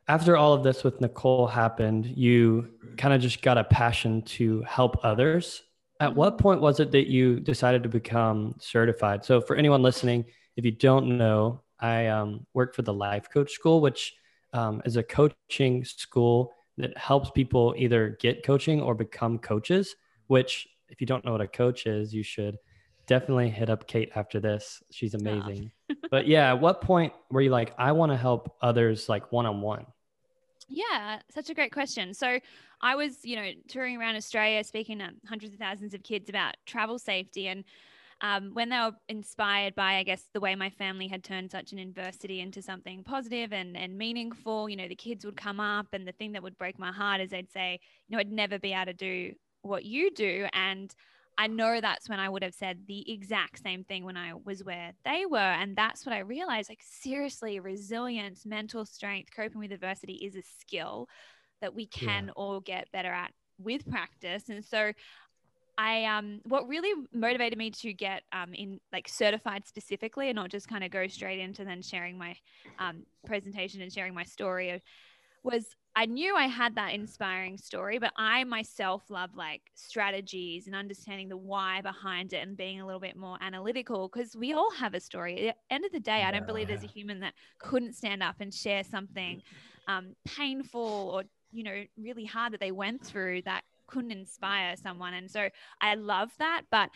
after 0.07 0.35
all 0.35 0.53
of 0.53 0.63
this 0.63 0.83
with 0.83 0.99
Nicole 0.99 1.47
happened, 1.47 2.05
you 2.05 2.69
kind 2.97 3.13
of 3.13 3.21
just 3.21 3.41
got 3.41 3.57
a 3.57 3.63
passion 3.63 4.21
to 4.23 4.61
help 4.63 4.99
others. 5.03 5.63
At 5.99 6.13
what 6.13 6.37
point 6.37 6.61
was 6.61 6.79
it 6.79 6.91
that 6.91 7.09
you 7.09 7.39
decided 7.39 7.83
to 7.83 7.89
become 7.89 8.55
certified? 8.59 9.23
So, 9.23 9.41
for 9.41 9.55
anyone 9.55 9.81
listening, 9.81 10.25
if 10.55 10.65
you 10.65 10.71
don't 10.71 11.17
know, 11.17 11.61
I 11.79 12.07
um, 12.07 12.45
work 12.53 12.75
for 12.75 12.81
the 12.81 12.93
Life 12.93 13.29
Coach 13.29 13.51
School, 13.51 13.81
which 13.81 14.13
um, 14.53 14.81
is 14.85 14.97
a 14.97 15.03
coaching 15.03 15.83
school 15.83 16.53
that 16.77 16.97
helps 16.97 17.29
people 17.31 17.75
either 17.77 18.17
get 18.19 18.43
coaching 18.43 18.81
or 18.81 18.95
become 18.95 19.37
coaches. 19.37 19.95
Which, 20.27 20.67
if 20.89 21.01
you 21.01 21.07
don't 21.07 21.23
know 21.25 21.33
what 21.33 21.41
a 21.41 21.47
coach 21.47 21.85
is, 21.85 22.13
you 22.13 22.23
should 22.23 22.57
definitely 23.05 23.49
hit 23.49 23.69
up 23.69 23.87
Kate 23.87 24.11
after 24.15 24.39
this. 24.39 24.81
She's 24.91 25.13
amazing. 25.13 25.71
but 26.11 26.27
yeah, 26.27 26.49
at 26.49 26.61
what 26.61 26.81
point 26.81 27.13
were 27.31 27.41
you 27.41 27.49
like, 27.49 27.73
I 27.77 27.91
want 27.91 28.11
to 28.11 28.17
help 28.17 28.55
others 28.61 29.09
like 29.09 29.31
one 29.31 29.45
on 29.45 29.61
one? 29.61 29.85
Yeah, 30.69 31.19
such 31.29 31.49
a 31.49 31.53
great 31.53 31.71
question. 31.71 32.13
So 32.13 32.39
I 32.81 32.95
was, 32.95 33.19
you 33.23 33.35
know, 33.35 33.49
touring 33.67 33.97
around 33.97 34.15
Australia, 34.15 34.63
speaking 34.63 34.99
to 34.99 35.09
hundreds 35.27 35.53
of 35.53 35.59
thousands 35.59 35.93
of 35.93 36.03
kids 36.03 36.29
about 36.29 36.55
travel 36.65 36.97
safety. 36.97 37.47
And 37.47 37.63
um, 38.21 38.51
when 38.53 38.69
they 38.69 38.77
were 38.77 38.93
inspired 39.09 39.75
by, 39.75 39.95
I 39.95 40.03
guess, 40.03 40.23
the 40.33 40.39
way 40.39 40.55
my 40.55 40.69
family 40.69 41.07
had 41.07 41.23
turned 41.23 41.51
such 41.51 41.73
an 41.73 41.79
adversity 41.79 42.39
into 42.39 42.61
something 42.61 43.03
positive 43.03 43.51
and, 43.51 43.75
and 43.75 43.97
meaningful, 43.97 44.69
you 44.69 44.77
know, 44.77 44.87
the 44.87 44.95
kids 44.95 45.25
would 45.25 45.35
come 45.35 45.59
up. 45.59 45.87
And 45.93 46.07
the 46.07 46.13
thing 46.13 46.31
that 46.31 46.43
would 46.43 46.57
break 46.57 46.79
my 46.79 46.91
heart 46.91 47.21
is 47.21 47.31
they'd 47.31 47.51
say, 47.51 47.79
you 48.07 48.15
know, 48.15 48.19
I'd 48.19 48.31
never 48.31 48.57
be 48.57 48.73
able 48.73 48.85
to 48.85 48.93
do 48.93 49.33
what 49.61 49.85
you 49.85 50.11
do. 50.11 50.47
And 50.53 50.93
I 51.37 51.47
know 51.47 51.81
that's 51.81 52.09
when 52.09 52.19
I 52.19 52.29
would 52.29 52.43
have 52.43 52.53
said 52.53 52.83
the 52.87 53.11
exact 53.11 53.61
same 53.63 53.83
thing 53.83 54.05
when 54.05 54.17
I 54.17 54.33
was 54.33 54.63
where 54.63 54.91
they 55.05 55.25
were. 55.25 55.37
And 55.37 55.75
that's 55.75 56.05
what 56.05 56.13
I 56.13 56.19
realized 56.19 56.69
like, 56.69 56.81
seriously, 56.83 57.59
resilience, 57.59 58.45
mental 58.45 58.85
strength, 58.85 59.29
coping 59.35 59.59
with 59.59 59.71
adversity 59.71 60.13
is 60.15 60.35
a 60.35 60.43
skill 60.59 61.07
that 61.61 61.73
we 61.75 61.87
can 61.87 62.29
all 62.31 62.59
get 62.59 62.91
better 62.91 63.11
at 63.11 63.31
with 63.57 63.87
practice. 63.89 64.49
And 64.49 64.63
so, 64.63 64.93
I 65.77 66.05
um 66.05 66.39
what 66.43 66.67
really 66.67 66.93
motivated 67.13 67.57
me 67.57 67.71
to 67.71 67.93
get 67.93 68.23
um 68.31 68.53
in 68.53 68.79
like 68.91 69.07
certified 69.07 69.65
specifically 69.67 70.29
and 70.29 70.35
not 70.35 70.51
just 70.51 70.67
kind 70.67 70.83
of 70.83 70.91
go 70.91 71.07
straight 71.07 71.39
into 71.39 71.65
then 71.65 71.81
sharing 71.81 72.17
my 72.17 72.35
um 72.79 73.03
presentation 73.25 73.81
and 73.81 73.91
sharing 73.91 74.13
my 74.13 74.23
story 74.23 74.81
was 75.43 75.65
I 75.95 76.05
knew 76.05 76.35
I 76.35 76.47
had 76.47 76.75
that 76.75 76.93
inspiring 76.93 77.57
story, 77.57 77.99
but 77.99 78.13
I 78.17 78.43
myself 78.45 79.03
love 79.09 79.35
like 79.35 79.61
strategies 79.75 80.65
and 80.65 80.75
understanding 80.75 81.29
the 81.29 81.37
why 81.37 81.81
behind 81.81 82.33
it 82.33 82.37
and 82.37 82.57
being 82.57 82.81
a 82.81 82.85
little 82.85 82.99
bit 82.99 83.15
more 83.15 83.37
analytical 83.41 84.09
because 84.09 84.35
we 84.35 84.53
all 84.53 84.71
have 84.71 84.95
a 84.95 84.99
story. 84.99 85.49
At 85.49 85.55
the 85.69 85.75
end 85.75 85.85
of 85.85 85.91
the 85.91 85.99
day, 85.99 86.23
I 86.23 86.31
don't 86.31 86.47
believe 86.47 86.67
there's 86.67 86.83
a 86.83 86.87
human 86.87 87.19
that 87.19 87.33
couldn't 87.59 87.93
stand 87.93 88.23
up 88.23 88.37
and 88.39 88.51
share 88.51 88.83
something 88.83 89.43
um, 89.87 90.15
painful 90.25 91.11
or, 91.13 91.23
you 91.51 91.63
know, 91.63 91.83
really 91.95 92.25
hard 92.25 92.53
that 92.53 92.59
they 92.59 92.71
went 92.71 93.05
through 93.05 93.43
that 93.43 93.63
couldn't 93.85 94.11
inspire 94.11 94.75
someone. 94.75 95.13
And 95.13 95.29
so 95.29 95.49
I 95.79 95.93
love 95.93 96.31
that. 96.39 96.63
But 96.71 96.89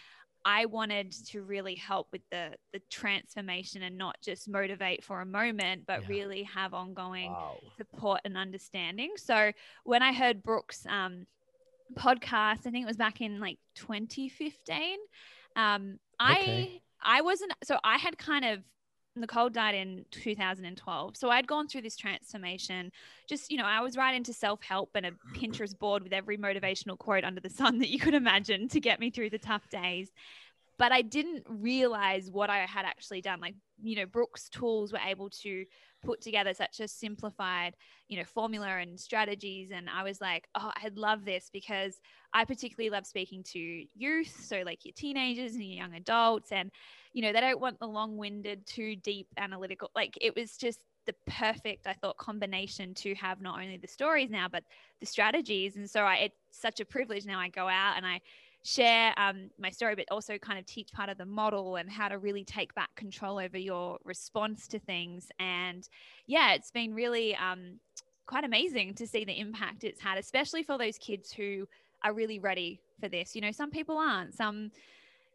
I 0.45 0.65
wanted 0.65 1.11
to 1.27 1.41
really 1.43 1.75
help 1.75 2.07
with 2.11 2.21
the 2.31 2.53
the 2.73 2.81
transformation 2.89 3.81
and 3.83 3.97
not 3.97 4.15
just 4.23 4.47
motivate 4.49 5.03
for 5.03 5.21
a 5.21 5.25
moment, 5.25 5.83
but 5.87 6.01
Yeah. 6.01 6.07
really 6.07 6.43
have 6.43 6.73
ongoing 6.73 7.31
Wow. 7.31 7.59
support 7.77 8.21
and 8.25 8.37
understanding. 8.37 9.13
So 9.17 9.51
when 9.83 10.01
I 10.03 10.13
heard 10.13 10.43
Brooke's 10.43 10.85
um, 10.87 11.25
podcast, 11.95 12.65
I 12.65 12.71
think 12.71 12.83
it 12.83 12.87
was 12.87 12.97
back 12.97 13.21
in 13.21 13.39
like 13.39 13.57
2015. 13.75 14.97
Um, 15.55 15.99
Okay. 16.27 16.67
I 16.69 16.79
I 17.01 17.21
wasn't 17.21 17.53
so 17.63 17.77
I 17.83 17.97
had 17.97 18.17
kind 18.17 18.45
of 18.45 18.59
Nicole 19.19 19.49
died 19.49 19.75
in 19.75 20.05
2012. 20.11 21.17
So 21.17 21.29
I'd 21.29 21.47
gone 21.47 21.67
through 21.67 21.81
this 21.81 21.97
transformation. 21.97 22.91
Just, 23.27 23.51
you 23.51 23.57
know, 23.57 23.65
I 23.65 23.81
was 23.81 23.97
right 23.97 24.15
into 24.15 24.33
self 24.33 24.63
help 24.63 24.91
and 24.95 25.05
a 25.05 25.11
Pinterest 25.35 25.77
board 25.77 26.03
with 26.03 26.13
every 26.13 26.37
motivational 26.37 26.97
quote 26.97 27.23
under 27.23 27.41
the 27.41 27.49
sun 27.49 27.79
that 27.79 27.89
you 27.89 27.99
could 27.99 28.13
imagine 28.13 28.67
to 28.69 28.79
get 28.79 28.99
me 28.99 29.09
through 29.09 29.29
the 29.29 29.37
tough 29.37 29.69
days. 29.69 30.11
But 30.79 30.91
I 30.91 31.01
didn't 31.01 31.43
realize 31.49 32.29
what 32.29 32.51
I 32.51 32.59
had 32.59 32.85
actually 32.85 33.21
done. 33.21 33.39
Like, 33.41 33.55
you 33.81 33.95
know, 33.95 34.05
Brooke's 34.05 34.47
tools 34.47 34.93
were 34.93 34.99
able 35.03 35.29
to 35.41 35.65
put 36.03 36.21
together 36.21 36.53
such 36.53 36.79
a 36.79 36.87
simplified, 36.87 37.75
you 38.07 38.17
know, 38.17 38.23
formula 38.23 38.67
and 38.67 38.99
strategies. 38.99 39.71
And 39.71 39.89
I 39.89 40.03
was 40.03 40.21
like, 40.21 40.47
oh, 40.53 40.71
I'd 40.83 40.97
love 40.97 41.25
this 41.25 41.49
because 41.51 41.99
I 42.31 42.45
particularly 42.45 42.91
love 42.91 43.07
speaking 43.07 43.41
to 43.53 43.85
youth. 43.95 44.35
So, 44.39 44.61
like 44.63 44.85
your 44.85 44.93
teenagers 44.95 45.53
and 45.53 45.63
your 45.63 45.77
young 45.77 45.95
adults. 45.95 46.51
And, 46.51 46.69
you 47.17 47.23
know, 47.23 47.33
they 47.33 47.41
don't 47.41 47.59
want 47.59 47.79
the 47.79 47.87
long 47.87 48.15
winded, 48.17 48.59
too 48.67 48.95
deep 48.95 49.27
analytical. 49.37 49.89
Like, 49.95 50.17
it 50.21 50.35
was 50.35 50.55
just 50.55 50.79
the 51.07 51.15
perfect, 51.25 51.87
I 51.87 51.93
thought, 51.93 52.17
combination 52.17 52.93
to 52.95 53.15
have 53.15 53.41
not 53.41 53.59
only 53.59 53.77
the 53.77 53.87
stories 53.87 54.29
now, 54.29 54.47
but 54.47 54.63
the 54.99 55.07
strategies. 55.07 55.77
And 55.77 55.89
so, 55.89 56.01
I, 56.01 56.15
it's 56.27 56.37
such 56.51 56.79
a 56.79 56.85
privilege 56.85 57.25
now. 57.25 57.39
I 57.39 57.49
go 57.49 57.67
out 57.67 57.97
and 57.97 58.05
I, 58.05 58.21
share 58.63 59.13
um, 59.17 59.49
my 59.57 59.69
story, 59.69 59.95
but 59.95 60.05
also 60.11 60.37
kind 60.37 60.59
of 60.59 60.65
teach 60.65 60.91
part 60.91 61.09
of 61.09 61.17
the 61.17 61.25
model 61.25 61.77
and 61.77 61.89
how 61.89 62.09
to 62.09 62.17
really 62.17 62.43
take 62.43 62.75
back 62.75 62.93
control 62.95 63.39
over 63.39 63.57
your 63.57 63.97
response 64.03 64.67
to 64.67 64.79
things. 64.79 65.29
And 65.39 65.87
yeah, 66.25 66.53
it's 66.53 66.71
been 66.71 66.93
really 66.93 67.33
um, 67.37 67.79
quite 68.25 68.43
amazing 68.43 68.95
to 68.95 69.07
see 69.07 69.23
the 69.23 69.39
impact 69.39 69.85
it's 69.85 70.01
had, 70.01 70.17
especially 70.17 70.63
for 70.63 70.77
those 70.77 70.97
kids 70.97 71.31
who 71.31 71.65
are 72.03 72.13
really 72.13 72.39
ready 72.39 72.81
for 72.99 73.07
this. 73.07 73.35
You 73.35 73.41
know, 73.41 73.51
some 73.51 73.71
people 73.71 73.97
aren't. 73.97 74.33
Some, 74.33 74.71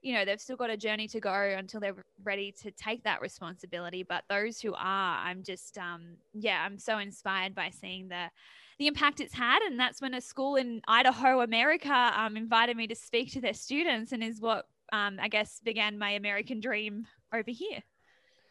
you 0.02 0.14
know, 0.14 0.24
they've 0.24 0.40
still 0.40 0.56
got 0.56 0.70
a 0.70 0.76
journey 0.76 1.06
to 1.08 1.20
go 1.20 1.32
until 1.56 1.80
they're 1.80 1.94
ready 2.24 2.52
to 2.62 2.70
take 2.72 3.04
that 3.04 3.20
responsibility. 3.20 4.02
But 4.02 4.24
those 4.28 4.60
who 4.60 4.74
are, 4.74 5.18
I'm 5.18 5.42
just, 5.44 5.78
um, 5.78 6.16
yeah, 6.34 6.62
I'm 6.64 6.78
so 6.78 6.98
inspired 6.98 7.54
by 7.54 7.70
seeing 7.70 8.08
the 8.08 8.26
the 8.78 8.88
impact 8.88 9.20
it's 9.20 9.34
had. 9.34 9.62
And 9.62 9.78
that's 9.78 10.02
when 10.02 10.14
a 10.14 10.20
school 10.20 10.56
in 10.56 10.82
Idaho, 10.88 11.40
America, 11.40 12.12
um, 12.16 12.36
invited 12.36 12.76
me 12.76 12.88
to 12.88 12.96
speak 12.96 13.32
to 13.32 13.40
their 13.40 13.54
students, 13.54 14.12
and 14.12 14.24
is 14.24 14.40
what 14.40 14.66
um, 14.92 15.18
I 15.20 15.28
guess 15.28 15.60
began 15.62 15.98
my 15.98 16.10
American 16.10 16.60
dream 16.60 17.06
over 17.32 17.50
here. 17.50 17.82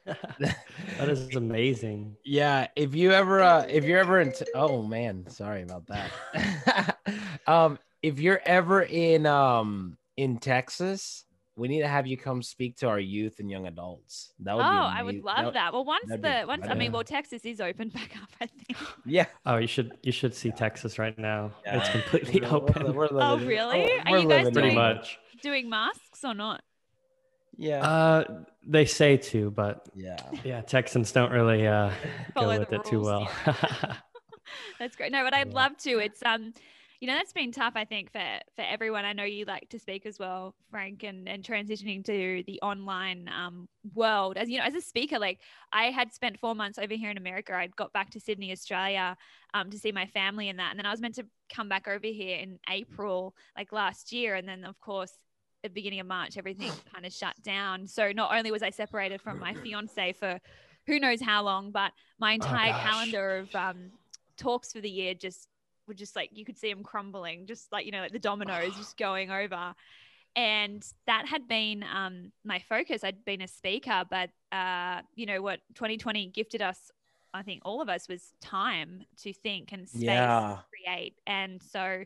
that 0.06 1.10
is 1.10 1.36
amazing. 1.36 2.16
Yeah, 2.24 2.68
if 2.76 2.96
you 2.96 3.12
ever 3.12 3.42
uh 3.42 3.66
if 3.70 3.84
you're 3.84 4.00
ever 4.00 4.20
in 4.20 4.32
t- 4.32 4.46
oh 4.56 4.82
man, 4.82 5.30
sorry 5.30 5.62
about 5.62 5.86
that. 5.88 6.98
um 7.48 7.78
if 8.02 8.20
you're 8.20 8.42
ever 8.46 8.82
in 8.82 9.28
um 9.28 9.98
in 10.18 10.38
Texas, 10.38 11.26
we 11.58 11.68
need 11.68 11.82
to 11.82 11.88
have 11.88 12.08
you 12.08 12.18
come 12.18 12.42
speak 12.42 12.78
to 12.78 12.88
our 12.88 13.00
youth 13.00 13.40
and 13.40 13.50
young 13.52 13.68
adults. 13.68 14.34
That 14.40 14.54
Oh, 14.54 14.58
would 14.58 14.64
be 14.64 14.68
I 14.68 15.04
would 15.04 15.24
love 15.24 15.54
that. 15.54 15.74
Well, 15.74 15.84
once 15.86 16.06
that'd 16.08 16.24
the 16.24 16.48
once 16.48 16.66
I 16.68 16.74
mean, 16.74 16.92
well, 16.92 17.04
Texas 17.04 17.44
is 17.46 17.60
open 17.62 17.90
back 17.94 18.16
up. 18.22 18.30
I 18.40 18.46
think. 18.48 18.78
Yeah. 19.06 19.26
Oh, 19.46 19.58
you 19.58 19.68
should 19.68 19.92
you 20.04 20.12
should 20.12 20.34
see 20.34 20.52
Texas 20.52 20.98
right 20.98 21.18
now. 21.20 21.52
It's 21.66 21.90
completely 21.90 22.40
We're- 22.42 22.52
we're- 22.52 22.56
open. 22.64 22.94
we're 22.96 23.08
Oh, 23.12 23.38
really? 23.40 23.90
oh, 24.06 24.12
Are 24.12 24.18
you 24.20 24.28
guys 24.30 24.46
living 24.46 24.54
Pretty 24.54 24.68
doing- 24.70 24.76
much. 24.76 25.20
Doing 25.42 25.70
masks 25.70 26.24
or 26.24 26.34
not? 26.34 26.62
Yeah. 27.58 27.82
Uh, 27.88 28.44
they 28.66 28.86
say 28.86 29.18
to, 29.18 29.52
but 29.52 29.88
yeah. 29.94 30.18
yeah, 30.44 30.62
Texans 30.62 31.12
don't 31.12 31.32
really 31.32 31.68
uh, 31.68 31.92
go 32.36 32.48
with 32.48 32.70
the 32.70 32.76
it 32.78 32.86
too 32.86 33.02
well. 33.02 33.30
That's 34.80 34.96
great. 34.96 35.12
No, 35.12 35.24
but 35.24 35.34
I'd 35.34 35.48
Yeah. 35.50 35.54
love 35.54 35.78
to. 35.80 36.00
It's 36.00 36.22
um, 36.26 36.54
you 37.02 37.08
know, 37.08 37.16
that's 37.16 37.34
been 37.34 37.52
tough. 37.52 37.74
I 37.76 37.84
think 37.84 38.12
for 38.12 38.24
for 38.56 38.62
everyone. 38.62 39.06
I 39.06 39.14
know 39.14 39.24
you 39.24 39.44
like 39.46 39.68
to 39.70 39.80
speak 39.80 40.06
as 40.06 40.20
well, 40.20 40.54
Frank, 40.70 41.02
and 41.02 41.28
and 41.28 41.44
transitioning 41.44 42.06
to 42.06 42.44
the 42.46 42.62
online 42.62 43.28
um 43.28 43.68
world. 43.96 44.38
As 44.38 44.50
you 44.50 44.60
know, 44.60 44.64
as 44.64 44.76
a 44.76 44.82
speaker, 44.82 45.18
like 45.18 45.40
I 45.74 45.86
had 45.86 46.14
spent 46.14 46.40
four 46.40 46.54
months 46.54 46.78
over 46.78 46.94
here 46.94 47.10
in 47.10 47.18
America. 47.18 47.56
I 47.56 47.68
got 47.76 47.92
back 47.92 48.12
to 48.12 48.20
Sydney, 48.20 48.52
Australia, 48.52 49.18
um, 49.56 49.72
to 49.72 49.80
see 49.80 49.92
my 49.92 50.06
family 50.06 50.48
and 50.50 50.60
that, 50.60 50.70
and 50.70 50.78
then 50.78 50.86
I 50.86 50.92
was 50.92 51.02
meant 51.02 51.16
to 51.16 51.26
come 51.52 51.68
back 51.68 51.88
over 51.88 52.06
here 52.06 52.38
in 52.38 52.60
April, 52.70 53.36
like 53.58 53.72
last 53.72 54.14
year, 54.14 54.36
and 54.36 54.48
then 54.48 54.64
of 54.64 54.80
course. 54.80 55.12
At 55.64 55.70
the 55.70 55.76
beginning 55.76 56.00
of 56.00 56.08
March, 56.08 56.40
everything 56.40 56.72
kind 56.92 57.06
of 57.06 57.14
shut 57.14 57.36
down. 57.44 57.86
So 57.86 58.12
not 58.12 58.36
only 58.36 58.50
was 58.50 58.64
I 58.64 58.72
separated 58.72 59.22
from 59.22 59.38
my 59.38 59.54
fiance 59.54 60.14
for 60.14 60.40
who 60.88 61.00
knows 61.00 61.22
how 61.22 61.44
long, 61.44 61.70
but 61.70 61.92
my 62.18 62.32
entire 62.32 62.72
gosh. 62.72 62.82
calendar 62.82 63.38
of 63.38 63.54
um, 63.54 63.92
talks 64.38 64.74
for 64.74 64.82
the 64.82 64.90
year 64.90 65.14
just 65.14 65.48
were 65.88 65.94
just 65.94 66.16
like 66.16 66.30
you 66.34 66.46
could 66.46 66.58
see 66.58 66.72
them 66.72 66.84
crumbling, 66.84 67.46
just 67.46 67.72
like 67.72 67.86
you 67.86 67.92
know, 67.92 68.02
like 68.02 68.14
the 68.14 68.20
dominoes 68.20 68.76
just 68.78 68.98
going 68.98 69.32
over. 69.32 69.74
And 70.36 70.86
that 71.08 71.28
had 71.28 71.48
been 71.48 71.84
um, 71.84 72.32
my 72.46 72.60
focus. 72.60 73.04
I'd 73.04 73.26
been 73.26 73.42
a 73.42 73.48
speaker, 73.48 74.04
but 74.10 74.30
uh, 74.52 75.02
you 75.16 75.26
know 75.26 75.42
what, 75.42 75.60
2020 75.76 76.28
gifted 76.28 76.62
us. 76.62 76.92
I 77.34 77.44
think 77.44 77.62
all 77.66 77.82
of 77.82 77.90
us 77.90 78.08
was 78.08 78.34
time 78.42 79.04
to 79.24 79.34
think 79.34 79.72
and 79.72 79.88
space 79.88 80.04
Yeah. 80.06 80.58
to 80.58 80.64
create. 80.86 81.16
And 81.28 81.62
so 81.62 82.04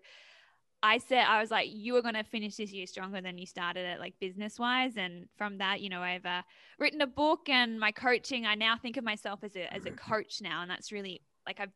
I 0.84 1.00
said, 1.00 1.26
I 1.26 1.40
was 1.40 1.50
like, 1.50 1.70
you 1.72 1.96
are 1.96 2.02
going 2.04 2.14
to 2.14 2.24
finish 2.24 2.58
this 2.58 2.72
year 2.72 2.86
stronger 2.86 3.20
than 3.22 3.38
you 3.40 3.48
started 3.48 3.86
it, 3.86 4.00
like 4.00 4.14
business 4.20 4.60
wise. 4.60 4.94
And 4.98 5.28
from 5.36 5.58
that, 5.58 5.82
you 5.82 5.90
know, 5.90 6.02
I've 6.02 6.26
uh, 6.26 6.44
written 6.78 7.02
a 7.02 7.08
book 7.08 7.50
and 7.50 7.80
my 7.80 7.92
coaching. 7.92 8.46
I 8.46 8.54
now 8.54 8.78
think 8.78 8.98
of 8.98 9.04
myself 9.04 9.40
as 9.44 9.56
a 9.56 9.74
as 9.74 9.86
a 9.86 9.92
coach 10.10 10.42
now, 10.42 10.62
and 10.62 10.70
that's 10.70 10.92
really 10.92 11.22
like 11.48 11.60
I've 11.60 11.72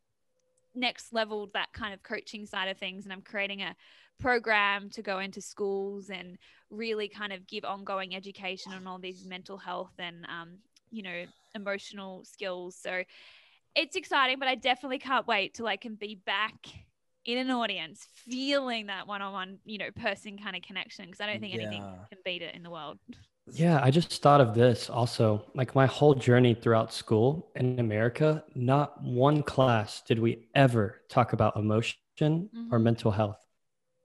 next 0.75 1.13
leveled 1.13 1.53
that 1.53 1.71
kind 1.73 1.93
of 1.93 2.03
coaching 2.03 2.45
side 2.45 2.67
of 2.67 2.77
things 2.77 3.05
and 3.05 3.13
I'm 3.13 3.21
creating 3.21 3.61
a 3.61 3.75
program 4.19 4.89
to 4.89 5.01
go 5.01 5.19
into 5.19 5.41
schools 5.41 6.09
and 6.09 6.37
really 6.69 7.07
kind 7.07 7.31
of 7.31 7.47
give 7.47 7.63
ongoing 7.63 8.15
education 8.15 8.73
on 8.73 8.85
all 8.85 8.99
these 8.99 9.25
mental 9.25 9.57
health 9.57 9.93
and 9.97 10.25
um, 10.25 10.57
you 10.91 11.03
know 11.03 11.23
emotional 11.55 12.23
skills. 12.25 12.75
So 12.75 13.03
it's 13.75 13.95
exciting 13.95 14.39
but 14.39 14.47
i 14.47 14.55
definitely 14.55 14.99
can't 14.99 15.27
wait 15.27 15.53
till 15.53 15.67
i 15.67 15.77
can 15.77 15.95
be 15.95 16.15
back 16.25 16.67
in 17.25 17.37
an 17.37 17.51
audience 17.51 18.07
feeling 18.25 18.87
that 18.87 19.07
one-on-one 19.07 19.59
you 19.65 19.77
know 19.77 19.91
person 19.91 20.37
kind 20.37 20.55
of 20.55 20.61
connection 20.61 21.05
because 21.05 21.21
i 21.21 21.25
don't 21.25 21.39
think 21.39 21.53
anything 21.53 21.83
can 22.09 22.17
beat 22.25 22.41
it 22.41 22.55
in 22.55 22.63
the 22.63 22.69
world 22.69 22.97
Yeah, 23.51 23.79
I 23.81 23.89
just 23.91 24.21
thought 24.21 24.41
of 24.41 24.53
this 24.53 24.89
also. 24.89 25.45
Like 25.55 25.75
my 25.75 25.85
whole 25.85 26.13
journey 26.13 26.53
throughout 26.53 26.93
school 26.93 27.51
in 27.55 27.79
America, 27.79 28.43
not 28.55 29.01
one 29.03 29.43
class 29.43 30.01
did 30.01 30.19
we 30.19 30.47
ever 30.55 31.01
talk 31.09 31.33
about 31.33 31.55
emotion 31.57 32.49
or 32.71 32.79
Mhm. 32.79 32.83
mental 32.83 33.11
health. 33.11 33.37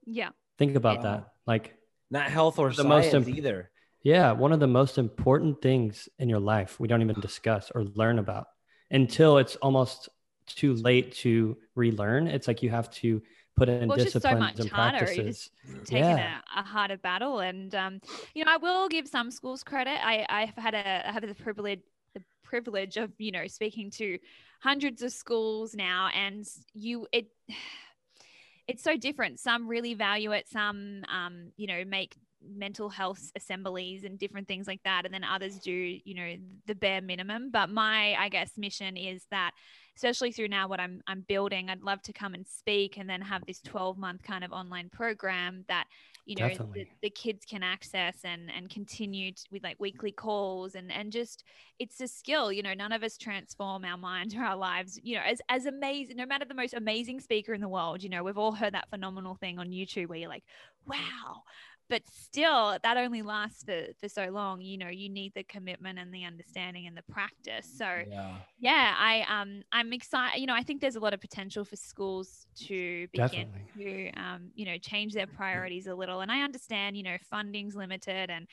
yeah 0.07 0.31
Think 0.59 0.77
about 0.77 0.99
Wow. 0.99 1.03
that. 1.03 1.29
Like, 1.47 1.75
Not 2.11 2.31
health 2.31 2.59
or 2.59 2.71
The 2.71 2.85
most 2.85 3.13
science 3.13 3.29
imp- 3.29 3.39
either. 3.39 3.71
yeah, 4.03 4.33
one 4.33 4.53
of 4.53 4.61
the 4.61 4.67
most 4.67 4.99
important 4.99 5.61
things 5.63 6.09
in 6.19 6.29
your 6.29 6.41
life 6.41 6.79
we 6.79 6.89
don't 6.89 7.03
even 7.03 7.21
discuss 7.21 7.71
or 7.75 7.85
learn 7.85 8.19
about 8.19 8.47
until 8.91 9.39
it's 9.39 9.57
almost 9.57 10.09
too 10.47 10.75
late 10.75 11.13
to 11.25 11.57
relearn. 11.75 12.29
It's 12.29 12.47
like 12.49 12.63
you 12.63 12.71
have 12.71 12.91
to 13.03 13.23
put 13.57 13.69
in 13.69 13.89
Well, 13.89 13.97
just 13.99 14.21
so 14.21 14.35
much 14.35 14.59
and 14.61 14.69
harder. 14.71 14.99
Practices. 14.99 15.51
taking 15.85 15.99
Yeah. 15.99 16.39
a, 16.57 16.61
a 16.61 16.63
harder 16.63 16.97
battle 16.97 17.41
and 17.41 17.75
um, 17.75 18.01
you 18.35 18.45
know 18.45 18.51
i 18.51 18.57
will 18.57 18.89
give 18.89 19.07
some 19.09 19.31
schools 19.31 19.63
credit 19.63 19.99
i 20.05 20.27
i've 20.29 20.55
had 20.63 20.75
a 20.75 21.09
i 21.09 21.13
have 21.13 21.27
the 21.27 21.35
privilege 21.35 21.81
the 22.15 22.23
privilege 22.43 22.97
of 22.97 23.11
you 23.19 23.33
know 23.33 23.47
speaking 23.47 23.91
to 23.91 24.19
hundreds 24.61 25.03
of 25.03 25.13
schools 25.13 25.75
now 25.75 26.09
and 26.15 26.47
you 26.75 27.07
it 27.13 27.27
it's 28.67 28.83
so 28.83 28.97
different 28.97 29.39
some 29.39 29.69
really 29.69 29.95
value 29.95 30.33
it 30.33 30.49
some 30.49 31.03
um, 31.13 31.53
you 31.57 31.67
know 31.67 31.85
make 31.85 32.17
mental 32.49 32.89
health 32.89 33.31
assemblies 33.37 34.05
and 34.05 34.19
different 34.19 34.49
things 34.49 34.67
like 34.67 34.83
that 34.85 35.05
and 35.05 35.15
then 35.15 35.25
others 35.25 35.59
do 35.59 35.73
you 35.73 36.15
know 36.15 36.35
the 36.67 36.75
bare 36.75 37.01
minimum. 37.01 37.51
But 37.51 37.71
my 37.71 38.15
i 38.15 38.29
guess 38.29 38.53
mission 38.57 38.97
is 38.97 39.25
that 39.31 39.53
especially 39.97 40.33
through 40.33 40.49
now 40.49 40.69
what 40.69 40.81
i'm 40.81 41.01
i'm 41.07 41.21
building 41.29 41.71
i'd 41.71 41.83
love 41.83 42.03
to 42.03 42.13
come 42.13 42.35
and 42.35 42.47
speak 42.47 42.97
and 42.97 43.09
then 43.09 43.21
have 43.21 43.45
this 43.47 43.61
12 43.61 43.97
month 43.97 44.23
kind 44.23 44.45
of 44.45 44.53
online 44.53 44.89
program 44.91 45.65
that 45.69 45.87
you 46.27 46.37
know 46.37 46.49
the, 46.73 46.87
the 47.03 47.11
kids 47.11 47.45
can 47.45 47.63
access 47.63 48.17
and 48.25 48.51
and 48.57 48.71
continue 48.71 49.31
to, 49.33 49.43
with 49.51 49.63
like 49.63 49.77
weekly 49.79 50.11
calls 50.11 50.75
and 50.75 50.91
and 50.91 51.13
just 51.13 51.45
it's 51.79 52.01
a 52.01 52.09
skill 52.09 52.51
you 52.51 52.63
know 52.63 52.73
none 52.73 52.93
of 52.93 53.03
us 53.03 53.19
transform 53.19 53.85
our 53.85 53.99
minds 53.99 54.35
or 54.35 54.43
our 54.43 54.57
lives 54.57 54.99
you 55.03 55.15
know 55.17 55.23
as 55.27 55.41
as 55.51 55.67
amazing 55.67 56.17
no 56.17 56.25
matter 56.25 56.45
the 56.47 56.55
most 56.55 56.75
amazing 56.75 57.21
speaker 57.21 57.53
in 57.53 57.61
the 57.61 57.69
world 57.69 58.03
you 58.03 58.09
know 58.09 58.25
we've 58.25 58.39
all 58.39 58.53
heard 58.53 58.73
that 58.73 58.89
phenomenal 58.89 59.35
thing 59.35 59.59
on 59.59 59.69
youtube 59.69 60.09
where 60.09 60.19
you're 60.19 60.29
like 60.29 60.45
wow 60.87 61.43
but 61.89 62.03
still 62.11 62.79
that 62.83 62.97
only 62.97 63.23
lasts 63.23 63.63
for, 63.65 63.87
for 64.01 64.09
so 64.09 64.27
long 64.31 64.61
you 64.61 64.77
know 64.79 64.89
you 64.89 65.09
need 65.09 65.33
the 65.35 65.45
commitment 65.45 65.99
and 65.99 66.13
the 66.13 66.25
understanding 66.25 66.87
and 66.87 66.97
the 66.97 67.03
practice 67.13 67.69
so 67.77 68.05
Yeah. 68.11 68.37
yeah 68.59 68.95
i 68.99 69.23
um 69.29 69.63
i'm 69.73 69.93
excited 69.93 70.41
you 70.41 70.47
know 70.47 70.55
i 70.55 70.63
think 70.63 70.81
there's 70.81 70.97
a 70.97 71.01
lot 71.01 71.15
of 71.15 71.21
potential 71.21 71.65
for 71.65 71.77
schools 71.77 72.47
to 72.57 73.07
begin 73.13 73.47
Definitely. 73.47 73.67
to 73.77 74.11
um 74.21 74.51
you 74.55 74.65
know 74.65 74.79
change 74.79 75.13
their 75.15 75.27
priorities 75.27 75.87
a 75.87 75.95
little 75.95 76.21
and 76.21 76.31
i 76.31 76.41
understand 76.43 76.97
you 76.97 77.03
know 77.03 77.17
funding's 77.31 77.75
limited 77.75 78.31
and 78.31 78.47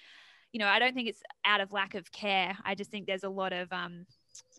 you 0.52 0.60
know 0.60 0.68
i 0.68 0.80
don't 0.80 0.94
think 0.94 1.08
it's 1.08 1.22
out 1.46 1.62
of 1.62 1.72
lack 1.72 1.96
of 1.96 2.12
care 2.12 2.58
i 2.66 2.76
just 2.76 2.92
think 2.92 3.06
there's 3.08 3.24
a 3.24 3.30
lot 3.30 3.54
of 3.54 3.72
um 3.72 4.06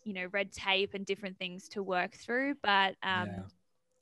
you 0.05 0.13
know 0.15 0.27
red 0.33 0.53
tape 0.53 0.95
and 0.95 1.07
different 1.07 1.39
things 1.39 1.69
to 1.69 1.83
work 1.83 2.15
through 2.15 2.55
but 2.63 2.95
um 3.03 3.29
Yeah. 3.37 3.43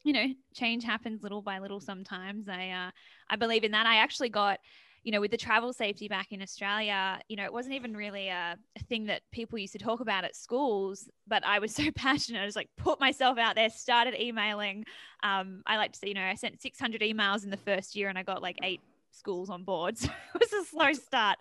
You 0.05 0.13
know 0.13 0.27
change 0.55 0.85
happens 0.85 1.23
little 1.23 1.43
by 1.43 1.59
little 1.59 1.81
sometimes. 1.81 2.49
I 2.49 2.71
uh 2.71 2.91
i 3.29 3.37
believe 3.37 3.65
in 3.65 3.73
that. 3.73 3.87
I 3.87 3.97
actually 3.97 4.29
got 4.31 4.59
you 5.03 5.13
know 5.13 5.21
with 5.21 5.31
the 5.31 5.37
travel 5.37 5.73
safety 5.73 6.09
back 6.09 6.31
in 6.31 6.43
australia 6.43 7.19
you 7.29 7.37
know 7.37 7.45
it 7.45 7.53
wasn't 7.53 7.75
even 7.75 7.97
really 7.97 8.29
a, 8.29 8.57
thing 8.89 9.07
that 9.07 9.23
people 9.33 9.59
used 9.59 9.73
to 9.73 9.79
talk 9.79 10.01
about 10.01 10.25
at 10.25 10.35
schools 10.35 11.09
but 11.27 11.45
i 11.45 11.59
was 11.59 11.75
so 11.81 11.85
passionate. 11.95 12.41
I 12.41 12.45
was 12.45 12.57
like 12.57 12.69
put 12.77 13.01
myself 13.01 13.39
out 13.39 13.55
there 13.55 13.71
started 13.71 14.21
emailing. 14.21 14.85
Um 15.23 15.63
i 15.67 15.77
like 15.77 15.93
to 15.93 15.99
say 15.99 16.09
you 16.09 16.15
know 16.15 16.25
i 16.25 16.35
sent 16.35 16.61
600 16.61 17.01
emails 17.01 17.45
in 17.45 17.51
the 17.51 17.57
first 17.57 17.97
year 17.97 18.09
and 18.09 18.19
i 18.19 18.23
got 18.23 18.43
like 18.43 18.59
eight 18.63 18.81
schools 19.13 19.51
on 19.51 19.65
board 19.65 19.99
so 19.99 20.09
it 20.35 20.39
was 20.41 20.53
a 20.53 20.65
slow 20.69 20.93
start 20.93 21.39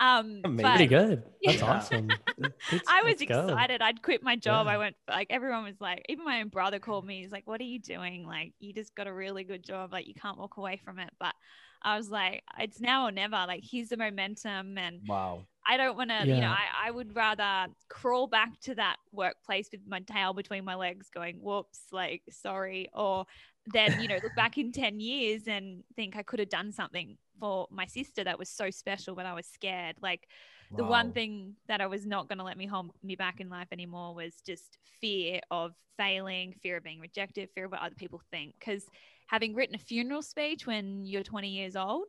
um 0.00 0.40
but- 0.42 0.62
Pretty 0.76 0.86
good. 0.86 1.22
That's 1.44 1.58
Yeah. 1.58 1.64
awesome. 1.64 2.08
I 2.88 3.02
was 3.02 3.14
let's 3.18 3.24
go. 3.24 3.44
excited. 3.48 3.80
I'd 3.82 4.02
quit 4.02 4.22
my 4.22 4.36
job. 4.36 4.66
Yeah. 4.66 4.72
I 4.74 4.78
went 4.78 4.96
like 5.08 5.28
everyone 5.30 5.64
was 5.64 5.80
like, 5.80 6.04
even 6.08 6.24
my 6.24 6.40
own 6.40 6.48
brother 6.48 6.78
called 6.78 7.06
me. 7.06 7.22
He's 7.22 7.32
like, 7.32 7.46
"What 7.46 7.60
are 7.60 7.64
you 7.64 7.78
doing? 7.78 8.26
Like, 8.26 8.52
you 8.58 8.72
just 8.74 8.94
got 8.94 9.06
a 9.06 9.12
really 9.12 9.44
good 9.44 9.62
job. 9.64 9.92
Like, 9.92 10.06
you 10.06 10.14
can't 10.14 10.36
walk 10.38 10.56
away 10.58 10.80
from 10.84 10.98
it." 10.98 11.10
But 11.18 11.34
I 11.82 11.96
was 11.96 12.10
like, 12.10 12.42
"It's 12.58 12.80
now 12.80 13.06
or 13.06 13.12
never. 13.12 13.36
Like, 13.46 13.62
here's 13.64 13.88
the 13.88 13.96
momentum, 13.96 14.76
and 14.76 15.00
Wow. 15.08 15.44
I 15.66 15.76
don't 15.76 15.96
want 15.96 16.10
to. 16.10 16.26
You 16.26 16.40
know, 16.40 16.50
I, 16.50 16.88
I 16.88 16.90
would 16.90 17.14
rather 17.16 17.72
crawl 17.88 18.26
back 18.26 18.58
to 18.62 18.74
that 18.74 18.96
workplace 19.12 19.68
with 19.72 19.80
my 19.86 20.00
tail 20.00 20.34
between 20.34 20.64
my 20.64 20.74
legs, 20.74 21.08
going, 21.14 21.36
"Whoops, 21.40 21.80
like, 21.92 22.22
sorry," 22.30 22.88
or 22.92 23.24
then 23.72 24.00
you 24.00 24.08
know, 24.08 24.18
look 24.22 24.34
back 24.34 24.58
in 24.58 24.72
ten 24.72 25.00
years 25.00 25.42
and 25.46 25.84
think 25.94 26.16
I 26.16 26.22
could 26.22 26.38
have 26.38 26.48
done 26.48 26.72
something 26.72 27.16
for 27.38 27.66
my 27.70 27.86
sister 27.86 28.24
that 28.24 28.38
was 28.38 28.48
so 28.48 28.70
special, 28.70 29.14
when 29.14 29.26
I 29.26 29.34
was 29.34 29.46
scared. 29.46 29.96
Like 30.00 30.28
the 30.74 30.84
one 30.84 31.12
thing 31.12 31.54
that 31.68 31.80
I 31.80 31.86
was 31.86 32.06
not 32.06 32.28
going 32.28 32.38
to 32.38 32.44
let 32.44 32.56
me 32.56 32.66
hold 32.66 32.90
me 33.02 33.14
back 33.14 33.40
in 33.40 33.48
life 33.48 33.68
anymore 33.72 34.14
was 34.14 34.34
just 34.44 34.78
fear 35.00 35.40
of 35.50 35.74
failing, 35.96 36.54
fear 36.62 36.76
of 36.76 36.84
being 36.84 37.00
rejected, 37.00 37.50
fear 37.54 37.66
of 37.66 37.72
what 37.72 37.80
other 37.80 37.94
people 37.94 38.20
think. 38.30 38.54
Because 38.58 38.84
having 39.28 39.54
written 39.54 39.74
a 39.74 39.78
funeral 39.78 40.22
speech 40.22 40.66
when 40.66 41.04
you're 41.04 41.22
20 41.22 41.48
years 41.48 41.76
old, 41.76 42.06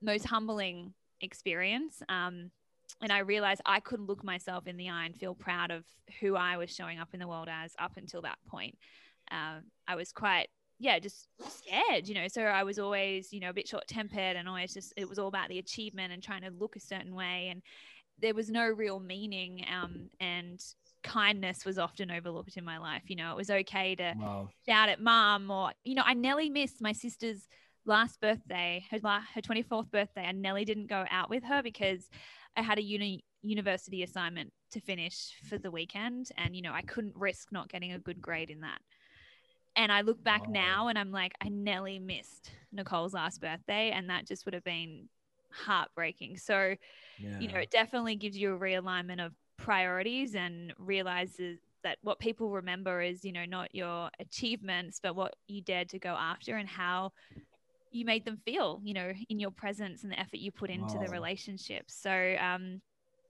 most 0.00 0.26
humbling 0.26 0.94
experience. 1.20 2.02
Um, 2.08 2.50
and 3.02 3.12
I 3.12 3.18
realized 3.18 3.60
I 3.66 3.80
couldn't 3.80 4.06
look 4.06 4.24
myself 4.24 4.66
in 4.66 4.76
the 4.76 4.88
eye 4.88 5.04
and 5.04 5.14
feel 5.14 5.34
proud 5.34 5.70
of 5.70 5.84
who 6.20 6.36
I 6.36 6.56
was 6.56 6.74
showing 6.74 6.98
up 6.98 7.08
in 7.12 7.20
the 7.20 7.28
world 7.28 7.48
as 7.50 7.72
up 7.78 7.96
until 7.96 8.22
that 8.22 8.38
point. 8.48 8.78
Um, 9.30 9.64
I 9.86 9.94
was 9.96 10.12
quite 10.12 10.48
yeah, 10.78 10.98
just 10.98 11.28
scared, 11.48 12.06
you 12.06 12.14
know. 12.14 12.28
So 12.28 12.42
I 12.42 12.62
was 12.62 12.78
always, 12.78 13.32
you 13.32 13.40
know, 13.40 13.48
a 13.50 13.54
bit 13.54 13.66
short 13.66 13.86
tempered 13.88 14.36
and 14.36 14.46
always 14.46 14.74
just, 14.74 14.92
it 14.96 15.08
was 15.08 15.18
all 15.18 15.28
about 15.28 15.48
the 15.48 15.58
achievement 15.58 16.12
and 16.12 16.22
trying 16.22 16.42
to 16.42 16.50
look 16.50 16.76
a 16.76 16.80
certain 16.80 17.14
way. 17.14 17.48
And 17.50 17.62
there 18.18 18.34
was 18.34 18.50
no 18.50 18.66
real 18.66 19.00
meaning. 19.00 19.64
Um, 19.72 20.10
and 20.20 20.60
kindness 21.02 21.64
was 21.64 21.78
often 21.78 22.10
overlooked 22.10 22.56
in 22.56 22.64
my 22.64 22.78
life. 22.78 23.04
You 23.08 23.16
know, 23.16 23.30
it 23.30 23.36
was 23.36 23.50
okay 23.50 23.94
to 23.96 24.14
Wow. 24.14 24.48
shout 24.66 24.88
at 24.88 25.00
mom 25.00 25.50
or, 25.50 25.72
you 25.84 25.94
know, 25.94 26.02
I 26.04 26.14
nearly 26.14 26.50
missed 26.50 26.80
my 26.80 26.92
sister's 26.92 27.48
last 27.84 28.20
birthday, 28.20 28.84
her, 28.90 28.98
her 29.34 29.40
24th 29.40 29.90
birthday. 29.90 30.24
I 30.24 30.32
nearly 30.32 30.64
didn't 30.64 30.88
go 30.88 31.04
out 31.10 31.30
with 31.30 31.44
her 31.44 31.62
because 31.62 32.08
I 32.56 32.62
had 32.62 32.78
a 32.78 32.82
uni 32.82 33.24
university 33.42 34.02
assignment 34.02 34.52
to 34.72 34.80
finish 34.80 35.34
for 35.48 35.58
the 35.58 35.70
weekend. 35.70 36.30
And, 36.36 36.56
you 36.56 36.62
know, 36.62 36.72
I 36.72 36.82
couldn't 36.82 37.14
risk 37.16 37.52
not 37.52 37.68
getting 37.68 37.92
a 37.92 37.98
good 37.98 38.20
grade 38.20 38.50
in 38.50 38.60
that. 38.60 38.80
And 39.76 39.92
I 39.92 40.02
look 40.02 40.22
back 40.24 40.44
Wow. 40.44 40.48
now 40.48 40.88
and 40.88 40.98
I'm 40.98 41.12
like, 41.12 41.32
I 41.42 41.48
nearly 41.48 41.98
missed 41.98 42.50
Nicole's 42.72 43.14
last 43.14 43.40
birthday. 43.40 43.90
And 43.90 44.10
that 44.10 44.26
just 44.26 44.44
would 44.46 44.54
have 44.54 44.64
been 44.64 45.08
heartbreaking. 45.52 46.38
So, 46.38 46.76
Yeah. 47.18 47.28
you 47.38 47.48
know, 47.48 47.60
it 47.60 47.70
definitely 47.70 48.16
gives 48.16 48.36
you 48.36 48.54
a 48.54 48.58
realignment 48.58 49.24
of 49.24 49.32
priorities 49.58 50.34
and 50.34 50.72
realizes 50.78 51.58
that 51.82 51.98
what 52.02 52.18
people 52.20 52.50
remember 52.50 53.00
is, 53.02 53.24
you 53.24 53.32
know, 53.32 53.44
not 53.44 53.74
your 53.74 54.10
achievements, 54.20 55.00
but 55.02 55.14
what 55.16 55.34
you 55.48 55.62
dared 55.62 55.90
to 55.90 55.98
go 55.98 56.10
after 56.10 56.56
and 56.56 56.68
how 56.68 57.12
you 57.90 58.04
made 58.04 58.24
them 58.24 58.38
feel, 58.44 58.80
you 58.84 58.94
know, 58.94 59.12
in 59.28 59.38
your 59.40 59.50
presence 59.50 60.02
and 60.02 60.12
the 60.12 60.20
effort 60.20 60.36
you 60.38 60.50
put 60.52 60.70
into 60.70 60.98
the 60.98 61.08
relationship. 61.10 61.84
So, 61.88 62.36
um, 62.40 62.80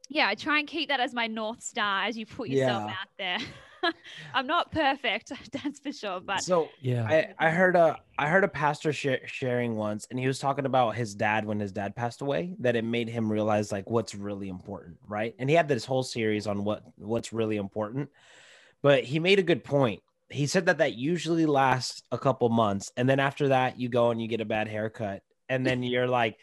yeah, 0.09 0.29
I 0.29 0.35
try 0.35 0.59
and 0.59 0.69
keep 0.69 0.89
that 0.89 1.01
as 1.01 1.13
my 1.15 1.27
north 1.27 1.63
star 1.63 2.05
as 2.05 2.17
you 2.17 2.27
put 2.27 2.49
yourself 2.49 2.85
Yeah. 2.85 2.91
out 2.91 3.09
there. 3.19 3.39
I'm 4.35 4.47
not 4.47 4.73
perfect, 4.73 5.33
that's 5.53 5.79
for 5.81 5.93
sure, 5.93 6.21
but 6.21 6.41
so 6.41 6.69
Yeah. 6.81 7.07
I, 7.39 7.47
I 7.47 7.51
heard 7.51 7.77
a 7.77 7.99
I 8.19 8.29
heard 8.29 8.45
a 8.45 8.49
pastor 8.49 8.93
sh- 8.93 9.27
sharing 9.27 9.77
once, 9.77 10.07
and 10.11 10.19
he 10.19 10.27
was 10.27 10.39
talking 10.39 10.65
about 10.65 10.97
his 10.97 11.15
dad 11.15 11.45
when 11.45 11.61
his 11.61 11.73
dad 11.73 11.95
passed 11.95 12.21
away. 12.23 12.55
That 12.61 12.77
it 12.77 12.85
made 12.85 13.09
him 13.09 13.31
realize 13.31 13.71
like 13.71 13.89
what's 13.91 14.15
really 14.15 14.49
important, 14.49 14.97
right? 15.07 15.35
And 15.39 15.49
he 15.51 15.57
had 15.57 15.69
this 15.69 15.85
whole 15.85 16.03
series 16.03 16.47
on 16.47 16.65
what 16.65 16.83
what's 16.97 17.33
really 17.33 17.57
important. 17.57 18.09
But 18.83 19.05
he 19.05 19.19
made 19.19 19.39
a 19.39 19.43
good 19.43 19.65
point. 19.65 20.01
He 20.31 20.47
said 20.47 20.67
that 20.67 20.79
that 20.79 20.95
usually 20.95 21.47
lasts 21.47 22.03
a 22.11 22.19
couple 22.19 22.49
months, 22.49 22.91
and 22.97 23.09
then 23.09 23.21
after 23.21 23.49
that, 23.49 23.79
you 23.79 23.89
go 23.89 24.11
and 24.11 24.21
you 24.21 24.29
get 24.29 24.41
a 24.41 24.45
bad 24.47 24.67
haircut, 24.69 25.23
and 25.49 25.65
then 25.65 25.83
you're 25.83 26.09
like, 26.09 26.37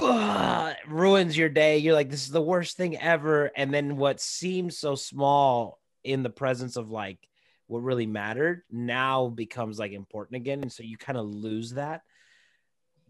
Ruins 0.00 1.36
your 1.36 1.48
day. 1.48 1.78
You're 1.78 1.94
like, 1.94 2.10
this 2.10 2.24
is 2.24 2.30
the 2.30 2.40
worst 2.40 2.76
thing 2.76 2.96
ever. 2.96 3.50
And 3.56 3.72
then 3.72 3.96
what 3.96 4.20
seems 4.20 4.78
so 4.78 4.94
small 4.94 5.80
in 6.04 6.22
the 6.22 6.30
presence 6.30 6.76
of 6.76 6.90
like 6.90 7.18
what 7.66 7.82
really 7.82 8.06
mattered 8.06 8.62
now 8.70 9.28
becomes 9.28 9.78
like 9.78 9.92
important 9.92 10.36
again 10.36 10.62
and 10.62 10.72
so 10.72 10.82
you 10.82 10.96
kind 10.96 11.18
of 11.18 11.26
lose 11.26 11.72
that 11.72 12.02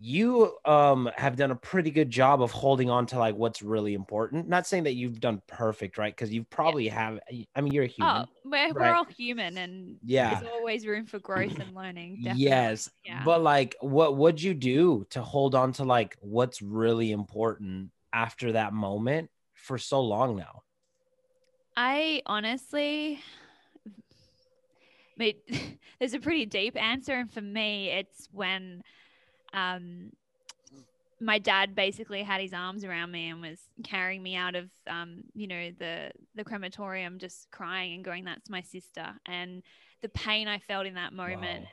you 0.01 0.57
um 0.65 1.11
have 1.17 1.37
done 1.37 1.51
a 1.51 1.57
pretty 1.57 1.91
good 1.91 2.11
job 2.11 2.43
of 2.43 2.51
holding 2.53 2.91
on 2.91 3.07
to 3.07 3.19
like 3.19 3.35
what's 3.35 3.63
really 3.63 3.95
important. 3.95 4.49
Not 4.49 4.67
saying 4.67 4.85
that 4.85 4.95
you've 4.95 5.21
done 5.21 5.43
perfect, 5.47 5.99
right? 5.99 6.15
Because 6.15 6.33
you 6.33 6.45
probably 6.45 6.89
have. 6.89 7.21
I 7.55 7.61
mean, 7.61 7.73
you're 7.73 7.85
a 7.85 7.89
human. 7.89 8.15
Oh, 8.15 8.25
we're, 8.45 8.75
we're 8.75 8.95
all 8.95 9.05
human, 9.05 9.59
and 9.59 9.97
Yeah. 10.05 10.41
there's 10.41 10.43
always 10.43 10.87
room 10.87 11.07
for 11.07 11.19
growth 11.19 11.59
and 11.59 11.75
learning. 11.75 12.21
Definitely. 12.23 12.45
Yes, 12.45 12.91
Yeah. 13.05 13.25
but 13.25 13.43
like, 13.43 13.77
what 13.81 14.17
would 14.17 14.41
you 14.43 14.55
do 14.55 15.07
to 15.11 15.23
hold 15.23 15.55
on 15.55 15.73
to 15.75 15.85
like 15.85 16.17
what's 16.21 16.63
really 16.63 17.11
important 17.13 17.91
after 18.13 18.53
that 18.53 18.73
moment 18.73 19.31
for 19.55 19.79
so 19.79 20.01
long 20.01 20.37
now? 20.37 20.63
I 21.77 22.23
honestly, 22.27 23.21
mate, 25.17 25.41
there's 25.99 26.15
a 26.15 26.21
pretty 26.21 26.47
deep 26.47 26.77
answer, 26.77 27.15
and 27.15 27.33
for 27.33 27.41
me, 27.41 27.91
it's 27.91 28.29
when, 28.33 28.83
um, 29.53 30.13
my 31.21 31.39
dad 31.39 31.75
basically 31.75 32.23
had 32.23 32.41
his 32.41 32.53
arms 32.53 32.85
around 32.85 33.11
me 33.11 33.29
and 33.29 33.41
was 33.41 33.59
carrying 33.83 34.23
me 34.23 34.37
out 34.37 34.55
of, 34.55 34.71
um, 34.89 35.23
you 35.35 35.47
know, 35.47 35.71
the 35.79 36.11
the 36.35 36.45
crematorium, 36.45 37.19
just 37.19 37.51
crying 37.51 37.95
and 37.95 38.05
going, 38.05 38.25
"That's 38.25 38.49
my 38.49 38.61
sister," 38.61 39.15
and 39.27 39.63
the 40.01 40.09
pain 40.09 40.47
I 40.49 40.59
felt 40.59 40.87
in 40.87 40.95
that 40.95 41.13
moment. 41.13 41.65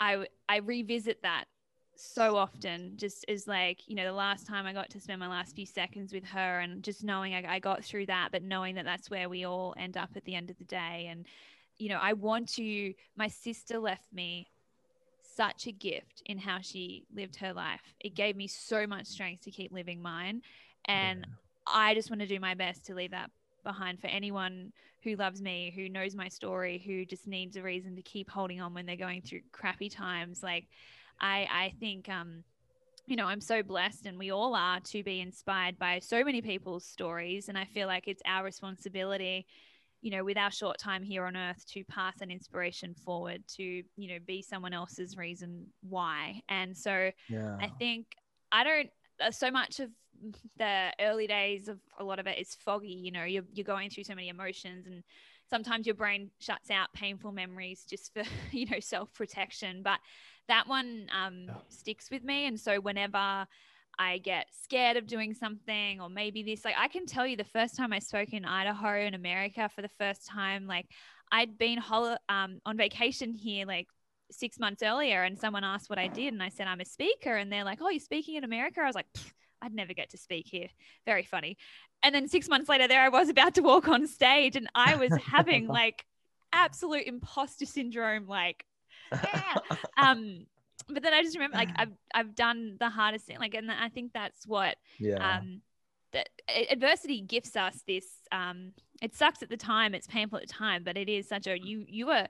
Wow. 0.00 0.24
I 0.48 0.56
revisit 0.56 1.22
that 1.22 1.46
so 1.94 2.36
often 2.36 2.94
just 2.96 3.24
as 3.28 3.46
like 3.46 3.86
you 3.86 3.94
know 3.94 4.04
the 4.04 4.12
last 4.12 4.46
time 4.46 4.66
i 4.66 4.72
got 4.72 4.90
to 4.90 4.98
spend 4.98 5.20
my 5.20 5.28
last 5.28 5.54
few 5.54 5.66
seconds 5.66 6.12
with 6.12 6.24
her 6.24 6.60
and 6.60 6.82
just 6.82 7.04
knowing 7.04 7.34
I, 7.34 7.56
I 7.56 7.58
got 7.58 7.84
through 7.84 8.06
that 8.06 8.30
but 8.32 8.42
knowing 8.42 8.74
that 8.74 8.84
that's 8.84 9.10
where 9.10 9.28
we 9.28 9.44
all 9.44 9.74
end 9.78 9.96
up 9.96 10.10
at 10.16 10.24
the 10.24 10.34
end 10.34 10.50
of 10.50 10.58
the 10.58 10.64
day 10.64 11.08
and 11.10 11.26
you 11.76 11.88
know 11.88 11.98
i 12.00 12.12
want 12.12 12.48
to 12.54 12.94
my 13.16 13.28
sister 13.28 13.78
left 13.78 14.12
me 14.12 14.48
such 15.36 15.66
a 15.66 15.72
gift 15.72 16.22
in 16.26 16.38
how 16.38 16.60
she 16.60 17.04
lived 17.14 17.36
her 17.36 17.52
life. 17.52 17.80
It 18.00 18.14
gave 18.14 18.36
me 18.36 18.46
so 18.46 18.86
much 18.86 19.06
strength 19.06 19.44
to 19.44 19.50
keep 19.50 19.72
living 19.72 20.00
mine. 20.02 20.42
And 20.86 21.26
i 21.66 21.94
just 21.94 22.10
want 22.10 22.20
to 22.20 22.26
do 22.26 22.40
my 22.40 22.54
best 22.54 22.86
to 22.86 22.94
leave 22.94 23.12
that 23.12 23.30
behind 23.64 24.00
for 24.00 24.08
anyone 24.08 24.72
who 25.02 25.14
loves 25.16 25.40
me 25.40 25.72
who 25.74 25.88
knows 25.88 26.14
my 26.14 26.28
story 26.28 26.82
who 26.84 27.04
just 27.04 27.26
needs 27.26 27.56
a 27.56 27.62
reason 27.62 27.94
to 27.94 28.02
keep 28.02 28.28
holding 28.28 28.60
on 28.60 28.74
when 28.74 28.86
they're 28.86 28.96
going 28.96 29.22
through 29.22 29.40
crappy 29.52 29.88
times. 29.88 30.42
Like 30.42 30.66
I 31.20 31.46
I 31.50 31.74
think 31.78 32.08
um 32.08 32.42
you 33.06 33.16
know 33.16 33.26
I'm 33.26 33.40
so 33.40 33.62
blessed 33.62 34.06
and 34.06 34.18
we 34.18 34.30
all 34.30 34.54
are 34.54 34.80
to 34.80 35.02
be 35.02 35.20
inspired 35.20 35.78
by 35.78 36.00
so 36.00 36.24
many 36.24 36.42
people's 36.42 36.84
stories. 36.84 37.48
And 37.48 37.56
I 37.56 37.64
feel 37.64 37.86
like 37.86 38.08
it's 38.08 38.22
our 38.26 38.44
responsibility 38.44 39.46
you 40.02 40.10
know 40.10 40.24
with 40.24 40.36
our 40.36 40.50
short 40.50 40.78
time 40.78 41.02
here 41.02 41.24
on 41.24 41.36
earth 41.36 41.64
to 41.66 41.84
pass 41.84 42.20
an 42.20 42.30
inspiration 42.30 42.94
forward 42.94 43.42
to 43.48 43.62
you 43.62 44.08
know 44.08 44.18
be 44.26 44.42
someone 44.42 44.74
else's 44.74 45.16
reason 45.16 45.66
why 45.88 46.42
and 46.48 46.76
so 46.76 47.10
Yeah. 47.28 47.56
I 47.60 47.68
think 47.78 48.06
I 48.52 48.64
don't 48.64 48.90
uh, 49.24 49.30
so 49.30 49.50
much 49.50 49.80
of 49.80 49.90
the 50.58 50.92
early 51.00 51.26
days 51.26 51.68
of 51.68 51.78
a 51.98 52.04
lot 52.04 52.18
of 52.18 52.26
it 52.26 52.38
is 52.38 52.54
foggy 52.54 52.88
you 52.88 53.10
know 53.10 53.24
you're, 53.24 53.44
you're 53.52 53.64
going 53.64 53.90
through 53.90 54.04
so 54.04 54.14
many 54.14 54.28
emotions 54.28 54.86
and 54.86 55.02
sometimes 55.48 55.86
your 55.86 55.94
brain 55.94 56.30
shuts 56.38 56.70
out 56.70 56.92
painful 56.92 57.32
memories 57.32 57.84
just 57.88 58.12
for 58.12 58.22
you 58.52 58.66
know 58.66 58.80
self 58.80 59.12
protection 59.14 59.82
but 59.82 59.98
that 60.48 60.68
one 60.68 61.06
um, 61.16 61.46
Yeah. 61.48 61.54
sticks 61.68 62.10
with 62.10 62.24
me 62.24 62.46
and 62.46 62.58
so 62.58 62.80
whenever 62.80 63.46
I 63.98 64.18
get 64.18 64.46
scared 64.62 64.96
of 64.96 65.06
doing 65.06 65.34
something 65.34 66.00
or 66.00 66.08
maybe 66.08 66.42
this 66.42 66.64
like 66.64 66.74
I 66.78 66.88
can 66.88 67.06
tell 67.06 67.26
you 67.26 67.36
the 67.36 67.44
first 67.44 67.76
time 67.76 67.92
I 67.92 67.98
spoke 67.98 68.32
in 68.32 68.44
Idaho 68.44 68.98
in 68.98 69.14
America 69.14 69.70
for 69.74 69.82
the 69.82 69.90
first 69.98 70.26
time 70.26 70.66
like 70.66 70.86
I'd 71.30 71.56
been 71.58 71.78
hol- 71.78 72.18
um, 72.28 72.60
on 72.66 72.76
vacation 72.76 73.34
here 73.34 73.66
like 73.66 73.88
six 74.30 74.58
months 74.58 74.82
earlier 74.82 75.22
and 75.22 75.38
someone 75.38 75.64
asked 75.64 75.90
what 75.90 75.98
I 75.98 76.08
did 76.08 76.32
and 76.32 76.42
I 76.42 76.48
said 76.48 76.66
I'm 76.66 76.80
a 76.80 76.84
speaker. 76.84 77.36
And 77.36 77.52
they're 77.52 77.64
like 77.64 77.80
oh 77.82 77.90
you're 77.90 78.00
speaking 78.00 78.36
in 78.36 78.44
America? 78.44 78.80
I 78.80 78.86
was 78.86 78.94
like 78.94 79.06
I'd 79.60 79.74
never 79.74 79.94
get 79.94 80.10
to 80.10 80.18
speak 80.18 80.46
here. 80.48 80.68
Very 81.06 81.24
funny. 81.24 81.56
And 82.02 82.14
then 82.14 82.28
six 82.28 82.48
months 82.48 82.68
later 82.68 82.88
there 82.88 83.02
I 83.02 83.08
was 83.08 83.28
about 83.28 83.54
to 83.54 83.62
walk 83.62 83.88
on 83.88 84.06
stage 84.06 84.56
and 84.56 84.68
I 84.74 84.96
was 84.96 85.12
having 85.24 85.66
like 85.68 86.04
absolute 86.52 87.06
imposter 87.06 87.64
syndrome 87.64 88.26
like 88.26 88.64
yeah. 89.12 89.54
um 89.96 90.46
but 90.92 91.02
then 91.02 91.12
I 91.12 91.22
just 91.22 91.36
remember 91.36 91.56
like 91.56 91.70
I've 91.76 91.92
I've 92.14 92.34
done 92.34 92.76
the 92.78 92.90
hardest 92.90 93.26
thing 93.26 93.38
like 93.38 93.54
and 93.54 93.70
I 93.70 93.88
think 93.88 94.12
that's 94.12 94.46
what 94.46 94.76
yeah. 94.98 95.38
um 95.38 95.60
that 96.12 96.28
adversity 96.70 97.20
gifts 97.20 97.56
us 97.56 97.82
this 97.86 98.04
um 98.32 98.72
it 99.00 99.14
sucks 99.14 99.42
at 99.42 99.48
the 99.48 99.56
time 99.56 99.94
it's 99.94 100.06
painful 100.06 100.38
at 100.38 100.46
the 100.46 100.52
time 100.52 100.84
but 100.84 100.96
it 100.96 101.08
is 101.08 101.28
such 101.28 101.46
a 101.46 101.58
you 101.58 101.84
you 101.88 102.10
are 102.10 102.28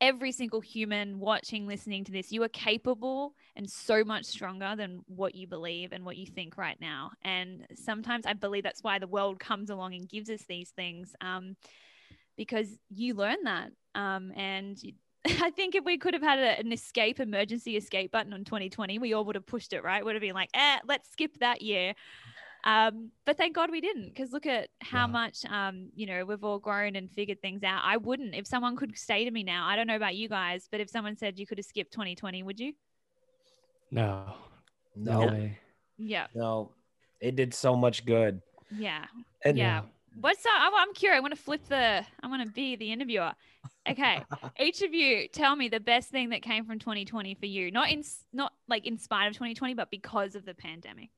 every 0.00 0.30
single 0.30 0.60
human 0.60 1.18
watching 1.18 1.66
listening 1.66 2.04
to 2.04 2.12
this 2.12 2.30
you 2.30 2.42
are 2.42 2.48
capable 2.48 3.34
and 3.56 3.68
so 3.68 4.04
much 4.04 4.24
stronger 4.24 4.74
than 4.76 5.00
what 5.06 5.34
you 5.34 5.46
believe 5.46 5.92
and 5.92 6.04
what 6.04 6.16
you 6.16 6.26
think 6.26 6.56
right 6.56 6.80
now 6.80 7.10
and 7.22 7.66
sometimes 7.74 8.24
i 8.24 8.32
believe 8.32 8.62
that's 8.62 8.82
why 8.82 8.98
the 8.98 9.08
world 9.08 9.40
comes 9.40 9.70
along 9.70 9.94
and 9.94 10.08
gives 10.08 10.30
us 10.30 10.44
these 10.48 10.70
things 10.70 11.14
um 11.20 11.56
because 12.36 12.68
you 12.90 13.14
learn 13.14 13.38
that 13.44 13.70
um 13.94 14.32
and 14.36 14.82
you- 14.82 14.92
I 15.42 15.50
think 15.50 15.74
if 15.74 15.84
we 15.84 15.98
could 15.98 16.14
have 16.14 16.22
had 16.22 16.38
a, 16.38 16.58
an 16.58 16.72
escape 16.72 17.20
emergency 17.20 17.76
escape 17.76 18.12
button 18.12 18.32
on 18.32 18.44
2020, 18.44 18.98
we 18.98 19.12
all 19.12 19.24
would 19.24 19.34
have 19.34 19.46
pushed 19.46 19.72
it, 19.72 19.82
right? 19.84 20.04
Would 20.04 20.14
have 20.14 20.22
been 20.22 20.34
like, 20.34 20.50
eh, 20.54 20.78
let's 20.86 21.10
skip 21.10 21.38
that 21.40 21.62
year. 21.62 21.94
Um, 22.64 23.10
but 23.24 23.36
thank 23.36 23.54
God 23.54 23.70
we 23.70 23.80
didn't, 23.80 24.08
because 24.08 24.32
look 24.32 24.44
at 24.46 24.68
how 24.80 25.06
Yeah. 25.06 25.12
much 25.12 25.44
um, 25.44 25.90
you 25.94 26.06
know, 26.06 26.24
we've 26.24 26.42
all 26.42 26.58
grown 26.58 26.96
and 26.96 27.10
figured 27.10 27.40
things 27.40 27.62
out. 27.62 27.82
I 27.84 27.96
wouldn't. 27.98 28.34
If 28.34 28.46
someone 28.46 28.76
could 28.76 28.96
say 28.98 29.24
to 29.24 29.30
me 29.30 29.44
now, 29.44 29.66
I 29.66 29.76
don't 29.76 29.86
know 29.86 29.96
about 29.96 30.16
you 30.16 30.28
guys, 30.28 30.68
but 30.70 30.80
if 30.80 30.90
someone 30.90 31.16
said 31.16 31.38
you 31.38 31.46
could 31.46 31.58
have 31.58 31.66
skipped 31.66 31.92
2020, 31.92 32.42
would 32.42 32.58
you? 32.58 32.72
No, 33.90 34.34
no, 34.96 35.12
no 35.12 35.20
no, 35.20 35.32
way. 35.32 35.58
Yeah. 35.98 36.26
No, 36.34 36.72
it 37.20 37.36
did 37.36 37.54
so 37.54 37.76
much 37.76 38.04
good. 38.04 38.42
Yeah. 38.76 39.06
And 39.44 39.56
Yeah. 39.56 39.82
What's 40.20 40.44
up? 40.44 40.52
I'm, 40.56 40.74
I'm 40.74 40.94
curious. 40.94 41.18
I 41.18 41.20
want 41.20 41.34
to 41.34 41.40
flip 41.40 41.64
the, 41.68 42.04
I 42.22 42.26
want 42.26 42.44
to 42.44 42.52
be 42.52 42.74
the 42.74 42.90
interviewer. 42.90 43.32
Okay. 43.88 44.20
Each 44.58 44.82
of 44.82 44.92
you 44.92 45.28
tell 45.28 45.54
me 45.54 45.68
the 45.68 45.78
best 45.78 46.10
thing 46.10 46.30
that 46.30 46.42
came 46.42 46.64
from 46.64 46.80
2020 46.80 47.34
for 47.34 47.46
you. 47.46 47.70
Not 47.70 47.90
in, 47.90 48.02
not 48.32 48.52
like 48.66 48.84
in 48.84 48.98
spite 48.98 49.28
of 49.28 49.34
2020, 49.34 49.74
but 49.74 49.90
because 49.90 50.34
of 50.34 50.44
the 50.44 50.54
pandemic. 50.54 51.10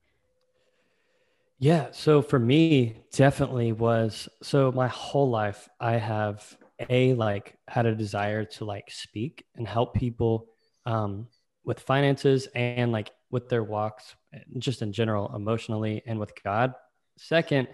Yeah. 1.59 1.89
So 1.93 2.21
for 2.21 2.39
me, 2.39 2.97
definitely 3.13 3.73
was 3.73 4.29
so 4.43 4.71
my 4.73 4.89
whole 4.89 5.31
life, 5.31 5.69
I 5.81 5.93
have 5.93 6.57
a 6.89 7.15
like 7.15 7.57
had 7.69 7.87
a 7.87 7.95
desire 7.95 8.45
to 8.45 8.65
like 8.65 8.91
speak 8.91 9.45
and 9.57 9.67
help 9.67 9.95
people 9.95 10.49
um, 10.85 11.27
with 11.65 11.81
finances 11.81 12.49
and 12.55 12.93
like 12.93 13.11
with 13.31 13.49
their 13.49 13.65
walks, 13.65 14.15
just 14.59 14.83
in 14.83 14.93
general, 14.93 15.35
emotionally 15.35 16.03
and 16.07 16.19
with 16.19 16.33
God. 16.43 16.75
Second, 17.19 17.69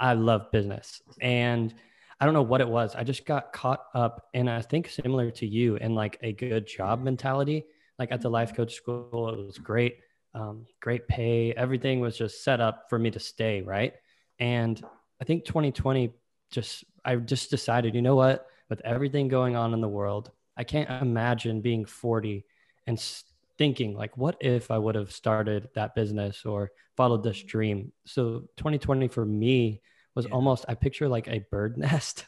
I 0.00 0.14
love 0.14 0.50
business. 0.50 1.02
And 1.20 1.72
I 2.18 2.24
don't 2.24 2.34
know 2.34 2.42
what 2.42 2.60
it 2.60 2.68
was. 2.68 2.96
I 2.96 3.04
just 3.04 3.24
got 3.24 3.52
caught 3.52 3.84
up 3.94 4.28
in, 4.34 4.48
I 4.48 4.62
think, 4.62 4.88
similar 4.88 5.30
to 5.32 5.46
you, 5.46 5.76
in 5.76 5.94
like 5.94 6.18
a 6.22 6.32
good 6.32 6.66
job 6.66 7.02
mentality. 7.02 7.66
Like 7.98 8.10
at 8.10 8.20
the 8.20 8.30
life 8.30 8.54
coach 8.54 8.74
school, 8.74 9.28
it 9.28 9.46
was 9.46 9.58
great 9.58 9.98
um, 10.34 10.66
great 10.80 11.08
pay. 11.08 11.52
Everything 11.52 12.00
was 12.00 12.16
just 12.16 12.44
set 12.44 12.60
up 12.60 12.88
for 12.88 12.98
me 12.98 13.10
to 13.10 13.18
stay, 13.18 13.62
right? 13.62 13.94
And 14.38 14.82
I 15.20 15.24
think 15.24 15.44
2020 15.44 16.12
just, 16.50 16.84
I 17.04 17.16
just 17.16 17.50
decided, 17.50 17.94
you 17.94 18.02
know 18.02 18.16
what? 18.16 18.46
With 18.68 18.80
everything 18.84 19.28
going 19.28 19.56
on 19.56 19.74
in 19.74 19.80
the 19.80 19.88
world, 19.88 20.30
I 20.56 20.64
can't 20.64 20.90
imagine 21.02 21.60
being 21.60 21.84
40 21.84 22.44
and 22.86 23.02
thinking, 23.58 23.96
like, 23.96 24.16
what 24.16 24.36
if 24.40 24.70
I 24.70 24.78
would 24.78 24.94
have 24.94 25.12
started 25.12 25.68
that 25.74 25.94
business 25.94 26.44
or 26.44 26.70
followed 26.96 27.24
this 27.24 27.42
dream? 27.42 27.92
So 28.04 28.44
2020 28.56 29.08
for 29.08 29.24
me 29.24 29.80
was 30.14 30.26
Yeah. 30.26 30.32
almost, 30.32 30.64
I 30.68 30.74
picture 30.74 31.08
like 31.08 31.28
a 31.28 31.40
bird 31.50 31.76
nest. 31.86 32.26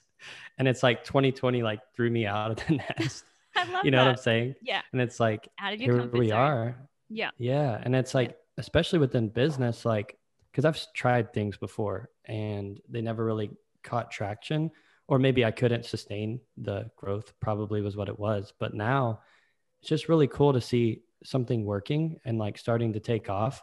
And 0.58 0.68
it's 0.68 0.82
like 0.82 1.04
2020 1.04 1.62
like 1.62 1.80
threw 1.94 2.10
me 2.10 2.26
out 2.26 2.50
of 2.52 2.56
the 2.66 2.80
nest. 2.98 3.24
I 3.56 3.64
love 3.70 3.84
you 3.84 3.90
know 3.90 3.98
that. 3.98 4.04
what 4.04 4.10
I'm 4.12 4.22
saying? 4.22 4.54
Yeah. 4.62 4.82
And 4.92 5.00
it's 5.00 5.18
like, 5.20 5.48
Out 5.60 5.72
of 5.74 5.80
your 5.80 6.00
here 6.00 6.10
we 6.10 6.28
zone. 6.28 6.38
are. 6.38 6.76
Yeah. 7.08 7.30
Yeah. 7.38 7.80
And 7.82 7.94
it's 7.94 8.14
like, 8.14 8.36
especially 8.58 8.98
within 8.98 9.28
business, 9.28 9.84
like, 9.84 10.16
because 10.50 10.64
I've 10.64 10.92
tried 10.94 11.32
things 11.32 11.56
before 11.56 12.10
and 12.24 12.80
they 12.88 13.00
never 13.02 13.24
really 13.24 13.50
caught 13.82 14.10
traction, 14.10 14.70
or 15.08 15.18
maybe 15.18 15.44
I 15.44 15.50
couldn't 15.50 15.84
sustain 15.86 16.40
the 16.56 16.90
growth, 16.96 17.32
probably 17.40 17.82
was 17.82 17.96
what 17.96 18.08
it 18.08 18.18
was. 18.18 18.52
But 18.58 18.74
now 18.74 19.20
it's 19.80 19.88
just 19.88 20.08
really 20.08 20.28
cool 20.28 20.52
to 20.52 20.60
see 20.60 21.02
something 21.24 21.64
working 21.64 22.18
and 22.24 22.38
like 22.38 22.56
starting 22.58 22.92
to 22.94 23.00
take 23.00 23.28
off. 23.28 23.62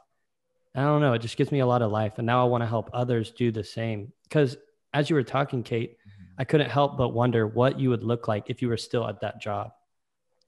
I 0.76 0.84
don't 0.84 1.02
know. 1.02 1.14
It 1.14 1.20
just 1.20 1.38
gives 1.38 1.52
me 1.52 1.60
a 1.60 1.66
lot 1.66 1.82
of 1.82 1.92
life. 1.92 2.14
And 2.18 2.28
now 2.28 2.42
I 2.44 2.48
want 2.48 2.62
to 2.62 2.68
help 2.68 2.90
others 2.94 3.32
do 3.32 3.52
the 3.52 3.64
same. 3.64 4.14
Because 4.24 4.58
as 4.94 5.10
you 5.10 5.16
were 5.16 5.24
talking, 5.24 5.64
Kate, 5.64 5.98
I 6.38 6.44
couldn't 6.46 6.70
help 6.70 6.98
but 6.98 7.10
wonder 7.10 7.48
what 7.48 7.80
you 7.80 7.90
would 7.90 8.04
look 8.04 8.28
like 8.28 8.50
if 8.50 8.62
you 8.62 8.70
were 8.70 8.78
still 8.78 9.08
at 9.08 9.22
that 9.22 9.42
job. 9.42 9.72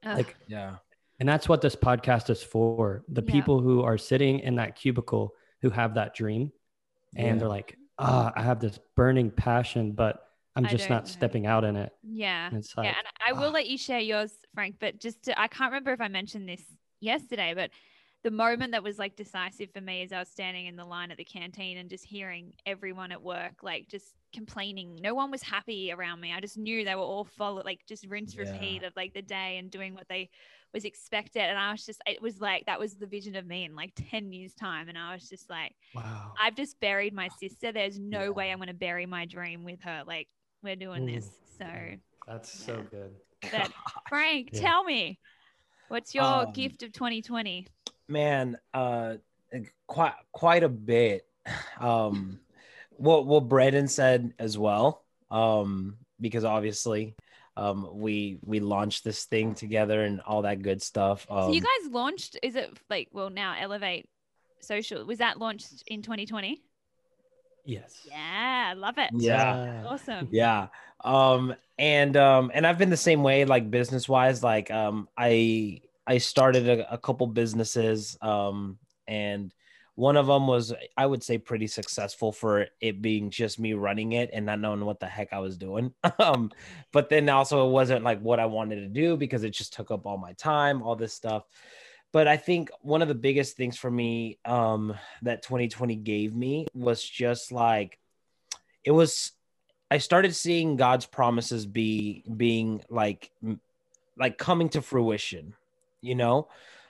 Ugh. 0.03 0.17
Like, 0.17 0.35
Yeah. 0.47 0.77
and 1.19 1.27
that's 1.27 1.49
what 1.49 1.61
this 1.61 1.75
podcast 1.75 2.29
is 2.29 2.41
for 2.41 3.03
the 3.09 3.23
Yeah. 3.23 3.31
people 3.31 3.59
who 3.61 3.81
are 3.83 3.97
sitting 3.97 4.39
in 4.39 4.55
that 4.55 4.75
cubicle 4.75 5.35
who 5.61 5.69
have 5.69 5.95
that 5.95 6.15
dream 6.15 6.51
and 7.15 7.27
Yeah. 7.27 7.35
they're 7.35 7.49
like, 7.49 7.77
ah, 7.97 8.31
I 8.35 8.41
have 8.41 8.59
this 8.59 8.79
burning 8.95 9.31
passion, 9.31 9.91
but 9.91 10.25
I'm 10.55 10.65
just 10.65 10.87
don't 10.87 11.03
know. 11.03 11.05
stepping 11.05 11.45
out 11.45 11.63
in 11.63 11.75
it. 11.75 11.93
yeah. 12.03 12.47
And 12.47 12.57
it's 12.57 12.75
like, 12.75 12.85
yeah. 12.85 12.95
And 12.97 13.07
I 13.25 13.33
will 13.33 13.49
ah. 13.49 13.53
let 13.53 13.67
you 13.67 13.77
share 13.77 13.99
yours, 13.99 14.33
Frank, 14.53 14.77
but 14.79 14.99
just 14.99 15.23
to, 15.23 15.39
I 15.39 15.47
can't 15.47 15.71
remember 15.71 15.91
if 15.93 16.01
I 16.01 16.07
mentioned 16.07 16.47
this 16.47 16.63
yesterday, 16.99 17.53
but 17.53 17.71
the 18.23 18.31
moment 18.31 18.71
that 18.71 18.83
was 18.83 18.99
like 18.99 19.15
decisive 19.15 19.69
for 19.73 19.81
me 19.81 20.03
is 20.03 20.11
I 20.11 20.19
was 20.19 20.29
standing 20.29 20.67
in 20.67 20.75
the 20.75 20.85
line 20.85 21.09
at 21.11 21.17
the 21.17 21.23
canteen 21.23 21.77
and 21.77 21.89
just 21.89 22.05
hearing 22.05 22.53
everyone 22.65 23.11
at 23.11 23.21
work 23.21 23.63
like 23.63 23.87
just 23.87 24.13
complaining. 24.33 24.99
No 25.01 25.15
one 25.15 25.31
was 25.31 25.41
happy 25.41 25.91
around 25.91 26.21
me. 26.21 26.31
I 26.31 26.39
just 26.39 26.57
knew 26.57 26.85
they 26.85 26.95
were 26.95 27.01
all 27.01 27.25
follow 27.25 27.63
like 27.65 27.79
just 27.87 28.05
rinse 28.07 28.37
Yeah. 28.37 28.43
repeat 28.45 28.83
of 28.83 28.93
like 28.95 29.13
the 29.13 29.23
day 29.23 29.57
and 29.57 29.71
doing 29.71 29.95
what 29.95 30.07
they 30.07 30.29
was 30.73 30.85
expected. 30.85 31.41
And 31.41 31.57
I 31.57 31.71
was 31.71 31.85
just 31.85 32.01
it 32.05 32.21
was 32.21 32.39
like 32.39 32.65
that 32.67 32.79
was 32.79 32.93
the 32.95 33.07
vision 33.07 33.35
of 33.35 33.45
me 33.47 33.65
in 33.65 33.75
like 33.75 33.91
10 33.95 34.31
years 34.31 34.53
time. 34.53 34.87
And 34.87 34.97
I 34.97 35.13
was 35.13 35.27
just 35.27 35.49
like, 35.49 35.75
Wow. 35.95 36.33
I've 36.39 36.55
just 36.55 36.79
buried 36.79 37.13
my 37.13 37.27
sister. 37.39 37.71
There's 37.71 37.99
no 37.99 38.25
Yeah. 38.25 38.29
way 38.29 38.51
I'm 38.51 38.59
gonna 38.59 38.73
bury 38.73 39.07
my 39.07 39.25
dream 39.25 39.63
with 39.63 39.81
her. 39.81 40.03
Like 40.05 40.27
we're 40.61 40.75
doing 40.75 41.07
Mm. 41.07 41.15
this. 41.15 41.29
So 41.57 41.65
That's 42.27 42.51
so 42.51 42.83
good. 42.91 43.15
that 43.51 43.71
Frank, 44.09 44.49
Yeah. 44.53 44.61
tell 44.61 44.83
me, 44.83 45.17
what's 45.87 46.13
your 46.13 46.45
Um, 46.45 46.51
gift 46.53 46.83
of 46.83 46.93
2020? 46.93 47.67
Man 48.11 48.57
uh 48.73 49.15
quite 49.87 50.13
quite 50.31 50.63
a 50.63 50.69
bit 50.69 51.25
um 51.79 52.39
what 52.91 53.25
what 53.25 53.47
Brandon 53.47 53.87
said 53.87 54.33
as 54.37 54.57
well 54.57 55.03
um 55.29 55.97
because 56.19 56.45
obviously 56.45 57.15
um 57.57 57.89
we 57.93 58.37
we 58.43 58.59
launched 58.59 59.03
this 59.03 59.25
thing 59.25 59.55
together 59.55 60.03
and 60.03 60.21
all 60.21 60.43
that 60.43 60.61
good 60.61 60.81
stuff 60.81 61.25
um, 61.29 61.45
so 61.45 61.51
you 61.51 61.61
guys 61.61 61.91
launched, 61.91 62.37
is 62.43 62.55
it 62.55 62.71
like, 62.89 63.09
well, 63.11 63.29
now 63.29 63.55
Elevate 63.59 64.07
Social, 64.61 65.05
was 65.05 65.17
that 65.17 65.39
launched 65.39 65.83
in 65.87 66.01
2020? 66.01 66.61
Yes. 67.65 67.99
Yeah, 68.09 68.73
love 68.77 68.97
it. 68.97 69.11
yeah 69.17 69.83
Awesome. 69.85 70.29
yeah 70.31 70.67
um 71.03 71.55
and 71.79 72.15
um 72.15 72.51
and 72.53 72.65
i've 72.67 72.77
been 72.77 72.91
the 72.91 72.97
same 72.97 73.23
way 73.23 73.43
like 73.45 73.71
business 73.71 74.07
wise 74.07 74.43
like 74.43 74.69
um 74.69 75.07
i 75.17 75.81
i 76.07 76.17
started 76.17 76.67
a, 76.67 76.93
a 76.93 76.97
couple 76.97 77.27
businesses 77.27 78.17
um 78.21 78.77
and 79.07 79.53
one 79.95 80.15
of 80.17 80.27
them 80.27 80.47
was 80.47 80.73
i 80.97 81.05
would 81.05 81.21
say 81.21 81.37
pretty 81.37 81.67
successful 81.67 82.31
for 82.31 82.67
it 82.79 83.01
being 83.01 83.29
just 83.29 83.59
me 83.59 83.73
running 83.73 84.13
it 84.13 84.29
and 84.33 84.45
not 84.45 84.59
knowing 84.59 84.85
what 84.85 84.99
the 84.99 85.05
heck 85.05 85.33
i 85.33 85.39
was 85.39 85.57
doing. 85.57 85.93
Um 86.19 86.51
but 86.91 87.09
then 87.09 87.29
also 87.29 87.67
it 87.67 87.71
wasn't 87.71 88.03
like 88.03 88.21
what 88.21 88.39
i 88.39 88.45
wanted 88.45 88.75
to 88.77 88.87
do 88.87 89.17
because 89.17 89.43
it 89.43 89.51
just 89.51 89.73
took 89.73 89.91
up 89.91 90.05
all 90.05 90.17
my 90.17 90.33
time 90.33 90.81
all 90.81 90.95
this 90.95 91.13
stuff. 91.13 91.43
But 92.11 92.27
i 92.27 92.37
think 92.37 92.69
one 92.81 93.01
of 93.01 93.07
the 93.07 93.15
biggest 93.15 93.57
things 93.57 93.77
for 93.77 93.91
me 93.91 94.39
um 94.45 94.95
that 95.23 95.43
2020 95.43 95.95
gave 95.97 96.35
me 96.35 96.67
was 96.73 97.03
just 97.03 97.51
like 97.51 97.99
it 98.83 98.91
was 98.91 99.33
I 99.91 99.97
started 99.97 100.33
seeing 100.33 100.77
God's 100.77 101.05
promises 101.05 101.65
be 101.65 102.23
being 102.37 102.81
like 102.89 103.29
like 104.17 104.37
coming 104.37 104.69
to 104.69 104.81
fruition, 104.81 105.53
you 106.01 106.15
know? 106.15 106.49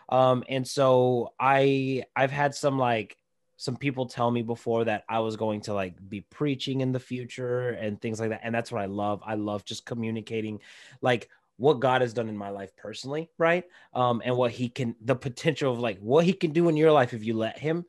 Um 0.09 0.43
and 0.49 0.68
so 0.68 1.34
I 1.39 2.03
I've 2.16 2.32
had 2.32 2.55
some 2.55 2.78
like 2.78 3.18
some 3.57 3.78
people 3.78 4.07
tell 4.07 4.32
me 4.32 4.41
before 4.41 4.86
that 4.86 5.03
I 5.07 5.20
was 5.20 5.36
going 5.36 5.62
to 5.62 5.74
like 5.74 5.93
be 6.09 6.22
preaching 6.22 6.82
in 6.82 6.91
the 6.91 6.99
future 6.99 7.70
and 7.70 8.01
things 8.01 8.20
like 8.20 8.30
that 8.30 8.41
and 8.43 8.53
that's 8.53 8.72
what 8.72 8.82
I 8.82 8.88
love. 8.88 9.22
I 9.26 9.36
love 9.36 9.64
just 9.66 9.86
communicating 9.86 10.59
like 11.01 11.30
what 11.57 11.80
God 11.80 12.01
has 12.01 12.14
done 12.14 12.28
in 12.28 12.36
my 12.36 12.49
life 12.49 12.76
personally, 12.76 13.30
right? 13.38 13.64
Um 13.93 14.22
and 14.26 14.36
what 14.36 14.51
he 14.51 14.70
can 14.70 14.95
the 15.01 15.16
potential 15.16 15.72
of 15.72 15.80
like 15.80 15.99
what 15.99 16.26
he 16.26 16.34
can 16.34 16.51
do 16.51 16.70
in 16.70 16.78
your 16.78 16.91
life 16.91 17.14
if 17.14 17.24
you 17.24 17.36
let 17.36 17.57
him. 17.57 17.86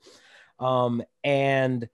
Um 0.59 1.03
and 1.25 1.89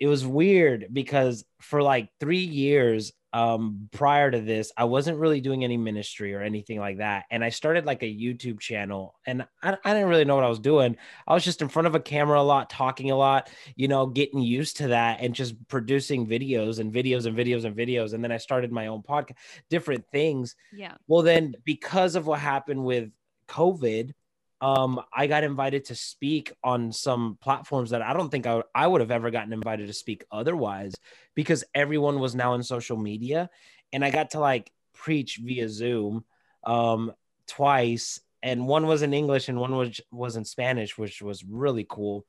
it 0.00 0.08
was 0.08 0.26
weird 0.26 0.88
because 0.92 1.44
for 1.60 1.82
like 1.82 2.08
three 2.18 2.38
years 2.38 3.12
um 3.32 3.88
prior 3.92 4.30
to 4.30 4.40
this 4.40 4.72
i 4.76 4.84
wasn't 4.84 5.16
really 5.16 5.40
doing 5.40 5.62
any 5.62 5.76
ministry 5.76 6.34
or 6.34 6.40
anything 6.42 6.80
like 6.80 6.98
that 6.98 7.24
and 7.30 7.44
i 7.44 7.48
started 7.48 7.86
like 7.86 8.02
a 8.02 8.06
youtube 8.06 8.58
channel 8.58 9.14
and 9.26 9.46
I, 9.62 9.76
I 9.84 9.94
didn't 9.94 10.08
really 10.08 10.24
know 10.24 10.34
what 10.34 10.44
i 10.44 10.48
was 10.48 10.58
doing 10.58 10.96
i 11.28 11.34
was 11.34 11.44
just 11.44 11.62
in 11.62 11.68
front 11.68 11.86
of 11.86 11.94
a 11.94 12.00
camera 12.00 12.40
a 12.40 12.42
lot 12.42 12.70
talking 12.70 13.10
a 13.10 13.16
lot 13.16 13.48
you 13.76 13.86
know 13.88 14.06
getting 14.06 14.40
used 14.40 14.78
to 14.78 14.88
that 14.88 15.20
and 15.20 15.34
just 15.34 15.54
producing 15.68 16.26
videos 16.26 16.80
and 16.80 16.92
videos 16.92 17.26
and 17.26 17.36
videos 17.36 17.64
and 17.64 17.76
videos 17.76 18.14
and 18.14 18.24
then 18.24 18.32
i 18.32 18.36
started 18.36 18.72
my 18.72 18.88
own 18.88 19.02
podcast 19.02 19.36
different 19.68 20.04
things 20.10 20.56
Yeah. 20.72 20.94
well, 21.06 21.22
then 21.22 21.54
because 21.64 22.16
of 22.16 22.26
what 22.26 22.40
happened 22.40 22.84
with 22.84 23.10
COVID, 23.48 24.12
um, 24.60 25.00
I 25.12 25.26
got 25.26 25.44
invited 25.44 25.86
to 25.86 25.94
speak 25.94 26.52
on 26.62 26.92
some 26.92 27.38
platforms 27.40 27.90
that 27.90 28.02
I 28.02 28.12
don't 28.12 28.28
think 28.28 28.46
I, 28.46 28.62
I 28.74 28.86
would 28.86 29.00
have 29.00 29.10
ever 29.10 29.30
gotten 29.30 29.52
invited 29.52 29.86
to 29.86 29.92
speak 29.92 30.24
otherwise 30.30 30.94
because 31.34 31.64
everyone 31.74 32.20
was 32.20 32.34
now 32.34 32.54
in 32.54 32.62
social 32.62 32.96
media. 32.96 33.48
And 33.92 34.04
I 34.04 34.10
got 34.10 34.30
to 34.30 34.40
like 34.40 34.70
preach 34.92 35.40
via 35.42 35.68
Zoom 35.68 36.24
um, 36.64 37.12
twice. 37.46 38.20
And 38.42 38.66
one 38.66 38.86
was 38.86 39.02
in 39.02 39.14
English 39.14 39.48
and 39.48 39.58
one 39.58 39.74
was, 39.74 40.00
was 40.10 40.36
in 40.36 40.44
Spanish, 40.44 40.98
which 40.98 41.22
was 41.22 41.42
really 41.44 41.86
cool. 41.88 42.26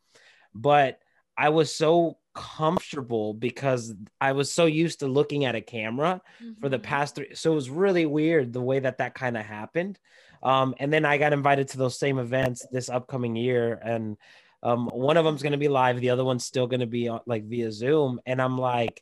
But 0.54 1.00
I 1.38 1.50
was 1.50 1.74
so 1.74 2.18
comfortable 2.34 3.34
because 3.34 3.94
I 4.22 4.32
was 4.34 4.52
so 4.52 4.66
used 4.66 5.00
to 5.00 5.08
looking 5.08 5.46
at 5.46 5.56
a 5.56 5.62
camera 5.62 6.22
for 6.60 6.70
the 6.70 6.80
Mhm. 6.80 6.84
past 6.84 7.16
three. 7.16 7.36
So 7.36 7.52
it 7.52 7.56
was 7.56 7.70
really 7.70 8.06
weird 8.06 8.54
the 8.54 8.62
way 8.62 8.80
that 8.80 9.00
that 9.00 9.16
kind 9.16 9.38
of 9.38 9.46
happened. 9.46 10.00
Um, 10.44 10.76
and 10.80 10.92
then 10.92 11.06
I 11.06 11.18
got 11.18 11.34
invited 11.34 11.70
to 11.70 11.78
those 11.78 12.00
same 12.00 12.18
events 12.18 12.66
this 12.72 12.90
upcoming 12.90 13.36
year, 13.36 13.80
and 13.84 14.18
um, 14.64 14.90
one 14.94 15.18
of 15.18 15.26
them's 15.26 15.42
going 15.42 15.52
to 15.54 15.58
be 15.58 15.68
live, 15.68 16.00
the 16.00 16.12
other 16.12 16.26
one's 16.26 16.46
still 16.46 16.68
going 16.68 16.82
to 16.82 16.88
be 16.88 17.10
like 17.26 17.46
via 17.46 17.72
Zoom. 17.72 18.20
And 18.26 18.42
I'm 18.42 18.58
like, 18.58 19.02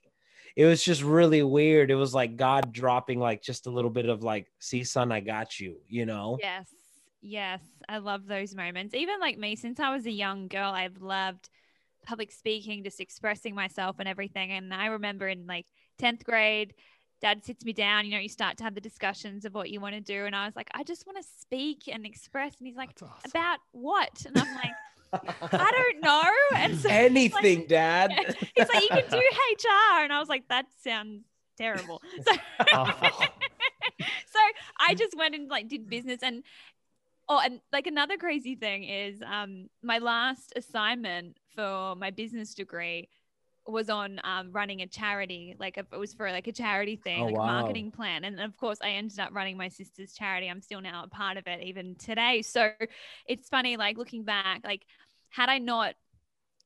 it 0.56 0.66
was 0.66 0.84
just 0.84 1.04
really 1.04 1.44
weird. 1.44 1.92
It 1.92 1.96
was 1.96 2.14
like 2.14 2.36
God 2.36 2.72
dropping 2.72 3.20
like 3.20 3.42
just 3.42 3.68
a 3.68 3.70
little 3.70 3.92
bit 3.92 4.10
of 4.10 4.24
like, 4.24 4.48
"See, 4.60 4.84
son, 4.84 5.12
I 5.12 5.20
got 5.20 5.60
you," 5.60 5.78
you 5.88 6.06
know. 6.06 6.38
Yes. 6.42 6.68
Yes. 7.22 7.62
I 7.88 7.98
love 7.98 8.26
those 8.26 8.56
moments. 8.56 8.94
Even 8.94 9.20
like 9.20 9.38
me, 9.38 9.56
since 9.56 9.80
I 9.80 9.94
was 9.94 10.06
a 10.06 10.12
young 10.12 10.48
girl, 10.48 10.72
I've 10.72 11.02
loved 11.02 11.50
public 12.06 12.32
speaking, 12.32 12.84
just 12.84 13.00
expressing 13.00 13.56
myself 13.56 13.98
and 14.00 14.08
everything. 14.08 14.52
And 14.52 14.74
I 14.74 14.88
remember 14.88 15.28
in 15.28 15.46
like 15.46 15.66
10th 16.02 16.24
grade, 16.24 16.74
dad 17.22 17.44
sits 17.44 17.66
me 17.66 17.74
down, 17.74 18.06
you 18.06 18.12
know, 18.12 18.20
you 18.20 18.30
start 18.30 18.58
to 18.58 18.64
have 18.64 18.76
the 18.76 18.82
discussions 18.82 19.46
of 19.46 19.54
what 19.54 19.70
you 19.70 19.80
want 19.80 19.96
to 19.96 20.02
do. 20.02 20.26
And 20.26 20.36
I 20.36 20.46
was 20.46 20.56
like, 20.56 20.70
I 20.74 20.84
just 20.84 21.06
want 21.06 21.18
to 21.18 21.24
speak 21.40 21.90
and 21.92 22.06
express. 22.06 22.56
And 22.60 22.68
he's 22.68 22.78
like, 22.78 22.92
awesome. 23.02 23.12
about 23.26 23.60
what? 23.72 24.26
And 24.26 24.38
I'm 24.38 24.56
like, 24.56 24.74
I 25.54 25.72
don't 25.72 26.04
know. 26.04 26.32
And 26.56 26.78
so 26.80 26.90
Anything, 26.90 27.66
Dad. 27.68 28.12
he's 28.56 28.68
like, 28.74 28.84
you 28.84 28.90
can 28.90 29.10
do 29.10 29.18
HR. 29.18 30.04
And 30.04 30.14
I 30.14 30.20
was 30.20 30.30
like, 30.30 30.48
that 30.50 30.66
sounds 30.84 31.24
terrible. 31.58 32.02
So, 32.26 32.36
Awful. 32.74 33.10
so 34.00 34.40
I 34.80 34.94
just 34.96 35.16
went 35.18 35.36
and 35.36 35.50
like 35.50 35.68
did 35.68 35.90
business 35.90 36.20
and 36.24 36.44
oh 37.28 37.42
and 37.44 37.60
like 37.72 37.88
another 37.88 38.18
crazy 38.18 38.56
thing 38.56 38.84
is 38.84 39.22
um 39.26 39.70
my 39.82 39.98
last 40.00 40.54
assignment 40.56 41.38
for 41.56 41.96
my 41.96 42.12
business 42.12 42.54
degree 42.54 43.10
was 43.72 43.90
on 43.90 44.20
um, 44.24 44.52
running 44.52 44.82
a 44.82 44.88
charity 44.88 45.56
like 45.60 45.78
it 45.78 45.86
was 45.98 46.14
for 46.14 46.32
like 46.32 46.48
a 46.48 46.52
charity 46.52 46.96
thing 46.96 47.20
Oh, 47.22 47.26
like 47.26 47.36
wow. 47.36 47.44
a 47.44 47.48
marketing 47.48 47.92
plan 47.92 48.24
and 48.24 48.40
of 48.40 48.56
course 48.58 48.80
i 48.82 48.90
ended 48.90 49.20
up 49.20 49.30
running 49.34 49.58
my 49.58 49.68
sister's 49.70 50.14
charity 50.14 50.48
i'm 50.48 50.62
still 50.62 50.82
now 50.82 51.04
a 51.04 51.08
part 51.08 51.38
of 51.38 51.48
it 51.48 51.62
even 51.64 51.96
today 51.96 52.42
so 52.42 52.72
it's 53.28 53.50
funny 53.50 53.78
like 53.78 53.98
looking 53.98 54.24
back 54.24 54.62
like 54.64 54.84
had 55.30 55.50
i 55.50 55.58
not 55.58 55.94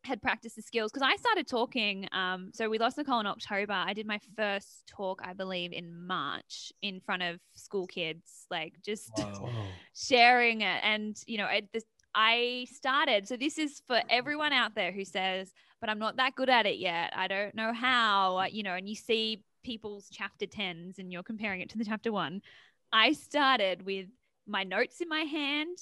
had 0.06 0.22
practiced 0.22 0.56
the 0.58 0.62
skills 0.62 0.92
because 0.92 1.08
I 1.08 1.16
started 1.16 1.48
talking. 1.48 2.08
Um, 2.12 2.52
so 2.54 2.70
we 2.70 2.78
lost 2.78 2.98
Nicole 2.98 3.22
in 3.22 3.26
October. 3.26 3.72
I 3.74 3.94
did 3.94 4.06
my 4.06 4.20
first 4.36 4.86
talk, 4.88 5.22
I 5.24 5.34
believe, 5.34 5.72
in 5.72 6.06
March 6.06 6.74
in 6.82 7.00
front 7.00 7.24
of 7.24 7.40
school 7.56 7.88
kids, 7.88 8.46
like 8.52 8.74
just 8.86 9.12
Wow. 9.18 9.62
Sharing 9.96 10.62
it. 10.62 10.80
And 10.84 11.16
you 11.26 11.38
know, 11.38 11.46
it, 11.48 11.70
this, 11.72 11.86
I 12.16 12.68
started. 12.72 13.28
So 13.28 13.38
this 13.38 13.58
is 13.58 13.82
for 13.88 14.02
everyone 14.10 14.52
out 14.54 14.76
there 14.76 14.92
who 14.92 15.06
says, 15.06 15.54
"But 15.84 15.90
I'm 15.90 16.00
not 16.00 16.16
that 16.16 16.36
good 16.36 16.50
at 16.50 16.66
it 16.66 16.78
yet. 16.78 17.12
I 17.14 17.28
don't 17.28 17.54
know 17.54 17.74
how." 17.74 18.46
You 18.50 18.64
know, 18.64 18.76
and 18.76 18.88
you 18.88 18.96
see 18.96 19.44
people's 19.66 20.08
chapter 20.10 20.46
tens, 20.46 20.98
and 20.98 21.12
you're 21.12 21.24
comparing 21.24 21.60
it 21.60 21.70
to 21.72 21.78
the 21.78 21.84
chapter 21.84 22.10
one. 22.10 22.42
I 22.94 23.12
started 23.12 23.86
with 23.86 24.08
my 24.48 24.64
notes 24.64 25.02
in 25.02 25.10
my 25.10 25.24
hand, 25.24 25.78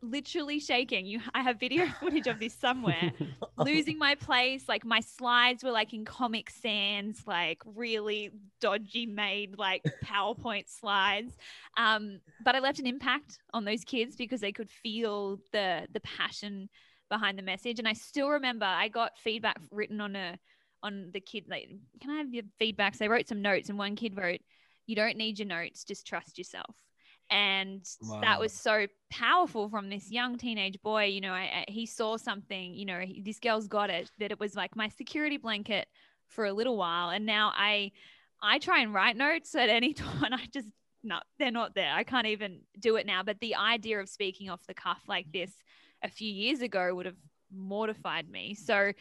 literally 0.00 0.58
shaking. 0.58 1.04
You, 1.04 1.20
I 1.34 1.42
have 1.42 1.60
video 1.60 1.84
footage 2.00 2.28
of 2.28 2.40
this 2.40 2.54
somewhere 2.54 3.12
losing 3.58 3.98
my 3.98 4.14
place. 4.14 4.70
Like 4.70 4.86
my 4.86 5.00
slides 5.00 5.62
were 5.62 5.70
like 5.70 5.92
in 5.92 6.06
Comic 6.06 6.48
Sans, 6.48 7.20
like 7.26 7.58
really 7.66 8.30
dodgy 8.58 9.04
made 9.04 9.58
like 9.58 9.82
PowerPoint 10.04 10.70
slides. 10.70 11.36
Um, 11.76 12.20
but 12.42 12.54
I 12.54 12.60
left 12.60 12.78
an 12.78 12.86
impact 12.86 13.38
on 13.52 13.66
those 13.66 13.84
kids 13.84 14.16
because 14.16 14.40
they 14.40 14.52
could 14.52 14.70
feel 14.70 15.40
the 15.52 15.86
the 15.92 16.00
passion 16.00 16.70
behind 17.12 17.38
the 17.38 17.42
message. 17.42 17.78
And 17.78 17.86
I 17.86 17.92
still 17.92 18.30
remember 18.30 18.64
I 18.64 18.88
got 18.88 19.18
feedback 19.18 19.60
written 19.70 20.00
on 20.00 20.16
a 20.16 20.38
on 20.82 21.10
the 21.12 21.20
kid 21.20 21.44
like, 21.48 21.68
can 22.00 22.10
I 22.10 22.16
have 22.16 22.32
your 22.32 22.44
feedback? 22.58 22.94
So 22.94 23.04
they 23.04 23.08
wrote 23.08 23.28
some 23.28 23.42
notes 23.42 23.68
and 23.68 23.78
one 23.78 23.94
kid 23.96 24.16
wrote, 24.16 24.40
You 24.86 24.96
don't 24.96 25.18
need 25.18 25.38
your 25.38 25.46
notes, 25.46 25.84
just 25.84 26.06
trust 26.06 26.38
yourself. 26.38 26.74
And 27.30 27.86
that 28.20 28.40
was 28.40 28.52
so 28.52 28.86
powerful 29.10 29.68
from 29.68 29.88
this 29.88 30.10
young 30.10 30.36
teenage 30.36 30.82
boy. 30.82 31.04
You 31.04 31.20
know, 31.20 31.32
I, 31.32 31.40
I, 31.40 31.64
he 31.68 31.86
saw 31.86 32.16
something, 32.16 32.74
you 32.74 32.84
know, 32.84 33.00
he, 33.00 33.22
this 33.24 33.38
girl's 33.38 33.68
got 33.68 33.90
it, 33.90 34.10
that 34.18 34.32
it 34.32 34.40
was 34.40 34.54
like 34.54 34.74
my 34.74 34.88
security 34.88 35.36
blanket 35.36 35.86
for 36.28 36.44
a 36.44 36.52
little 36.52 36.76
while. 36.76 37.10
And 37.10 37.24
now 37.24 37.52
I, 37.54 37.92
I 38.42 38.58
try 38.58 38.80
and 38.80 38.92
write 38.92 39.16
notes 39.16 39.54
at 39.54 39.68
any 39.68 39.92
time. 39.94 40.24
And 40.24 40.34
I 40.34 40.40
just, 40.52 40.68
no, 41.02 41.20
they're 41.38 41.50
not 41.50 41.74
there. 41.74 41.92
I 41.94 42.04
can't 42.04 42.26
even 42.26 42.60
do 42.78 42.96
it 42.96 43.06
now. 43.06 43.22
But 43.22 43.40
the 43.40 43.54
idea 43.54 44.00
of 44.00 44.08
speaking 44.08 44.50
off 44.50 44.66
the 44.66 44.74
cuff 44.74 45.00
like 45.08 45.32
this 45.32 45.52
a 46.02 46.08
few 46.08 46.30
years 46.32 46.62
ago 46.62 46.94
would 46.94 47.06
have 47.06 47.16
mortified 47.54 48.28
me. 48.30 48.54
So 48.54 48.92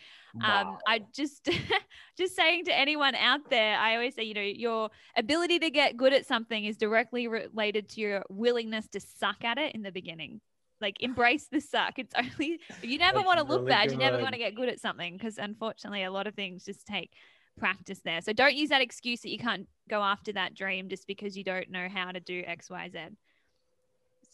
um, 0.43 0.67
Wow. 0.67 0.77
I 0.87 1.01
just 1.13 1.49
just 2.17 2.35
saying 2.35 2.65
to 2.65 2.77
anyone 2.77 3.15
out 3.15 3.49
there, 3.49 3.77
I 3.77 3.95
always 3.95 4.15
say, 4.15 4.23
you 4.23 4.33
know, 4.33 4.41
your 4.41 4.89
ability 5.15 5.59
to 5.59 5.69
get 5.69 5.97
good 5.97 6.13
at 6.13 6.25
something 6.25 6.65
is 6.65 6.77
directly 6.77 7.27
related 7.27 7.89
to 7.89 8.01
your 8.01 8.23
willingness 8.29 8.87
to 8.89 8.99
suck 8.99 9.43
at 9.43 9.57
it 9.57 9.73
in 9.75 9.81
the 9.81 9.91
beginning. 9.91 10.41
Like 10.79 10.97
embrace 11.01 11.47
the 11.51 11.61
suck. 11.61 11.99
It's 11.99 12.13
only 12.17 12.59
you 12.81 12.97
never 12.97 13.19
That's 13.19 13.25
want 13.25 13.39
to 13.39 13.45
look 13.45 13.61
really 13.61 13.69
bad. 13.69 13.91
You 13.91 13.97
never 13.97 14.17
good. 14.17 14.23
want 14.23 14.33
to 14.33 14.39
get 14.39 14.55
good 14.55 14.69
at 14.69 14.79
something 14.79 15.17
because 15.17 15.37
unfortunately 15.37 16.03
a 16.03 16.11
lot 16.11 16.27
of 16.27 16.35
things 16.35 16.65
just 16.65 16.85
take 16.85 17.13
practice 17.57 17.99
there. 18.03 18.21
So 18.21 18.33
don't 18.33 18.55
use 18.55 18.69
that 18.69 18.81
excuse 18.81 19.21
that 19.21 19.29
you 19.29 19.37
can't 19.37 19.67
go 19.89 20.01
after 20.01 20.31
that 20.33 20.55
dream 20.55 20.89
just 20.89 21.07
because 21.07 21.37
you 21.37 21.43
don't 21.43 21.69
know 21.69 21.87
how 21.93 22.11
to 22.11 22.19
do 22.19 22.43
X, 22.45 22.69
Y, 22.69 22.89
Z. 22.91 22.99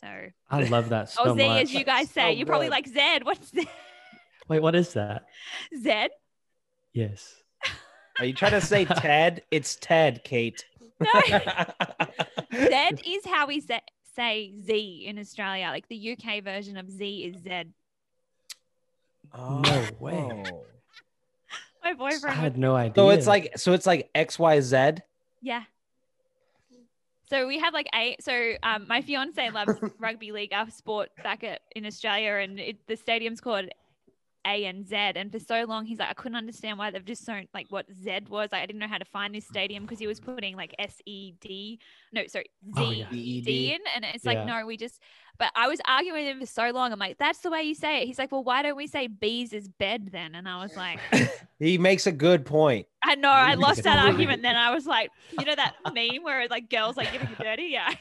So 0.02 0.08
I 0.50 0.64
love 0.64 0.90
that 0.90 1.10
so 1.12 1.24
oh 1.26 1.36
Z 1.36 1.48
much. 1.48 1.64
as 1.64 1.74
you 1.74 1.84
guys 1.84 2.08
So 2.08 2.14
say. 2.22 2.34
You're 2.34 2.46
probably 2.46 2.68
good. 2.68 2.72
like 2.72 2.88
Zed. 2.88 3.24
What's 3.26 3.50
Z? 3.52 3.68
Wait, 4.48 4.62
what 4.62 4.76
is 4.76 4.94
that? 4.94 5.26
Zed? 5.82 6.12
Yes. 6.94 7.36
Are 8.20 8.26
you 8.26 8.34
trying 8.34 8.52
to 8.52 8.62
say 8.62 8.86
Ted? 8.86 9.44
It's 9.52 9.76
Ted, 9.76 10.22
Kate. 10.24 10.66
No. 11.00 11.22
Z 12.52 12.90
is 13.06 13.24
how 13.26 13.46
we 13.46 13.60
say, 13.60 13.82
say 14.16 14.54
Z 14.66 15.04
in 15.08 15.20
Australia. 15.20 15.68
Like 15.68 15.88
the 15.90 16.18
UK 16.18 16.44
version 16.44 16.76
of 16.78 16.90
Z 16.90 17.06
is 17.24 17.44
Z. 17.44 17.66
Oh. 19.34 19.60
No 19.60 19.86
way. 20.00 20.44
Oh. 20.50 20.66
My 21.84 21.92
I 21.92 21.94
boyfriend. 21.94 22.36
had 22.36 22.58
no 22.58 22.76
idea. 22.76 22.94
So 22.96 23.10
it's 23.12 23.28
like 23.28 23.58
so 23.60 23.74
it's 23.74 23.86
like 23.86 24.10
X 24.16 24.40
Y 24.40 24.60
Z. 24.62 24.94
yeah. 25.42 25.64
So 27.30 27.48
we 27.48 27.60
have 27.60 27.74
like 27.74 27.88
eight. 27.94 28.24
So 28.24 28.54
um, 28.64 28.88
my 28.88 29.02
fiance 29.02 29.50
loves 29.50 29.74
rugby 30.00 30.32
league, 30.32 30.54
our 30.54 30.70
sport 30.70 31.10
back 31.24 31.44
at 31.44 31.62
in 31.76 31.86
Australia, 31.86 32.34
and 32.42 32.60
it, 32.60 32.88
the 32.88 32.96
stadium's 32.96 33.42
called 33.42 33.70
ANZ. 34.48 34.92
And 34.94 35.32
for 35.32 35.40
so 35.40 35.66
long, 35.68 35.86
he's 35.86 36.00
like, 36.00 36.10
I 36.10 36.14
couldn't 36.14 36.38
understand 36.38 36.78
why 36.78 36.90
they've 36.92 37.04
just 37.04 37.26
shown 37.26 37.48
like 37.54 37.68
what 37.70 37.86
Z 37.92 38.22
was. 38.30 38.50
Like, 38.52 38.62
I 38.64 38.66
didn't 38.66 38.80
know 38.80 38.88
how 38.88 38.98
to 38.98 39.06
find 39.06 39.36
this 39.36 39.46
stadium 39.46 39.84
because 39.84 40.00
he 40.00 40.08
was 40.08 40.20
putting 40.20 40.56
like 40.56 40.74
S 40.80 40.96
E 41.06 41.34
D, 41.40 41.80
no, 42.14 42.26
sorry, 42.28 42.46
Z 42.66 42.72
Oh, 42.78 42.92
yeah. 42.92 43.10
D 43.10 43.74
in, 43.74 43.82
and 43.96 44.06
it's 44.14 44.26
like, 44.26 44.38
Yeah. 44.38 44.46
no, 44.46 44.66
we 44.66 44.78
just. 44.78 45.02
But 45.40 45.52
I 45.56 45.68
was 45.68 45.80
arguing 45.88 46.26
with 46.26 46.32
him 46.32 46.40
for 46.40 46.46
so 46.48 46.72
long. 46.72 46.92
I'm 46.92 46.98
like, 46.98 47.20
that's 47.20 47.40
the 47.40 47.52
way 47.52 47.62
you 47.62 47.76
say 47.76 48.02
it. 48.02 48.08
He's 48.08 48.18
like, 48.18 48.32
well, 48.32 48.44
why 48.44 48.64
don't 48.64 48.76
we 48.76 48.88
say 48.88 49.06
bees 49.06 49.54
is 49.54 49.68
bed 49.68 50.10
then? 50.12 50.34
And 50.34 50.50
I 50.50 50.64
was 50.64 50.76
like, 50.76 51.00
He 51.60 51.78
makes 51.78 52.08
a 52.08 52.12
good 52.12 52.44
point. 52.46 52.88
I 53.04 53.14
know 53.16 53.30
I 53.30 53.54
lost 53.66 53.84
that 53.84 54.00
argument. 54.08 54.42
Then 54.42 54.56
I 54.56 54.74
was 54.74 54.88
like, 54.88 55.12
you 55.38 55.46
know 55.46 55.54
that 55.56 55.76
meme 55.94 56.24
where 56.24 56.48
like 56.48 56.70
girls 56.72 56.98
like 56.98 57.12
getting 57.12 57.30
dirty? 57.40 57.68
Yeah. 57.72 57.94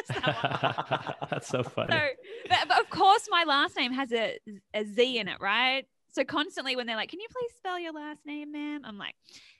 It's 0.00 0.08
that. 0.20 1.16
That's 1.30 1.48
so 1.48 1.62
funny. 1.62 1.92
so, 1.92 2.00
but, 2.48 2.58
but 2.68 2.80
of 2.80 2.90
course, 2.90 3.28
my 3.30 3.44
last 3.46 3.76
name 3.76 3.92
has 3.92 4.12
a, 4.12 4.38
a 4.74 4.84
Z 4.84 5.18
in 5.18 5.28
it, 5.28 5.38
right? 5.40 5.86
So 6.12 6.24
constantly 6.24 6.74
when 6.74 6.86
they're 6.86 6.96
like, 6.96 7.10
"Can 7.10 7.20
you 7.20 7.28
please 7.30 7.52
spell 7.56 7.78
your 7.78 7.92
last 7.92 8.26
name, 8.26 8.50
ma'am?" 8.52 8.82
I'm 8.84 8.98
like, 8.98 9.14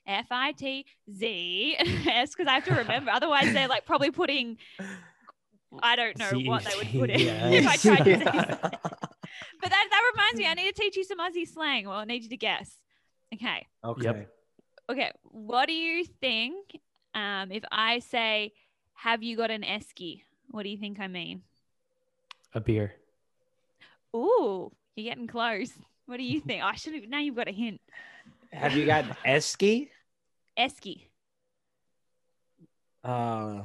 F 0.07 0.27
I 0.31 0.53
T 0.53 0.85
Z 1.13 1.77
S 2.09 2.31
because 2.31 2.49
I 2.49 2.55
have 2.55 2.65
to 2.65 2.75
remember. 2.75 3.11
Otherwise, 3.13 3.53
they're 3.53 3.69
like 3.69 3.87
probably 3.87 4.11
putting, 4.11 4.57
I 5.83 5.95
don't 5.97 6.19
know 6.19 6.33
what 6.47 6.65
they 6.65 6.73
would 6.77 7.01
put 7.01 7.11
in 7.11 7.21
if 7.53 7.67
I 7.69 7.77
tried 7.77 8.05
to 8.05 8.19
say. 8.19 8.25
But 9.63 9.69
that 9.71 9.87
that 9.91 10.11
reminds 10.15 10.39
me, 10.39 10.47
I 10.49 10.55
need 10.55 10.75
to 10.75 10.83
teach 10.83 10.97
you 10.97 11.05
some 11.05 11.19
Aussie 11.19 11.47
slang. 11.47 11.87
Well, 11.87 11.99
I 11.99 12.05
need 12.05 12.23
you 12.23 12.31
to 12.31 12.37
guess. 12.37 12.79
Okay, 13.35 13.67
Okay. 13.85 14.27
okay. 14.91 15.13
What 15.23 15.67
do 15.67 15.73
you 15.75 16.05
think? 16.05 16.81
Um, 17.15 17.53
if 17.53 17.63
I 17.71 17.99
say, 18.01 18.53
"Have 18.95 19.23
you 19.23 19.37
got 19.37 19.51
an 19.51 19.63
esky?" 19.63 20.23
What 20.51 20.65
do 20.65 20.69
you 20.69 20.77
think 20.79 20.99
I 21.01 21.07
mean? 21.07 21.43
A 22.55 22.61
beer. 22.61 22.95
Ooh, 24.15 24.73
you're 24.97 25.11
getting 25.11 25.27
close. 25.29 25.71
What 26.07 26.17
do 26.19 26.25
you 26.25 26.41
think? 26.47 26.63
I 26.63 26.75
should 26.75 26.95
have. 26.95 27.09
Now 27.09 27.21
you've 27.21 27.37
got 27.37 27.49
a 27.49 27.53
hint. 27.53 27.81
Have 28.53 28.77
you 28.77 28.87
got 28.87 29.05
Esky? 29.25 29.89
Esky. 30.59 31.07
Uh, 33.03 33.63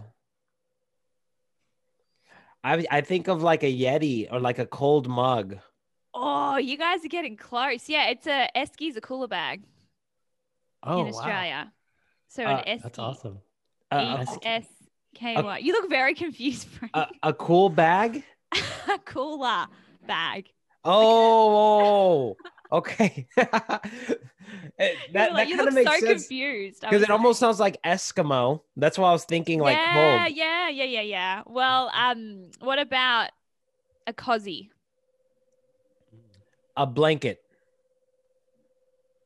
I 2.63 2.85
I 2.89 3.01
think 3.01 3.27
of 3.27 3.43
like 3.43 3.63
a 3.63 3.71
Yeti 3.71 4.31
or 4.31 4.39
like 4.39 4.59
a 4.59 4.65
cold 4.65 5.07
mug. 5.07 5.57
Oh, 6.13 6.57
you 6.57 6.77
guys 6.77 7.03
are 7.03 7.09
getting 7.09 7.35
close. 7.35 7.89
Yeah, 7.89 8.07
it's 8.09 8.25
a 8.27 8.47
esky's 8.55 8.95
a 8.95 9.01
cooler 9.01 9.27
bag 9.27 9.63
Oh, 10.83 11.01
in 11.01 11.07
wow. 11.07 11.09
Australia. 11.09 11.73
So 12.27 12.43
Uh, 12.43 12.47
an 12.47 12.79
esky. 12.79 12.83
That's 12.83 12.99
awesome. 12.99 13.39
A, 13.91 14.01
E 14.01 14.13
a, 14.13 14.47
S 14.47 14.67
K 15.15 15.41
Y. 15.41 15.57
You 15.59 15.73
look 15.73 15.89
very 15.89 16.13
confused, 16.13 16.67
Frank. 16.67 16.91
a, 16.93 17.07
a 17.23 17.33
cool 17.33 17.69
bag. 17.69 18.23
a 18.93 18.99
cooler 18.99 19.65
bag. 20.05 20.49
Oh, 20.83 22.35
okay. 22.71 23.27
Eh, 24.77 24.89
You 25.07 25.13
that 25.13 25.31
look- 25.33 25.37
that 25.47 25.57
kind 25.57 25.67
of 25.69 25.73
makes 25.73 25.89
so 25.91 25.99
sense 26.05 26.27
confused. 26.27 26.81
Because 26.81 27.01
it 27.01 27.09
like- 27.09 27.17
almost 27.17 27.39
sounds 27.39 27.59
like 27.59 27.81
Eskimo. 27.83 28.61
That's 28.77 28.97
why 28.97 29.09
I 29.09 29.11
was 29.13 29.25
thinking 29.25 29.59
like 29.59 29.75
yeah, 29.77 29.93
cold. 30.25 30.35
yeah, 30.37 30.69
yeah, 30.69 30.83
yeah, 30.83 31.01
yeah. 31.01 31.41
Well, 31.47 31.89
um, 31.95 32.51
what 32.59 32.77
about 32.77 33.29
a 34.05 34.13
cozy? 34.13 34.69
A 36.77 36.85
blanket. 36.85 37.41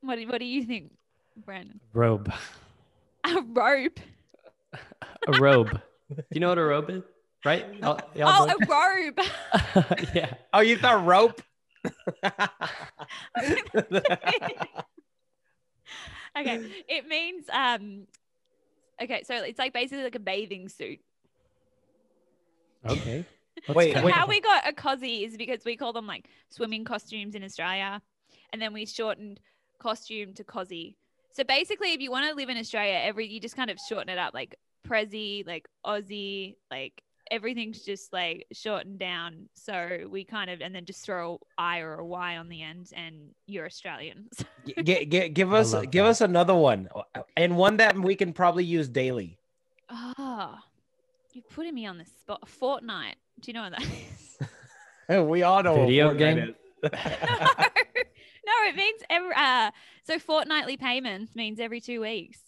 What 0.00 0.16
do, 0.16 0.26
what 0.28 0.38
do 0.38 0.46
you 0.46 0.64
think, 0.64 0.92
Brandon? 1.36 1.80
Robe. 1.92 2.32
A 3.24 3.42
rope. 3.42 4.00
A 4.72 5.40
robe. 5.40 5.70
Do 6.08 6.22
you 6.30 6.40
know 6.40 6.48
what 6.50 6.58
a 6.58 6.64
robe 6.64 6.90
is? 6.90 7.02
Right? 7.44 7.64
Y'all- 7.80 8.00
y'all 8.14 8.42
Oh, 8.42 8.46
know? 8.46 8.56
a 8.60 8.66
robe. 8.66 9.18
yeah. 10.14 10.34
Oh, 10.52 10.60
you 10.60 10.76
thought 10.76 11.04
rope? 11.04 11.40
okay, 16.38 16.60
it 16.88 17.08
means 17.08 17.44
um. 17.52 18.06
Okay, 19.02 19.22
so 19.24 19.34
it's 19.42 19.58
like 19.58 19.72
basically 19.72 20.04
like 20.04 20.14
a 20.14 20.20
bathing 20.20 20.68
suit. 20.68 20.98
Okay. 22.86 23.24
Let's 23.66 23.76
Wait, 23.76 23.94
how 23.94 24.26
we 24.26 24.40
got 24.40 24.66
a 24.68 24.72
cozy 24.72 25.24
is 25.24 25.36
because 25.36 25.64
we 25.64 25.76
call 25.76 25.92
them 25.92 26.06
like 26.06 26.28
swimming 26.50 26.84
costumes 26.84 27.34
in 27.34 27.42
Australia, 27.44 28.00
and 28.52 28.60
then 28.60 28.72
we 28.72 28.86
shortened 28.86 29.40
costume 29.78 30.34
to 30.34 30.44
cozy. 30.44 30.96
So 31.32 31.44
basically, 31.44 31.92
if 31.92 32.00
you 32.00 32.10
want 32.10 32.28
to 32.28 32.34
live 32.34 32.48
in 32.48 32.56
Australia, 32.56 33.00
every 33.02 33.28
you 33.28 33.40
just 33.40 33.56
kind 33.56 33.70
of 33.70 33.78
shorten 33.88 34.08
it 34.08 34.18
up, 34.18 34.34
like 34.34 34.56
Prezi, 34.86 35.46
like 35.46 35.66
Aussie, 35.86 36.56
like 36.70 37.02
everything's 37.30 37.82
just 37.82 38.12
like 38.12 38.46
shortened 38.52 38.98
down. 38.98 39.48
So 39.54 40.08
we 40.10 40.24
kind 40.24 40.50
of 40.50 40.60
and 40.60 40.74
then 40.74 40.84
just 40.84 41.04
throw 41.04 41.38
I 41.56 41.78
or 41.80 41.94
a 41.94 42.04
Y 42.06 42.36
on 42.36 42.48
the 42.48 42.62
end, 42.62 42.90
and 42.94 43.30
you're 43.46 43.66
Australian. 43.66 44.28
G- 44.84 45.04
g- 45.06 45.28
give 45.28 45.52
us 45.52 45.72
give 45.72 46.04
that. 46.04 46.10
us 46.10 46.20
another 46.20 46.54
one, 46.54 46.88
and 47.36 47.56
one 47.56 47.76
that 47.78 47.96
we 47.98 48.16
can 48.16 48.32
probably 48.32 48.64
use 48.64 48.88
daily. 48.88 49.38
Oh, 49.88 50.56
you're 51.32 51.44
putting 51.50 51.74
me 51.74 51.86
on 51.86 51.98
the 51.98 52.04
spot. 52.04 52.46
Fortnite. 52.60 53.14
Do 53.40 53.48
you 53.50 53.52
know 53.54 53.62
what 53.62 53.72
that 53.72 53.82
is? 53.82 54.48
We 55.28 55.42
all 55.42 55.62
know 55.62 55.74
what 55.74 55.86
Video 55.86 56.14
Fortnite 56.14 56.18
game? 56.18 56.38
is. 56.38 56.54
no, 56.84 56.90
no, 58.50 58.68
it 58.70 58.76
means 58.76 59.00
every. 59.08 59.32
Uh, 59.36 59.70
so 60.04 60.18
fortnightly 60.18 60.76
payments 60.76 61.34
means 61.36 61.60
every 61.60 61.80
two 61.80 62.00
weeks. 62.00 62.38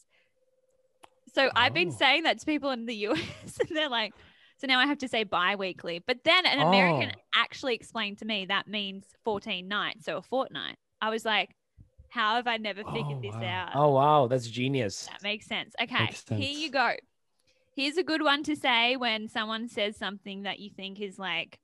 So 1.34 1.50
I've 1.56 1.74
been 1.74 1.90
Oh. 1.90 1.96
saying 1.96 2.24
that 2.24 2.38
to 2.40 2.46
people 2.46 2.70
in 2.70 2.86
the 2.86 2.94
US, 3.08 3.58
and 3.60 3.76
they're 3.76 3.88
like, 3.88 4.12
so 4.58 4.66
now 4.66 4.78
I 4.78 4.86
have 4.86 4.98
to 4.98 5.08
say 5.08 5.24
bi-weekly. 5.24 6.02
But 6.06 6.24
then 6.24 6.46
an 6.46 6.60
American 6.60 7.10
Oh. 7.10 7.20
actually 7.40 7.74
explained 7.74 8.18
to 8.18 8.24
me 8.24 8.46
that 8.46 8.68
means 8.68 9.04
14 9.24 9.66
nights, 9.66 10.04
so 10.04 10.18
a 10.18 10.22
fortnight. 10.22 10.76
I 11.00 11.10
was 11.10 11.24
like, 11.24 11.50
how 12.10 12.36
have 12.36 12.46
I 12.46 12.58
never 12.58 12.84
figured 12.84 13.18
Oh, 13.18 13.22
this 13.22 13.34
wow. 13.36 13.68
out? 13.72 13.76
oh 13.76 13.90
wow, 13.90 14.26
that's 14.26 14.46
genius. 14.48 15.06
That 15.06 15.22
makes 15.22 15.46
sense. 15.46 15.74
Okay, 15.82 15.98
Makes 15.98 16.24
here 16.28 16.52
you 16.52 16.70
go. 16.70 16.92
Here's 17.74 17.96
a 17.96 18.02
good 18.02 18.22
one 18.22 18.42
to 18.44 18.54
say 18.54 18.96
when 18.96 19.28
someone 19.28 19.66
says 19.66 19.96
something 19.96 20.42
that 20.42 20.60
you 20.60 20.68
think 20.70 21.00
is 21.00 21.18
like 21.18 21.58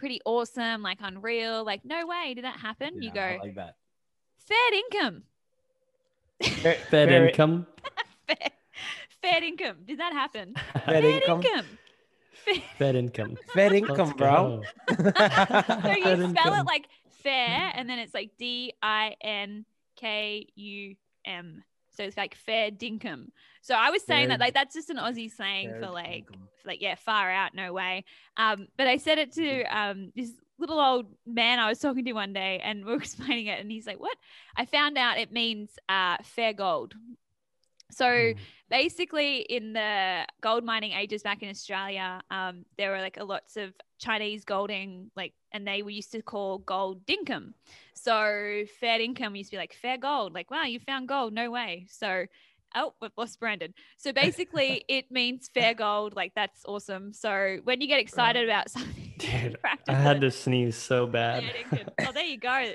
pretty 0.00 0.20
awesome, 0.24 0.82
like 0.82 0.98
unreal, 1.02 1.62
like 1.64 1.84
no 1.84 2.06
way 2.06 2.32
did 2.34 2.44
that 2.44 2.58
happen. 2.58 3.00
you 3.02 3.10
Yeah, 3.14 3.24
I 3.24 3.36
go 3.36 3.42
like 3.44 3.54
that. 3.56 3.76
fair 4.38 4.66
dinkum. 4.72 5.22
Fair- 6.62 6.74
Fed 6.90 7.08
fair- 7.08 7.28
income. 7.28 7.66
Fair, 8.26 8.48
fair 9.22 9.44
income. 9.44 9.76
Did 9.86 9.98
that 9.98 10.12
happen? 10.12 10.54
Fed 10.72 10.84
Fair 10.84 11.04
income. 11.04 11.42
income. 11.42 11.66
Fair- 12.44 12.54
Fed 12.78 12.96
income. 12.96 13.36
Fed 13.54 13.72
Let's 13.72 13.88
income, 13.90 14.12
bro. 14.16 14.62
go. 14.62 14.62
So 14.88 14.94
you 15.04 15.12
Fair 15.12 16.16
spell 16.16 16.24
income. 16.24 16.54
it 16.60 16.66
like 16.66 16.86
fair, 17.22 17.72
and 17.74 17.88
then 17.90 17.98
it's 17.98 18.14
like 18.14 18.30
D 18.38 18.72
I 18.82 19.14
N 19.20 19.66
K 19.96 20.46
U 20.54 20.94
M. 21.26 21.62
So 22.00 22.04
it's 22.04 22.16
like 22.16 22.34
fair 22.34 22.70
dinkum. 22.70 23.26
So 23.60 23.74
I 23.74 23.90
was 23.90 24.02
saying 24.04 24.28
that 24.28 24.40
like 24.40 24.54
that's 24.54 24.74
just 24.74 24.88
an 24.88 24.96
Aussie 24.96 25.30
slang 25.30 25.68
for 25.78 25.90
like 25.90 26.30
dinkum. 26.30 26.38
like 26.64 26.80
yeah 26.80 26.94
far 26.94 27.30
out 27.30 27.54
no 27.54 27.74
way 27.74 28.04
um 28.38 28.68
but 28.78 28.86
i 28.86 28.96
said 28.96 29.18
it 29.18 29.32
to 29.32 29.62
um 29.64 30.10
this 30.16 30.30
little 30.58 30.80
old 30.80 31.06
man 31.26 31.58
i 31.58 31.68
was 31.68 31.78
talking 31.78 32.04
to 32.06 32.12
one 32.14 32.32
day 32.32 32.58
and 32.64 32.84
we 32.86 32.92
are 32.92 32.96
explaining 32.96 33.46
it 33.46 33.60
and 33.60 33.70
he's 33.70 33.86
like 33.86 34.00
what 34.00 34.16
i 34.56 34.64
found 34.64 34.96
out 34.96 35.18
it 35.18 35.30
means 35.30 35.70
uh 35.90 36.16
fair 36.22 36.52
gold 36.54 36.94
so 37.90 38.04
Mm. 38.06 38.36
basically 38.70 39.38
in 39.40 39.72
the 39.74 40.24
gold 40.40 40.64
mining 40.64 40.92
ages 40.92 41.22
back 41.22 41.42
in 41.42 41.48
australia 41.50 42.20
um 42.30 42.64
there 42.78 42.90
were 42.92 43.00
like 43.00 43.16
a 43.18 43.24
lots 43.24 43.56
of 43.56 43.74
Chinese 44.00 44.44
golding, 44.44 45.10
like, 45.14 45.34
and 45.52 45.66
they 45.66 45.82
were 45.82 45.90
used 45.90 46.12
to 46.12 46.22
call 46.22 46.58
gold 46.58 47.06
dinkum. 47.06 47.52
So 47.94 48.64
fair 48.80 48.98
dinkum 48.98 49.36
used 49.36 49.50
to 49.50 49.56
be 49.56 49.60
like 49.60 49.74
fair 49.74 49.98
gold, 49.98 50.34
like, 50.34 50.50
wow, 50.50 50.64
you 50.64 50.80
found 50.80 51.08
gold, 51.08 51.32
no 51.32 51.50
way. 51.50 51.86
So 51.88 52.26
oh, 52.74 52.94
we've 53.00 53.10
lost 53.16 53.38
Brandon. 53.40 53.74
So 53.96 54.12
basically, 54.14 54.84
it 54.88 55.10
means 55.10 55.50
fair 55.52 55.74
gold. 55.74 56.14
Like 56.16 56.32
that's 56.34 56.62
awesome. 56.66 57.12
So 57.12 57.58
when 57.64 57.80
you 57.80 57.86
get 57.88 58.00
excited 58.00 58.44
about 58.44 58.70
something, 58.70 59.12
Dude, 59.18 59.58
I 59.88 59.92
had 59.92 60.18
it. 60.18 60.20
to 60.20 60.30
sneeze 60.30 60.76
so 60.76 61.06
bad. 61.06 61.44
Fair 61.44 61.84
dinkum. 61.84 61.88
Oh, 62.08 62.12
there 62.12 62.24
you 62.24 62.38
go. 62.38 62.48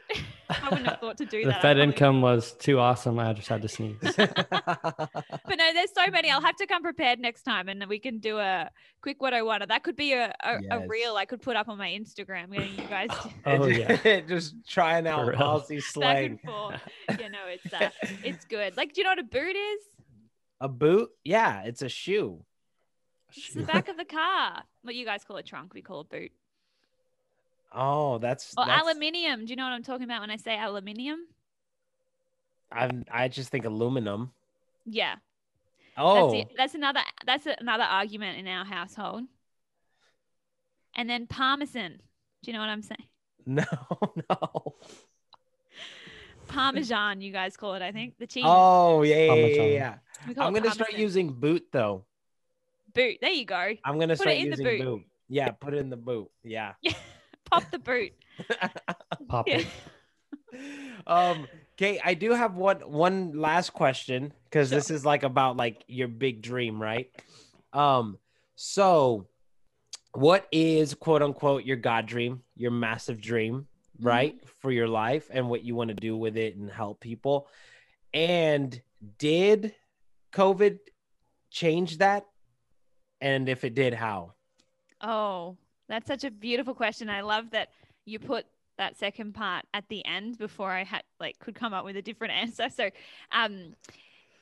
I 0.48 0.70
wouldn't 0.70 0.88
have 0.88 1.00
thought 1.00 1.18
to 1.18 1.26
do 1.26 1.42
The 1.44 1.50
that. 1.50 1.58
I 1.58 1.62
Fed 1.62 1.78
income 1.80 2.22
was 2.22 2.52
too 2.54 2.78
awesome. 2.78 3.18
I 3.18 3.34
just 3.34 3.48
had 3.48 3.64
to 3.64 3.68
sneeze. 3.68 3.98
But 4.16 5.58
no, 5.58 5.74
there's 5.74 5.92
so 5.94 6.06
many. 6.12 6.30
I'll 6.30 6.42
have 6.42 6.56
to 6.58 6.68
come 6.68 6.84
prepared 6.84 7.20
next 7.20 7.44
time, 7.44 7.68
and 7.68 7.84
we 7.88 7.98
can 7.98 8.20
do 8.20 8.38
a 8.38 8.70
quick 9.02 9.20
101. 9.22 9.64
That 9.68 9.84
could 9.84 9.96
be 9.96 10.14
a, 10.14 10.34
a, 10.44 10.60
a 10.72 10.88
reel 10.88 11.16
I 11.16 11.26
could 11.26 11.42
put 11.42 11.56
up 11.56 11.68
on 11.68 11.80
my 11.80 11.90
Instagram. 11.90 12.52
Getting 12.52 12.76
you 12.76 12.84
guys 12.88 13.10
Oh 13.46 13.66
yeah. 13.66 14.22
just 14.22 14.54
trying 14.68 15.08
out 15.08 15.26
real. 15.28 15.38
Aussie 15.40 15.82
back 16.00 16.26
and 16.26 16.40
forth. 16.42 16.82
You 17.20 17.30
know, 17.30 17.48
it's 17.48 17.74
uh, 17.74 17.90
it's 18.24 18.46
good. 18.46 18.78
Like, 18.78 18.94
do 18.94 19.02
you 19.02 19.06
know 19.06 19.12
what 19.12 19.20
a 19.20 19.24
boot 19.24 19.56
is? 19.56 19.82
A 20.62 20.68
boot? 20.68 21.10
Yeah, 21.24 21.64
it's 21.64 21.82
a 21.82 21.90
shoe. 21.90 22.44
It's 23.36 23.54
the 23.54 23.64
back 23.64 23.88
of 23.88 23.98
the 23.98 24.06
car. 24.06 24.64
What 24.84 24.96
you 24.96 25.06
guys 25.06 25.24
call 25.24 25.38
a 25.38 25.44
trunk, 25.44 25.74
we 25.74 25.82
call 25.82 26.02
a 26.02 26.04
boot. 26.04 26.32
Oh, 27.74 28.20
that's, 28.20 28.54
Or 28.58 28.66
that's 28.66 28.84
aluminium. 28.84 29.46
Do 29.46 29.50
you 29.50 29.58
know 29.58 29.66
what 29.66 29.74
I'm 29.74 29.84
talking 29.84 30.06
about 30.06 30.22
when 30.22 30.32
I 30.32 30.38
say 30.38 30.58
aluminium? 30.58 31.20
I'm, 32.72 33.04
I 33.12 33.28
just 33.28 33.50
think 33.50 33.66
aluminum. 33.66 34.32
Yeah. 34.86 35.16
Oh, 35.98 36.32
That's 36.32 36.42
it. 36.42 36.56
That's 36.58 36.76
another 36.76 37.00
that's 37.26 37.48
another 37.60 37.84
argument 37.84 38.38
in 38.38 38.48
our 38.48 38.66
household. 38.66 39.24
And 40.96 41.10
then 41.10 41.28
parmesan. 41.28 42.00
Do 42.44 42.52
you 42.52 42.54
know 42.54 42.60
what 42.60 42.70
I'm 42.70 42.82
saying? 42.82 43.06
no, 43.46 43.64
no. 44.30 44.76
Parmesan, 46.48 47.22
you 47.22 47.32
guys 47.32 47.58
call 47.58 47.74
it, 47.76 47.82
I 47.82 47.92
think. 47.92 48.18
The 48.18 48.28
cheese. 48.28 48.44
Oh, 48.46 49.02
yeah, 49.04 49.34
yeah, 49.34 49.46
yeah, 49.46 49.64
yeah. 49.64 49.96
I'm 50.38 50.54
gonna 50.54 50.72
start 50.72 50.94
using 50.94 51.34
boot 51.34 51.66
though. 51.72 52.06
boot. 52.94 53.18
There 53.22 53.32
you 53.32 53.46
go. 53.46 53.74
I'm 53.84 54.00
gonna 54.00 54.16
Put 54.16 54.22
start 54.22 54.36
it 54.38 54.40
in 54.44 54.44
the 54.46 54.58
using 54.58 54.66
boot. 54.66 54.80
boot. 54.86 55.02
Yeah, 55.28 55.52
put 55.52 55.74
it 55.74 55.78
in 55.78 55.90
the 55.90 55.98
boot. 55.98 56.30
Yeah. 56.44 56.74
Pop 57.52 57.70
the 57.72 57.80
boot. 57.80 58.12
Pop 59.28 59.48
Yeah. 59.48 59.60
it. 59.60 59.68
um 61.08 61.48
okay 61.74 62.00
i 62.04 62.14
do 62.14 62.32
have 62.32 62.56
one 62.56 62.78
one 62.80 63.34
last 63.34 63.72
question 63.74 64.32
because 64.46 64.70
this 64.70 64.90
is 64.90 65.06
like 65.06 65.24
about 65.24 65.58
like 65.58 65.84
your 65.88 66.08
big 66.08 66.42
dream 66.42 66.82
right 66.82 67.12
um 67.74 68.18
so 68.56 69.28
what 70.14 70.48
is 70.54 70.94
quote 70.94 71.22
unquote 71.22 71.66
your 71.66 71.76
god 71.76 72.06
dream 72.06 72.42
your 72.56 72.72
massive 72.72 73.20
dream 73.22 73.68
Mm-hmm. 73.98 74.08
right 74.08 74.36
for 74.62 74.72
your 74.72 74.88
life 74.90 75.30
and 75.32 75.48
what 75.50 75.64
you 75.64 75.74
want 75.74 75.88
to 75.90 75.94
do 75.96 76.18
with 76.18 76.36
it 76.36 76.58
and 76.58 76.70
help 76.70 77.00
people 77.00 77.48
and 78.14 78.82
did 79.18 79.74
covid 80.36 80.78
change 81.50 81.98
that 81.98 82.26
and 83.22 83.48
if 83.48 83.64
it 83.64 83.74
did 83.74 83.94
how 83.94 84.36
Oh, 85.02 85.58
that's 85.88 86.08
such 86.08 86.24
a 86.24 86.32
beautiful 86.32 86.74
question. 86.74 87.10
I 87.10 87.22
love 87.22 87.52
that 87.52 87.70
you 88.06 88.20
put 88.20 88.46
that 88.78 88.98
second 88.98 89.34
part 89.34 89.66
at 89.74 89.88
the 89.88 90.06
end 90.06 90.38
before 90.38 90.72
I 90.72 90.84
had 90.84 91.04
like 91.20 91.40
could 91.40 91.56
come 91.56 91.74
up 91.74 91.86
with 91.86 91.96
a 91.96 92.02
different 92.02 92.34
answer. 92.42 92.70
So, 92.70 92.90
um, 93.32 93.76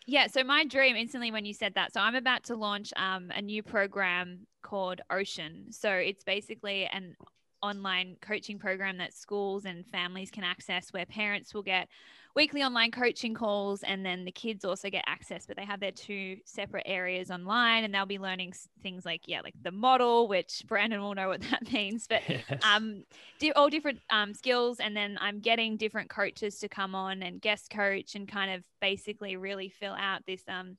yeah. 0.06 0.28
So 0.28 0.44
my 0.44 0.66
dream 0.66 0.96
instantly 0.96 1.32
when 1.32 1.46
you 1.46 1.54
said 1.54 1.76
that. 1.76 1.94
So 1.94 2.02
I'm 2.02 2.16
about 2.16 2.44
to 2.46 2.56
launch 2.56 2.94
um 2.96 3.32
a 3.36 3.42
new 3.42 3.62
program 3.62 4.48
called 4.62 5.02
Ocean. 5.10 5.72
So 5.72 5.92
it's 5.92 6.24
basically 6.24 6.86
an 6.92 7.16
online 7.62 8.18
coaching 8.22 8.60
program 8.60 8.98
that 8.98 9.14
schools 9.14 9.66
and 9.66 9.86
families 9.88 10.30
can 10.32 10.44
access 10.44 10.92
where 10.92 11.06
parents 11.06 11.54
will 11.54 11.64
get 11.64 11.88
weekly 12.36 12.64
online 12.64 12.90
coaching 12.92 13.34
calls 13.34 13.84
and 13.84 14.06
then 14.06 14.26
the 14.26 14.32
kids 14.32 14.66
also 14.66 14.90
get 14.90 15.04
access 15.08 15.46
but 15.46 15.56
they 15.56 15.66
have 15.66 15.80
their 15.80 15.92
two 15.92 16.38
separate 16.46 16.84
areas 16.86 17.30
online 17.30 17.84
and 17.84 17.94
they'll 17.94 18.06
be 18.06 18.18
learning 18.20 18.54
things 18.82 19.06
like 19.06 19.22
yeah 19.28 19.42
like 19.42 19.54
the 19.62 19.72
model 19.72 20.28
which 20.28 20.64
brandon 20.68 21.02
will 21.02 21.14
know 21.14 21.28
what 21.28 21.42
that 21.52 21.72
means 21.72 22.08
but 22.08 22.22
Yes. 22.28 22.44
um 22.64 23.04
di- 23.40 23.52
all 23.54 23.70
different 23.70 24.00
um, 24.10 24.34
skills 24.34 24.80
and 24.80 24.96
then 24.98 25.18
i'm 25.22 25.40
getting 25.40 25.78
different 25.78 26.10
coaches 26.10 26.58
to 26.60 26.68
come 26.68 26.96
on 26.96 27.22
and 27.22 27.42
guest 27.42 27.70
coach 27.70 28.16
and 28.16 28.28
kind 28.28 28.52
of 28.52 28.64
basically 28.82 29.36
really 29.36 29.70
fill 29.70 29.94
out 29.94 30.26
this 30.26 30.44
um 30.48 30.78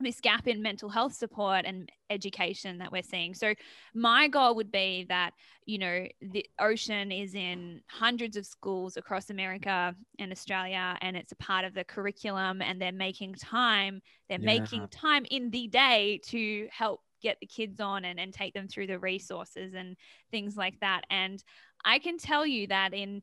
this 0.00 0.20
gap 0.20 0.46
in 0.46 0.60
mental 0.60 0.88
health 0.88 1.14
support 1.14 1.64
and 1.64 1.90
education 2.10 2.78
that 2.78 2.90
we're 2.92 3.02
seeing 3.02 3.32
so 3.32 3.54
my 3.94 4.28
goal 4.28 4.54
would 4.54 4.70
be 4.70 5.06
that 5.08 5.32
you 5.66 5.78
know 5.78 6.06
the 6.20 6.44
ocean 6.58 7.10
is 7.12 7.34
in 7.34 7.80
hundreds 7.88 8.36
of 8.36 8.44
schools 8.44 8.96
across 8.96 9.30
america 9.30 9.94
and 10.18 10.32
australia 10.32 10.96
and 11.00 11.16
it's 11.16 11.32
a 11.32 11.36
part 11.36 11.64
of 11.64 11.74
the 11.74 11.84
curriculum 11.84 12.60
and 12.60 12.80
they're 12.80 12.92
making 12.92 13.34
time 13.34 14.00
they're 14.28 14.38
Yeah. 14.40 14.58
making 14.60 14.88
time 14.88 15.24
in 15.30 15.50
the 15.50 15.68
day 15.68 16.20
to 16.26 16.68
help 16.70 17.00
get 17.22 17.38
the 17.40 17.46
kids 17.46 17.80
on 17.80 18.04
and, 18.04 18.20
and 18.20 18.34
take 18.34 18.52
them 18.52 18.68
through 18.68 18.86
the 18.86 18.98
resources 18.98 19.72
and 19.74 19.96
things 20.30 20.56
like 20.56 20.78
that 20.80 21.02
and 21.08 21.42
i 21.84 21.98
can 21.98 22.18
tell 22.18 22.44
you 22.44 22.66
that 22.66 22.92
in 22.92 23.22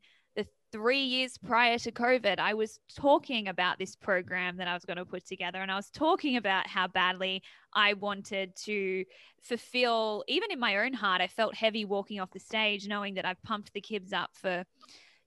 three 0.72 1.04
years 1.04 1.38
prior 1.38 1.78
to 1.80 1.92
COVID, 1.92 2.40
I 2.40 2.54
was 2.54 2.80
talking 2.96 3.48
about 3.48 3.78
this 3.78 3.96
program 3.96 4.58
that 4.58 4.68
I 4.68 4.74
was 4.74 4.86
going 4.86 4.98
to 4.98 5.06
put 5.06 5.26
together. 5.26 5.60
And 5.62 5.72
I 5.72 5.76
was 5.76 5.90
talking 5.90 6.38
about 6.38 6.68
how 6.68 6.88
badly 6.88 7.44
I 7.74 7.94
wanted 7.94 8.56
to 8.66 9.06
fulfill, 9.42 10.24
even 10.28 10.52
in 10.52 10.60
my 10.60 10.78
own 10.78 10.94
heart, 10.94 11.22
I 11.22 11.28
felt 11.28 11.56
heavy 11.56 11.86
walking 11.86 12.20
off 12.20 12.32
the 12.32 12.40
stage, 12.40 12.88
knowing 12.88 13.16
that 13.16 13.26
I've 13.26 13.42
pumped 13.44 13.74
the 13.74 13.82
kids 13.82 14.14
up 14.14 14.32
for, 14.34 14.64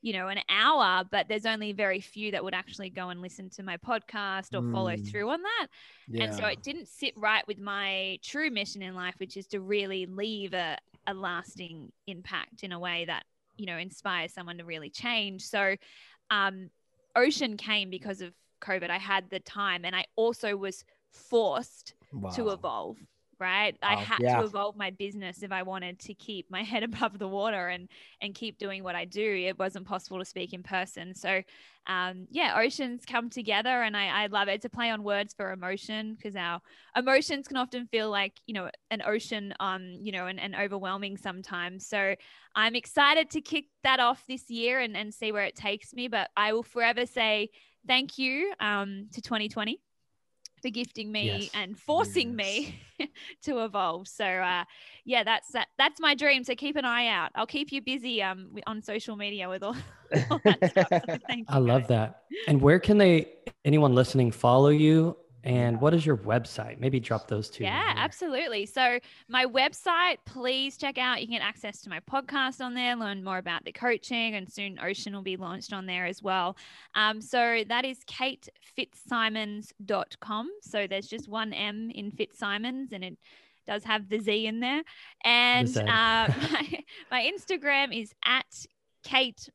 you 0.02 0.12
know, 0.12 0.28
an 0.28 0.38
hour, 0.48 1.04
but 1.10 1.28
there's 1.28 1.46
only 1.46 1.72
very 1.72 2.00
few 2.00 2.30
that 2.32 2.44
would 2.44 2.54
actually 2.54 2.90
go 2.90 3.08
and 3.08 3.20
listen 3.20 3.50
to 3.50 3.62
my 3.62 3.76
podcast 3.76 4.54
or 4.54 4.62
follow 4.72 4.94
Mm. 4.96 5.10
through 5.10 5.30
on 5.30 5.42
that. 5.42 5.66
yeah 6.08 6.24
And 6.24 6.34
so 6.34 6.46
it 6.46 6.62
didn't 6.62 6.88
sit 6.88 7.14
right 7.16 7.46
with 7.46 7.58
my 7.58 8.18
true 8.22 8.50
mission 8.50 8.82
in 8.82 8.94
life, 8.94 9.14
which 9.18 9.36
is 9.36 9.46
to 9.48 9.60
really 9.60 10.06
leave 10.06 10.54
a, 10.54 10.78
a 11.06 11.14
lasting 11.14 11.92
impact 12.06 12.62
in 12.62 12.72
a 12.72 12.78
way 12.78 13.04
that, 13.06 13.24
you 13.56 13.66
know, 13.66 13.78
inspires 13.78 14.32
someone 14.32 14.58
to 14.58 14.64
really 14.64 14.90
change. 14.90 15.42
So 15.42 15.76
um, 16.30 16.70
Ocean 17.16 17.56
came 17.56 17.90
because 17.90 18.20
of 18.20 18.32
COVID. 18.60 18.90
I 18.90 18.98
had 18.98 19.30
the 19.30 19.40
time 19.40 19.84
and 19.84 19.94
I 19.94 20.06
also 20.16 20.56
was 20.56 20.84
forced 21.10 21.94
to 22.34 22.50
evolve. 22.50 22.96
Right. 23.40 23.76
I 23.82 23.94
Wow. 23.94 24.00
had 24.02 24.18
Yeah. 24.18 24.36
to 24.36 24.44
evolve 24.44 24.76
my 24.76 24.90
business 24.90 25.42
if 25.42 25.50
I 25.50 25.62
wanted 25.62 25.98
to 26.00 26.14
keep 26.14 26.50
my 26.50 26.62
head 26.72 26.82
above 26.84 27.18
the 27.18 27.28
water 27.28 27.68
and 27.68 27.88
and 28.20 28.34
keep 28.34 28.58
doing 28.58 28.82
what 28.84 28.94
I 28.94 29.04
do. 29.04 29.44
It 29.46 29.58
wasn't 29.58 29.86
possible 29.86 30.18
to 30.18 30.24
speak 30.24 30.52
in 30.52 30.62
person. 30.62 31.14
So 31.14 31.42
um, 31.86 32.26
yeah, 32.30 32.58
oceans 32.58 33.04
come 33.06 33.28
together 33.28 33.82
and 33.82 33.96
I, 33.96 34.24
I 34.24 34.26
love 34.26 34.48
it. 34.48 34.52
It's 34.54 34.64
a 34.64 34.70
play 34.70 34.90
on 34.90 35.02
words 35.02 35.34
for 35.34 35.52
emotion 35.52 36.14
because 36.14 36.34
our 36.36 36.60
emotions 36.96 37.46
can 37.48 37.56
often 37.56 37.86
feel 37.88 38.10
like, 38.10 38.40
you 38.46 38.54
know, 38.54 38.70
an 38.90 39.02
ocean, 39.04 39.52
um, 39.60 39.94
you 40.00 40.12
know, 40.12 40.26
and, 40.26 40.40
and 40.40 40.54
overwhelming 40.54 41.16
sometimes. 41.18 41.86
So 41.86 42.14
I'm 42.54 42.74
excited 42.74 43.30
to 43.30 43.40
kick 43.40 43.66
that 43.82 44.00
off 44.00 44.24
this 44.26 44.48
year 44.48 44.80
and, 44.80 44.96
and 44.96 45.12
see 45.12 45.32
where 45.32 45.44
it 45.44 45.56
takes 45.56 45.92
me. 45.92 46.08
But 46.08 46.30
I 46.36 46.52
will 46.52 46.62
forever 46.62 47.04
say 47.04 47.50
thank 47.86 48.16
you 48.18 48.54
um, 48.60 49.08
to 49.12 49.20
2020 49.20 49.80
for 50.64 50.70
gifting 50.70 51.12
me 51.12 51.26
Yes. 51.26 51.50
and 51.54 51.78
forcing 51.78 52.34
me 52.34 52.80
to 53.42 53.64
evolve. 53.64 54.08
So 54.08 54.24
uh, 54.24 54.64
yeah, 55.04 55.22
that's 55.22 55.52
that. 55.52 55.68
That's 55.76 56.00
my 56.00 56.14
dream. 56.14 56.42
So 56.42 56.54
keep 56.54 56.76
an 56.76 56.86
eye 56.86 57.08
out. 57.08 57.30
I'll 57.34 57.46
keep 57.46 57.70
you 57.70 57.82
busy 57.82 58.22
um, 58.22 58.48
on 58.66 58.80
social 58.82 59.16
media 59.16 59.48
with 59.48 59.62
all, 59.62 59.76
all 60.30 60.40
that 60.44 60.64
stuff. 60.64 60.92
So 61.06 61.18
thank 61.28 61.52
you. 61.52 61.56
I 61.56 61.58
love 61.58 61.82
guys. 61.82 61.88
that. 61.88 62.22
And 62.46 62.60
where 62.62 62.78
can 62.80 62.98
they, 62.98 63.28
anyone 63.66 63.94
listening, 63.94 64.32
follow 64.32 64.70
you? 64.70 65.16
And 65.44 65.80
what 65.80 65.92
is 65.92 66.06
your 66.06 66.16
website? 66.16 66.80
Maybe 66.80 66.98
drop 66.98 67.28
those 67.28 67.50
two. 67.50 67.64
Yeah, 67.64 67.92
absolutely. 67.96 68.64
So 68.64 68.98
my 69.28 69.44
website, 69.44 70.16
please 70.24 70.78
check 70.78 70.96
out. 70.96 71.20
You 71.20 71.26
can 71.26 71.36
get 71.36 71.42
access 71.42 71.82
to 71.82 71.90
my 71.90 72.00
podcast 72.00 72.64
on 72.64 72.72
there, 72.72 72.96
learn 72.96 73.22
more 73.22 73.36
about 73.36 73.62
the 73.64 73.72
coaching, 73.72 74.36
and 74.36 74.50
soon 74.50 74.78
Ocean 74.82 75.14
will 75.14 75.20
be 75.20 75.36
launched 75.36 75.74
on 75.74 75.84
there 75.84 76.06
as 76.06 76.22
well. 76.22 76.56
Um, 76.94 77.20
so 77.20 77.62
that 77.68 77.84
is 77.84 77.98
katefitzsimons.com. 78.06 80.48
So 80.62 80.86
there's 80.86 81.08
just 81.08 81.28
one 81.28 81.52
M 81.52 81.90
in 81.94 82.10
Fitzsimons, 82.10 82.92
and 82.92 83.04
it 83.04 83.18
does 83.66 83.84
have 83.84 84.08
the 84.08 84.20
Z 84.20 84.46
in 84.46 84.60
there. 84.60 84.82
And 85.24 85.76
uh, 85.76 85.82
my, 85.86 86.78
my 87.10 87.30
Instagram 87.30 87.94
is 87.94 88.14
at 88.24 88.64
Kate 89.02 89.46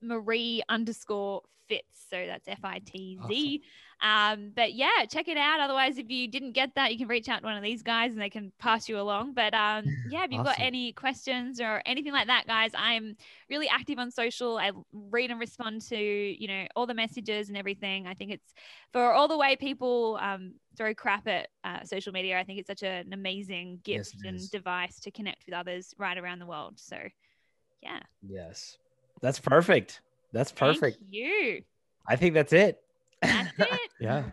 Marie 0.00 0.62
underscore 0.70 1.42
fitz. 1.68 2.06
So 2.10 2.26
that's 2.26 2.48
F 2.48 2.64
I 2.64 2.80
T 2.84 3.18
Z. 3.28 3.62
Um, 4.04 4.52
but 4.54 4.74
yeah, 4.74 5.06
check 5.08 5.28
it 5.28 5.38
out. 5.38 5.60
Otherwise, 5.60 5.96
if 5.96 6.10
you 6.10 6.28
didn't 6.28 6.52
get 6.52 6.74
that, 6.74 6.92
you 6.92 6.98
can 6.98 7.08
reach 7.08 7.30
out 7.30 7.40
to 7.40 7.46
one 7.46 7.56
of 7.56 7.62
these 7.62 7.82
guys 7.82 8.12
and 8.12 8.20
they 8.20 8.28
can 8.28 8.52
pass 8.58 8.86
you 8.86 9.00
along. 9.00 9.32
But 9.32 9.54
um, 9.54 9.86
yeah, 10.10 10.24
if 10.24 10.30
you've 10.30 10.44
got 10.44 10.60
any 10.60 10.92
questions 10.92 11.58
or 11.58 11.80
anything 11.86 12.12
like 12.12 12.26
that, 12.26 12.46
guys, 12.46 12.72
I'm 12.76 13.16
really 13.48 13.66
active 13.66 13.98
on 13.98 14.10
social. 14.10 14.58
I 14.58 14.72
read 14.92 15.30
and 15.30 15.40
respond 15.40 15.80
to 15.88 15.96
you 15.96 16.46
know 16.46 16.66
all 16.76 16.86
the 16.86 16.92
messages 16.92 17.48
and 17.48 17.56
everything. 17.56 18.06
I 18.06 18.12
think 18.12 18.30
it's 18.30 18.52
for 18.92 19.10
all 19.10 19.26
the 19.26 19.38
way 19.38 19.56
people 19.56 20.18
um, 20.20 20.52
throw 20.76 20.94
crap 20.94 21.26
at 21.26 21.48
uh, 21.64 21.82
social 21.84 22.12
media. 22.12 22.38
I 22.38 22.44
think 22.44 22.58
it's 22.58 22.68
such 22.68 22.82
an 22.82 23.10
amazing 23.14 23.80
gift 23.84 24.16
it 24.22 24.28
and 24.28 24.36
is. 24.36 24.50
device 24.50 25.00
to 25.00 25.10
connect 25.10 25.46
with 25.46 25.54
others 25.54 25.94
right 25.96 26.18
around 26.18 26.40
the 26.40 26.46
world. 26.46 26.74
So 26.76 26.98
yeah, 27.82 28.00
Yes. 28.22 28.76
That's 29.22 29.40
perfect. 29.40 30.02
That's 30.32 30.52
perfect. 30.52 30.98
Thank 30.98 31.14
you. 31.14 31.62
I 32.06 32.16
think 32.16 32.34
that's 32.34 32.52
it. 32.52 32.83
That's 33.26 33.58
it. 33.72 33.80
Yeah. 34.00 34.24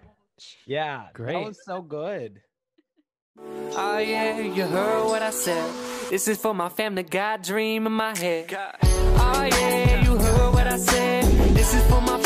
yeah. 0.65 1.07
Great. 1.13 1.33
That 1.33 1.47
was 1.47 1.59
so 1.65 1.81
good. 1.81 2.41
Oh 3.39 3.97
yeah, 3.97 4.39
you 4.39 4.63
heard 4.63 5.05
what 5.05 5.21
I 5.21 5.31
said. 5.31 5.71
This 6.09 6.27
is 6.27 6.37
for 6.37 6.53
my 6.53 6.69
family, 6.69 7.03
got 7.03 7.43
dream 7.43 7.87
in 7.87 7.93
my 7.93 8.15
head. 8.17 8.53
Oh 8.53 9.47
yeah, 9.49 10.03
you 10.03 10.17
heard 10.17 10.53
what 10.53 10.67
I 10.67 10.77
said. 10.77 11.23
This 11.55 11.73
is 11.73 11.83
for 11.89 12.01
my 12.01 12.21